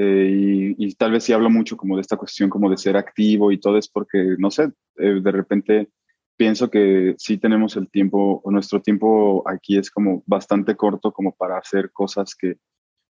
eh, 0.00 0.76
y, 0.78 0.94
tal 0.94 1.10
vez 1.10 1.24
sí 1.24 1.32
hablo 1.32 1.50
mucho 1.50 1.76
como 1.76 1.96
de 1.96 2.02
esta 2.02 2.16
cuestión 2.16 2.48
como 2.48 2.70
de 2.70 2.76
ser 2.76 2.96
activo 2.96 3.50
y 3.50 3.58
todo 3.58 3.78
es 3.78 3.88
porque, 3.88 4.36
no 4.38 4.48
sé, 4.48 4.70
eh, 4.96 5.20
de 5.20 5.32
repente 5.32 5.88
pienso 6.36 6.70
que 6.70 7.16
sí 7.18 7.38
tenemos 7.38 7.76
el 7.76 7.90
tiempo, 7.90 8.40
o 8.44 8.50
nuestro 8.52 8.80
tiempo 8.80 9.42
aquí 9.44 9.76
es 9.76 9.90
como 9.90 10.22
bastante 10.24 10.76
corto 10.76 11.10
como 11.10 11.34
para 11.34 11.58
hacer 11.58 11.90
cosas 11.90 12.36
que 12.36 12.58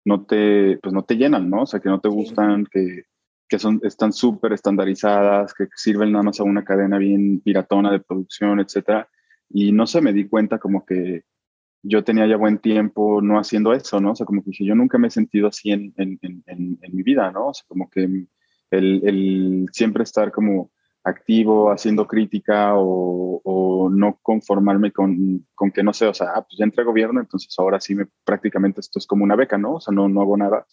no 0.05 0.27
te, 0.27 0.79
pues 0.83 0.93
no 0.93 1.05
te 1.05 1.17
llenan, 1.17 1.49
¿no? 1.49 1.63
O 1.63 1.67
sea, 1.67 1.81
que 1.81 1.89
no 1.89 2.01
te 2.01 2.11
gustan, 2.11 2.67
que, 2.71 3.05
que 3.49 3.59
son, 3.59 3.81
están 3.83 4.13
súper 4.13 4.53
estandarizadas, 4.53 5.55
que 5.55 5.69
sirven 5.75 6.13
nada 6.13 6.25
más 6.25 6.39
a 6.41 6.45
una 6.45 6.65
cadena 6.65 6.99
bien 6.99 7.41
piratona 7.41 7.93
de 7.93 8.01
producción, 8.01 8.61
etcétera. 8.61 9.09
Y 9.49 9.73
no 9.73 9.87
sé, 9.87 10.03
me 10.03 10.13
di 10.13 10.29
cuenta 10.29 10.59
como 10.59 10.85
que 10.85 11.23
yo 11.85 12.03
tenía 12.03 12.27
ya 12.27 12.37
buen 12.37 12.59
tiempo 12.59 13.21
no 13.21 13.39
haciendo 13.39 13.75
eso, 13.75 14.01
¿no? 14.01 14.13
O 14.13 14.17
sea, 14.17 14.27
como 14.27 14.43
que 14.43 14.53
yo 14.65 14.75
nunca 14.75 14.99
me 14.99 15.09
he 15.09 15.11
sentido 15.11 15.49
así 15.49 15.71
en, 15.71 15.93
en, 15.99 16.19
en, 16.23 16.79
en 16.81 16.97
mi 16.97 17.03
vida, 17.03 17.31
¿no? 17.31 17.49
O 17.49 17.55
sea, 17.55 17.65
como 17.69 17.91
que 17.91 18.03
el, 18.05 18.29
el, 18.71 19.69
siempre 19.73 20.03
estar 20.03 20.33
como 20.33 20.73
activo, 21.05 21.71
haciendo 21.71 22.07
crítica 22.07 22.75
o, 22.77 23.41
o 23.45 23.91
no 23.91 24.19
conformarme 24.23 24.93
con, 24.93 25.47
con, 25.55 25.71
que 25.71 25.83
no 25.83 25.93
sé, 25.93 26.07
o 26.07 26.15
sea, 26.15 26.29
ah, 26.35 26.43
pues 26.43 26.57
ya 26.59 26.65
entré 26.65 26.83
a 26.83 26.87
gobierno, 26.87 27.21
entonces 27.21 27.55
ahora 27.59 27.79
sí 27.79 27.95
me 27.95 28.07
prácticamente 28.25 28.81
esto 28.81 28.99
es 28.99 29.07
como 29.07 29.23
una 29.25 29.37
beca, 29.37 29.59
¿no? 29.59 29.75
O 29.75 29.81
sea, 29.81 29.93
no, 29.93 30.09
no 30.09 30.23
hago 30.23 30.37
nada. 30.39 30.67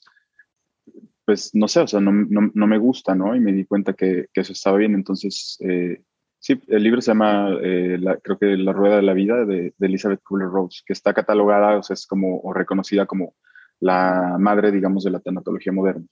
Pues 1.25 1.51
no 1.53 1.67
sé, 1.67 1.81
o 1.81 1.87
sea, 1.87 1.99
no, 1.99 2.11
no, 2.13 2.49
no 2.53 2.67
me 2.67 2.77
gusta, 2.77 3.13
¿no? 3.13 3.35
Y 3.35 3.41
me 3.41 3.51
di 3.51 3.65
cuenta 3.65 3.93
que, 3.93 4.27
que 4.33 4.41
eso 4.41 4.53
estaba 4.53 4.77
bien, 4.77 4.95
entonces 4.95 5.57
eh, 5.59 6.01
Sí, 6.41 6.59
el 6.69 6.81
libro 6.81 7.01
se 7.01 7.11
llama, 7.11 7.55
eh, 7.61 7.99
la, 7.99 8.17
creo 8.17 8.39
que 8.39 8.57
La 8.57 8.73
Rueda 8.73 8.95
de 8.95 9.03
la 9.03 9.13
Vida 9.13 9.45
de, 9.45 9.75
de 9.77 9.87
Elizabeth 9.87 10.23
Kubler-Ross, 10.23 10.83
que 10.83 10.93
está 10.93 11.13
catalogada, 11.13 11.77
o 11.77 11.83
sea, 11.83 11.93
es 11.93 12.07
como, 12.07 12.39
o 12.39 12.51
reconocida 12.51 13.05
como 13.05 13.35
la 13.79 14.37
madre, 14.39 14.71
digamos, 14.71 15.03
de 15.03 15.11
la 15.11 15.19
tanatología 15.19 15.71
moderna. 15.71 16.03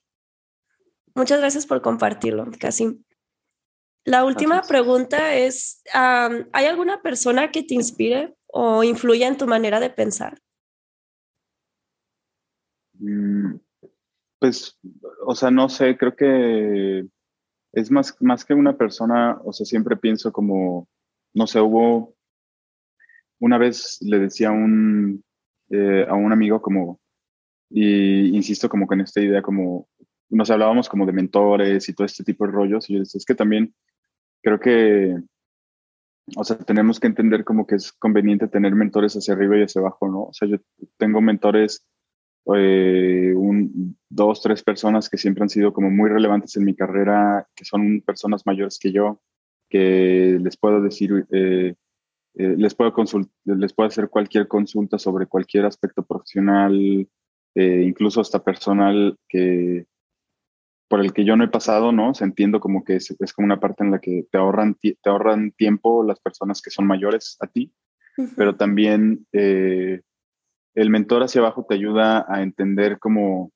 Muchas 1.16 1.40
gracias 1.40 1.66
por 1.66 1.82
compartirlo, 1.82 2.48
Casim. 2.60 3.04
La 4.06 4.24
última 4.24 4.62
pregunta 4.62 5.34
es, 5.34 5.82
um, 5.96 6.48
¿hay 6.54 6.68
alguna 6.68 7.02
persona 7.02 7.50
que 7.50 7.64
te 7.64 7.74
inspire 7.74 8.36
o 8.46 8.84
influya 8.84 9.28
en 9.28 9.38
tu 9.38 9.48
manera 9.48 9.80
de 9.80 9.90
pensar? 9.90 10.40
Mm, 12.94 13.56
pues, 14.38 14.80
o 15.26 15.34
sea, 15.34 15.50
no 15.50 15.70
sé, 15.70 15.98
creo 15.98 16.16
que 16.16 17.08
es 17.72 17.92
más, 17.92 18.16
más 18.20 18.46
que 18.46 18.54
una 18.54 18.78
persona, 18.78 19.40
o 19.44 19.54
sea, 19.54 19.66
siempre 19.66 19.98
pienso 19.98 20.32
como, 20.32 20.88
no 21.34 21.48
sé, 21.48 21.60
hubo, 21.62 22.16
una 23.40 23.58
vez 23.58 23.98
le 24.02 24.20
decía 24.20 24.50
a 24.50 24.52
un, 24.52 25.24
eh, 25.70 26.06
a 26.08 26.16
un 26.16 26.32
amigo 26.32 26.62
como, 26.62 27.00
y 27.70 28.36
insisto 28.36 28.70
como 28.70 28.88
con 28.88 29.02
esta 29.02 29.22
idea 29.22 29.42
como, 29.42 29.88
nos 30.30 30.50
hablábamos 30.50 30.90
como 30.90 31.06
de 31.06 31.14
mentores 31.14 31.88
y 31.90 31.94
todo 31.94 32.06
este 32.06 32.24
tipo 32.24 32.46
de 32.46 32.52
rollos, 32.52 32.90
y 32.90 32.94
yo 32.94 33.00
decía, 33.00 33.20
es 33.20 33.26
que 33.26 33.36
también 33.36 33.74
creo 34.42 34.60
que, 34.60 35.18
o 36.36 36.44
sea, 36.44 36.58
tenemos 36.58 37.00
que 37.00 37.08
entender 37.08 37.44
como 37.44 37.66
que 37.66 37.76
es 37.76 37.92
conveniente 37.94 38.48
tener 38.48 38.76
mentores 38.76 39.16
hacia 39.16 39.34
arriba 39.34 39.58
y 39.58 39.64
hacia 39.64 39.82
abajo, 39.82 40.08
¿no? 40.08 40.24
O 40.24 40.34
sea, 40.34 40.48
yo 40.48 40.58
tengo 40.98 41.22
mentores 41.22 41.86
eh, 42.56 43.34
un, 43.36 43.98
dos, 44.10 44.42
tres 44.42 44.64
personas 44.64 45.10
que 45.10 45.18
siempre 45.18 45.44
han 45.44 45.50
sido 45.50 45.74
como 45.74 45.90
muy 45.90 46.10
relevantes 46.10 46.56
en 46.56 46.66
mi 46.66 46.76
carrera, 46.76 47.48
que 47.56 47.66
son 47.66 48.02
personas 48.02 48.46
mayores 48.46 48.80
que 48.80 48.92
yo, 48.92 49.22
que 49.70 50.40
les 50.42 50.58
puedo 50.58 50.82
decir, 50.82 51.28
eh, 51.32 51.76
eh, 52.36 52.56
les, 52.58 52.74
puedo 52.74 52.94
les 53.46 53.74
puedo 53.74 53.88
hacer 53.88 54.10
cualquier 54.10 54.48
consulta 54.48 54.98
sobre 54.98 55.28
cualquier 55.28 55.66
aspecto 55.66 56.04
profesional, 56.04 57.08
incluso 57.56 58.22
hasta 58.22 58.42
personal 58.42 59.18
que 59.28 59.86
por 60.88 61.02
el 61.02 61.12
que 61.12 61.26
yo 61.26 61.36
no 61.36 61.44
he 61.44 61.50
pasado, 61.50 61.92
¿no? 61.92 62.14
Se 62.14 62.24
entiendo 62.24 62.62
como 62.62 62.86
que 62.86 62.96
es, 62.96 63.14
es, 63.20 63.34
como 63.34 63.48
una 63.48 63.60
parte 63.60 63.84
en 63.84 63.92
la 63.92 64.00
que 64.00 64.26
te 64.32 64.38
ahorran, 64.38 64.76
te 64.76 64.98
ahorran 65.04 65.52
tiempo 65.52 66.04
las 66.06 66.22
personas 66.22 66.62
que 66.62 66.72
son 66.72 66.88
mayores 66.88 67.38
a 67.42 67.48
ti, 67.48 67.74
pero 68.38 68.56
también 68.56 69.28
el 70.76 70.90
mentor 70.90 71.24
hacia 71.24 71.42
abajo 71.42 71.66
te 71.68 71.76
ayuda 71.76 72.26
a 72.28 72.42
entender 72.42 73.00
como 73.00 73.52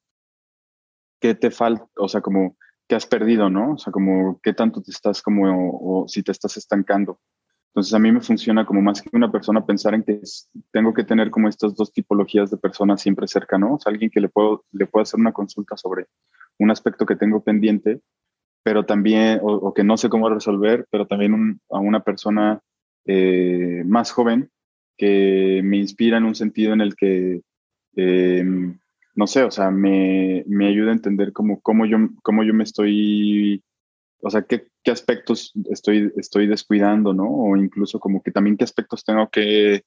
qué 1.20 1.36
te 1.36 1.52
falta, 1.52 1.88
o 1.98 2.08
sea, 2.08 2.22
como 2.22 2.58
qué 2.88 2.96
has 2.96 3.06
perdido, 3.06 3.50
¿no? 3.50 3.74
O 3.74 3.78
sea, 3.78 3.92
como 3.92 4.40
qué 4.42 4.54
tanto 4.54 4.82
te 4.82 4.92
estás 4.92 5.22
como, 5.22 5.80
o, 5.82 6.08
si 6.08 6.24
te 6.24 6.32
estás 6.32 6.58
estancando. 6.58 7.20
Entonces 7.70 7.94
a 7.94 8.00
mí 8.00 8.12
me 8.12 8.22
funciona 8.22 8.66
como 8.66 8.82
más 8.82 9.02
que 9.02 9.10
una 9.14 9.32
persona 9.32 9.66
pensar 9.66 9.96
en 9.96 10.04
que 10.04 10.22
tengo 10.72 10.94
que 10.94 11.04
tener 11.04 11.32
como 11.32 11.48
estas 11.48 11.76
dos 11.76 11.92
tipologías 11.92 12.52
de 12.52 12.58
personas 12.58 13.02
siempre 13.02 13.28
cerca, 13.28 13.58
¿no? 13.58 13.76
O 13.76 13.80
sea, 13.80 13.92
alguien 13.92 14.12
que 14.12 14.20
le 14.20 14.30
puedo, 14.30 14.66
le 14.72 14.86
puedo 14.86 15.02
hacer 15.02 15.20
una 15.20 15.32
consulta 15.32 15.76
sobre 15.78 16.08
un 16.60 16.70
aspecto 16.70 17.06
que 17.06 17.16
tengo 17.16 17.42
pendiente, 17.44 18.02
pero 18.64 18.86
también, 18.86 19.40
o, 19.42 19.74
que 19.74 19.84
no 19.84 19.98
sé 19.98 20.10
cómo 20.10 20.30
resolver, 20.30 20.88
pero 20.92 21.08
también 21.08 21.60
a 21.72 21.80
una 21.80 22.02
persona 22.02 22.62
eh, 23.06 23.84
más 23.86 24.12
joven 24.12 24.52
que 24.98 25.62
me 25.64 25.78
inspira 25.78 26.18
en 26.18 26.26
un 26.26 26.36
sentido 26.36 26.74
en 26.74 26.82
el 26.82 26.96
que, 26.96 27.42
em, 27.96 28.80
no 29.16 29.28
sé, 29.28 29.44
o 29.44 29.52
sea, 29.52 29.72
me, 29.72 30.44
me, 30.48 30.68
ayuda 30.68 30.92
a 30.92 30.94
entender 30.94 31.34
cómo, 31.34 31.62
cómo, 31.62 31.86
yo, 31.86 31.98
cómo 32.24 32.44
yo 32.44 32.54
me 32.54 32.64
estoy, 32.64 33.64
o 34.22 34.30
sea, 34.30 34.44
qué, 34.44 34.68
qué, 34.84 34.92
aspectos 34.92 35.54
estoy, 35.70 36.12
estoy 36.18 36.48
descuidando, 36.48 37.14
¿no? 37.14 37.26
O 37.30 37.58
incluso 37.58 38.00
como 38.00 38.22
que 38.24 38.32
también 38.32 38.58
qué 38.58 38.64
aspectos 38.64 39.04
tengo 39.04 39.30
que, 39.30 39.84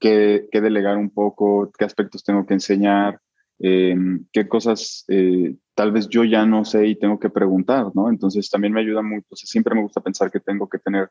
que, 0.00 0.48
delegar 0.52 0.96
un 0.96 1.10
poco, 1.10 1.70
qué 1.78 1.84
aspectos 1.84 2.24
tengo 2.24 2.46
que 2.46 2.54
enseñar, 2.54 3.20
em, 3.58 4.26
qué 4.32 4.48
cosas 4.48 5.04
eh, 5.08 5.56
tal 5.74 5.92
vez 5.92 6.08
yo 6.08 6.24
ya 6.24 6.46
no 6.46 6.64
sé 6.64 6.86
y 6.86 6.96
tengo 6.96 7.18
que 7.18 7.30
preguntar, 7.30 7.86
¿no? 7.94 8.08
Entonces 8.10 8.48
también 8.50 8.72
me 8.72 8.80
ayuda 8.80 9.02
mucho, 9.02 9.26
o 9.30 9.36
sea, 9.36 9.46
siempre 9.46 9.74
me 9.74 9.82
gusta 9.82 10.00
pensar 10.00 10.30
que 10.30 10.40
tengo 10.40 10.68
que 10.68 10.78
tener 10.78 11.10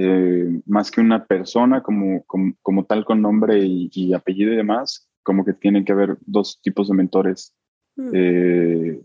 eh, 0.00 0.60
más 0.66 0.92
que 0.92 1.00
una 1.00 1.26
persona 1.26 1.82
como, 1.82 2.24
como, 2.24 2.84
tal 2.84 3.04
con 3.04 3.20
nombre 3.20 3.58
y, 3.58 4.14
apellido 4.14 4.52
y 4.52 4.56
demás, 4.56 5.10
como 5.24 5.44
que 5.44 5.54
tienen 5.54 5.84
que 5.84 5.90
haber 5.90 6.16
dos 6.20 6.60
tipos 6.62 6.86
de 6.86 6.94
mentores 6.94 7.52
mm. 7.96 8.10
eh, 8.14 9.00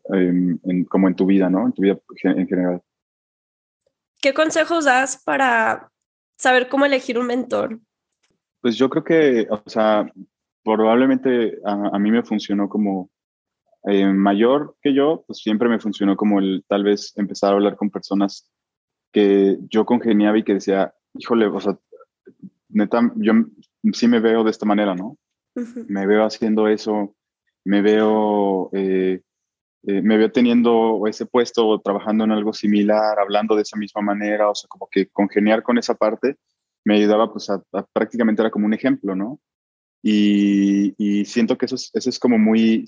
como 0.88 1.08
en 1.08 1.16
tu 1.16 1.26
vida, 1.26 1.50
¿no? 1.50 1.66
En 1.66 1.74
tu 1.74 1.82
vida 1.82 2.00
en 2.22 2.48
general. 2.48 2.84
¿Qué 4.22 4.36
consejos 4.36 4.86
das 4.86 5.20
para 5.26 5.90
saber 6.38 6.70
cómo 6.70 6.86
elegir 6.86 7.18
un 7.18 7.26
mentor? 7.26 7.80
Pues 8.62 8.76
yo 8.76 8.88
creo 8.88 9.04
que, 9.04 9.48
o 9.50 9.68
sea, 9.68 10.06
probablemente 10.64 11.58
a, 11.66 11.98
mí 11.98 12.12
me 12.12 12.22
funcionó 12.22 12.70
como 12.70 13.10
eh, 13.88 14.06
mayor 14.14 14.78
que 14.80 14.94
yo, 14.94 15.24
pues 15.26 15.40
siempre 15.40 15.68
me 15.68 15.80
funcionó 15.80 16.16
como 16.16 16.38
el 16.38 16.64
tal 16.68 16.84
vez 16.84 17.14
empezar 17.18 17.50
a 17.50 17.54
hablar 17.54 17.78
con 17.78 17.90
personas 17.90 18.53
que 19.14 19.58
yo 19.70 19.86
congeniaba 19.86 20.38
y 20.38 20.44
que 20.44 20.56
decía, 20.56 20.94
híjole, 21.14 21.46
o 21.46 21.60
sea, 21.62 21.78
neta, 22.70 23.12
yo 23.16 23.34
sí 23.94 24.08
me 24.08 24.20
veo 24.20 24.44
de 24.44 24.52
esta 24.52 24.66
manera, 24.66 24.96
¿no? 24.96 25.18
Me 25.88 26.08
veo 26.08 26.26
haciendo 26.26 26.68
eso, 26.68 27.16
me 27.64 27.82
veo, 27.82 28.72
eh, 28.74 29.22
eh, 29.84 30.02
me 30.02 30.18
veo 30.18 30.32
teniendo 30.32 31.04
ese 31.08 31.28
puesto, 31.28 31.80
trabajando 31.80 32.24
en 32.24 32.32
algo 32.32 32.54
similar, 32.54 33.20
hablando 33.20 33.56
de 33.56 33.62
esa 33.62 33.78
misma 33.78 34.02
manera, 34.02 34.50
o 34.50 34.56
sea, 34.56 34.68
como 34.68 34.88
que 34.90 35.08
congeniar 35.08 35.62
con 35.62 35.78
esa 35.78 35.94
parte 35.94 36.38
me 36.84 36.96
ayudaba, 36.96 37.32
pues, 37.32 37.50
a, 37.50 37.64
prácticamente 37.94 38.42
era 38.42 38.52
como 38.52 38.66
un 38.66 38.74
ejemplo, 38.74 39.16
¿no? 39.16 39.40
Y, 40.02 40.96
y 40.98 41.24
siento 41.26 41.58
que 41.58 41.68
eso 41.68 41.76
es, 41.76 41.92
eso 41.94 42.10
es 42.10 42.20
como 42.20 42.38
muy, 42.38 42.84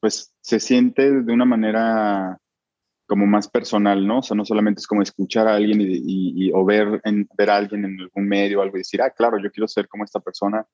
pues, 0.00 0.32
se 0.40 0.60
siente 0.60 1.10
de 1.22 1.32
una 1.32 1.44
manera 1.44 2.38
como 3.06 3.26
más 3.26 3.48
personal, 3.48 4.06
¿no? 4.06 4.18
O 4.18 4.22
sea, 4.22 4.36
no 4.36 4.44
solamente 4.44 4.80
es 4.80 4.86
como 4.86 5.02
escuchar 5.02 5.46
a 5.46 5.56
alguien 5.56 5.78
y, 5.80 6.50
o 6.52 6.64
ver, 6.64 7.00
en, 7.04 7.28
ver 7.36 7.50
a 7.50 7.56
alguien 7.56 7.84
en 7.84 8.00
algún 8.00 8.26
medio 8.26 8.58
o 8.58 8.62
algo 8.62 8.76
y 8.76 8.80
decir, 8.80 9.02
ah, 9.02 9.10
claro, 9.10 9.38
yo 9.38 9.50
quiero 9.50 9.68
ser 9.68 9.88
como 9.88 10.04
esta 10.04 10.20
persona, 10.20 10.66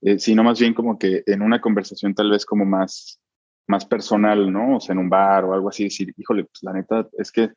eh, 0.00 0.18
sino 0.18 0.42
más 0.42 0.58
bien 0.58 0.74
como 0.74 0.98
que 0.98 1.22
en 1.26 1.42
una 1.42 1.60
conversación 1.60 2.14
tal 2.14 2.30
vez 2.30 2.44
como 2.44 2.64
más, 2.64 3.20
más 3.68 3.84
personal, 3.86 4.52
¿no? 4.52 4.76
O 4.76 4.80
sea, 4.80 4.92
en 4.94 4.98
un 4.98 5.10
bar 5.10 5.44
o 5.44 5.54
algo 5.54 5.68
así, 5.68 5.84
decir, 5.84 6.12
híjole, 6.16 6.44
pues 6.44 6.62
la 6.62 6.72
neta 6.72 7.08
es 7.16 7.30
que 7.30 7.50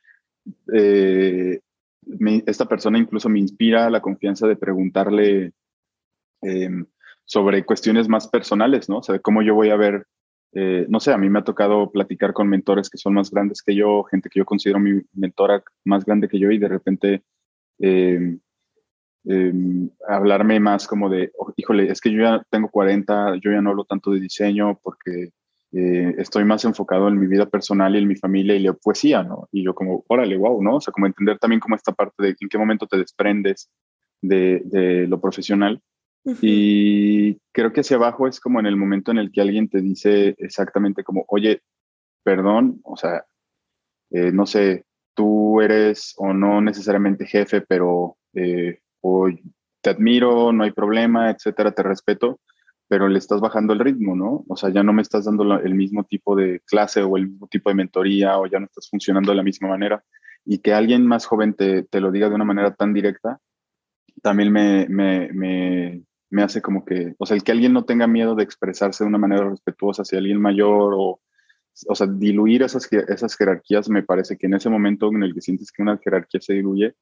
eh, 0.73 1.59
esta 2.45 2.65
persona 2.65 2.97
incluso 2.97 3.29
me 3.29 3.39
inspira 3.39 3.89
la 3.89 4.01
confianza 4.01 4.47
de 4.47 4.55
preguntarle 4.55 5.53
em, 6.41 6.85
sobre 7.25 7.65
cuestiones 7.65 8.07
más 8.07 8.27
personales, 8.27 8.89
¿no? 8.89 8.97
O 8.97 9.03
sea, 9.03 9.19
cómo 9.19 9.41
yo 9.41 9.55
voy 9.55 9.69
a 9.69 9.75
ver 9.75 10.05
eh, 10.53 10.85
no 10.89 10.99
sé, 10.99 11.13
a 11.13 11.17
mí 11.17 11.29
me 11.29 11.39
ha 11.39 11.43
tocado 11.43 11.91
platicar 11.91 12.33
con 12.33 12.49
mentores 12.49 12.89
que 12.89 12.97
son 12.97 13.13
más 13.13 13.31
grandes 13.31 13.61
que 13.61 13.73
yo, 13.73 14.03
gente 14.03 14.29
que 14.29 14.39
yo 14.39 14.45
considero 14.45 14.79
mi 14.79 15.01
mentora 15.13 15.63
más 15.85 16.05
grande 16.05 16.27
que 16.27 16.39
yo 16.39 16.51
y 16.51 16.57
de 16.57 16.67
repente 16.67 17.23
em, 17.79 18.39
em, 19.25 19.89
hablarme 20.07 20.59
más 20.59 20.87
como 20.87 21.09
de, 21.09 21.31
oh, 21.37 21.53
híjole, 21.55 21.89
es 21.89 22.01
que 22.01 22.11
yo 22.11 22.21
ya 22.23 22.43
tengo 22.49 22.69
40, 22.69 23.35
yo 23.41 23.51
ya 23.51 23.61
no 23.61 23.69
hablo 23.71 23.85
tanto 23.85 24.11
de 24.11 24.19
diseño 24.19 24.79
porque 24.83 25.31
eh, 25.73 26.15
estoy 26.17 26.43
más 26.43 26.65
enfocado 26.65 27.07
en 27.07 27.17
mi 27.19 27.27
vida 27.27 27.47
personal 27.49 27.95
y 27.95 27.99
en 27.99 28.07
mi 28.07 28.15
familia 28.17 28.55
y 28.55 28.59
leo 28.59 28.77
poesía, 28.77 29.23
¿no? 29.23 29.47
Y 29.53 29.63
yo 29.63 29.73
como, 29.73 30.03
órale, 30.07 30.37
wow, 30.37 30.61
¿no? 30.61 30.75
O 30.77 30.81
sea, 30.81 30.91
como 30.91 31.07
entender 31.07 31.39
también 31.39 31.61
como 31.61 31.75
esta 31.75 31.93
parte 31.93 32.23
de 32.23 32.35
en 32.39 32.49
qué 32.49 32.57
momento 32.57 32.87
te 32.87 32.97
desprendes 32.97 33.69
de, 34.21 34.61
de 34.65 35.07
lo 35.07 35.21
profesional 35.21 35.81
y 36.23 37.35
creo 37.51 37.73
que 37.73 37.81
hacia 37.81 37.97
abajo 37.97 38.27
es 38.27 38.39
como 38.39 38.59
en 38.59 38.67
el 38.67 38.75
momento 38.75 39.11
en 39.11 39.17
el 39.17 39.31
que 39.31 39.41
alguien 39.41 39.69
te 39.69 39.81
dice 39.81 40.35
exactamente 40.37 41.03
como, 41.03 41.25
oye, 41.27 41.61
perdón, 42.23 42.79
o 42.83 42.95
sea, 42.95 43.25
eh, 44.11 44.31
no 44.31 44.45
sé, 44.45 44.85
tú 45.15 45.61
eres 45.61 46.13
o 46.17 46.33
no 46.33 46.61
necesariamente 46.61 47.25
jefe, 47.25 47.61
pero 47.61 48.17
eh, 48.33 48.79
te 49.81 49.89
admiro, 49.89 50.51
no 50.51 50.63
hay 50.63 50.71
problema, 50.71 51.31
etcétera, 51.31 51.71
te 51.71 51.81
respeto, 51.81 52.39
pero 52.87 53.07
le 53.07 53.17
estás 53.17 53.41
bajando 53.41 53.73
el 53.73 53.79
ritmo, 53.79 54.15
¿no? 54.15 54.43
O 54.47 54.55
sea, 54.55 54.69
ya 54.69 54.83
no 54.83 54.93
me 54.93 55.01
estás 55.01 55.25
dando 55.25 55.59
el 55.59 55.73
mismo 55.73 56.03
tipo 56.03 56.35
de 56.35 56.61
clase 56.67 57.01
o 57.01 57.17
el 57.17 57.29
mismo 57.29 57.47
tipo 57.47 57.69
de 57.69 57.75
mentoría 57.75 58.37
o 58.37 58.45
ya 58.45 58.59
no 58.59 58.65
estás 58.65 58.89
funcionando 58.89 59.31
de 59.31 59.37
la 59.37 59.43
misma 59.43 59.69
manera. 59.69 60.03
Y 60.45 60.59
que 60.59 60.73
alguien 60.73 61.05
más 61.07 61.25
joven 61.25 61.53
te, 61.53 61.83
te 61.83 61.99
lo 62.01 62.11
diga 62.11 62.29
de 62.29 62.35
una 62.35 62.45
manera 62.45 62.75
tan 62.75 62.93
directa, 62.93 63.39
también 64.21 64.51
me, 64.51 66.03
me, 66.31 66.43
hace 66.43 66.61
como 66.61 66.83
que, 66.85 67.15
o 67.19 67.25
sea, 67.25 67.35
el 67.35 67.43
que 67.43 67.51
alguien 67.51 67.73
no 67.73 67.85
tenga 67.85 68.07
miedo 68.07 68.35
de 68.35 68.43
expresarse 68.43 69.03
de 69.03 69.09
una 69.09 69.17
manera 69.17 69.49
respetuosa 69.49 70.01
hacia 70.01 70.19
alguien 70.19 70.41
mayor 70.41 70.93
o, 70.95 71.21
o 71.87 71.95
sea, 71.95 72.07
diluir 72.07 72.63
esas, 72.63 72.91
esas 72.91 73.35
jerarquías, 73.35 73.89
me 73.89 74.03
parece 74.03 74.37
que 74.37 74.47
en 74.47 74.55
ese 74.55 74.69
momento 74.69 75.09
en 75.09 75.23
el 75.23 75.33
que 75.33 75.41
sientes 75.41 75.71
que 75.71 75.81
una 75.81 75.97
jerarquía 75.97 76.41
se 76.41 76.53
diluye, 76.53 76.95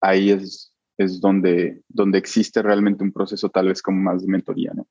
ahí 0.00 0.30
es, 0.30 0.74
es 0.98 1.20
donde, 1.20 1.82
donde 1.88 2.18
existe 2.18 2.62
realmente 2.62 3.04
un 3.04 3.12
proceso 3.12 3.48
tal 3.48 3.68
vez 3.68 3.82
como 3.82 4.00
más 4.00 4.22
de 4.22 4.28
mentoría, 4.28 4.72
¿no? 4.74 4.86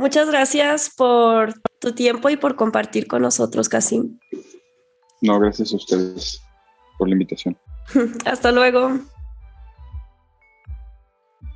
Muchas 0.00 0.30
gracias 0.30 0.94
por 0.96 1.52
tu 1.78 1.92
tiempo 1.92 2.30
y 2.30 2.38
por 2.38 2.56
compartir 2.56 3.06
con 3.06 3.20
nosotros, 3.20 3.68
Casim. 3.68 4.18
No, 5.20 5.38
gracias 5.38 5.74
a 5.74 5.76
ustedes 5.76 6.42
por 6.96 7.06
la 7.06 7.12
invitación. 7.12 7.54
Hasta 8.24 8.52
luego. 8.52 8.98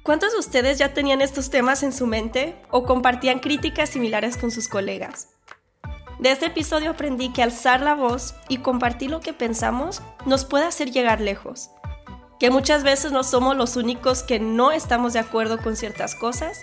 ¿Cuántos 0.02 0.32
de 0.32 0.38
ustedes 0.38 0.78
ya 0.78 0.92
tenían 0.92 1.22
estos 1.22 1.48
temas 1.48 1.82
en 1.82 1.92
su 1.92 2.06
mente 2.06 2.60
o 2.70 2.84
compartían 2.84 3.38
críticas 3.38 3.88
similares 3.88 4.36
con 4.36 4.50
sus 4.50 4.68
colegas? 4.68 5.28
De 6.18 6.30
este 6.30 6.46
episodio 6.46 6.90
aprendí 6.90 7.32
que 7.32 7.42
alzar 7.42 7.80
la 7.80 7.94
voz 7.94 8.34
y 8.48 8.58
compartir 8.58 9.10
lo 9.10 9.20
que 9.20 9.32
pensamos 9.32 10.02
nos 10.26 10.44
puede 10.44 10.66
hacer 10.66 10.90
llegar 10.90 11.20
lejos. 11.20 11.70
Que 12.38 12.50
muchas 12.50 12.82
veces 12.84 13.12
no 13.12 13.24
somos 13.24 13.56
los 13.56 13.76
únicos 13.76 14.22
que 14.22 14.38
no 14.38 14.72
estamos 14.72 15.14
de 15.14 15.20
acuerdo 15.20 15.58
con 15.58 15.74
ciertas 15.74 16.14
cosas 16.14 16.58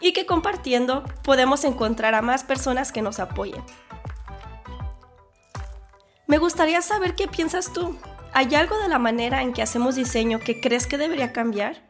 y 0.00 0.12
que 0.12 0.26
compartiendo 0.26 1.04
podemos 1.22 1.64
encontrar 1.64 2.14
a 2.14 2.22
más 2.22 2.42
personas 2.42 2.90
que 2.90 3.02
nos 3.02 3.20
apoyen. 3.20 3.62
Me 6.26 6.38
gustaría 6.38 6.82
saber 6.82 7.14
qué 7.14 7.28
piensas 7.28 7.72
tú. 7.72 7.96
¿Hay 8.32 8.54
algo 8.54 8.78
de 8.78 8.88
la 8.88 8.98
manera 8.98 9.42
en 9.42 9.52
que 9.52 9.62
hacemos 9.62 9.96
diseño 9.96 10.38
que 10.38 10.60
crees 10.60 10.86
que 10.86 10.98
debería 10.98 11.32
cambiar? 11.32 11.82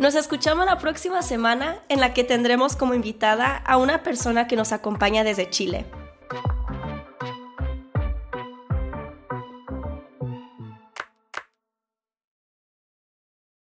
Nos 0.00 0.14
escuchamos 0.14 0.66
la 0.66 0.78
próxima 0.78 1.22
semana 1.22 1.78
en 1.88 2.00
la 2.00 2.12
que 2.12 2.24
tendremos 2.24 2.74
como 2.74 2.94
invitada 2.94 3.56
a 3.56 3.76
una 3.76 4.02
persona 4.02 4.48
que 4.48 4.56
nos 4.56 4.72
acompaña 4.72 5.22
desde 5.22 5.48
Chile. 5.48 5.86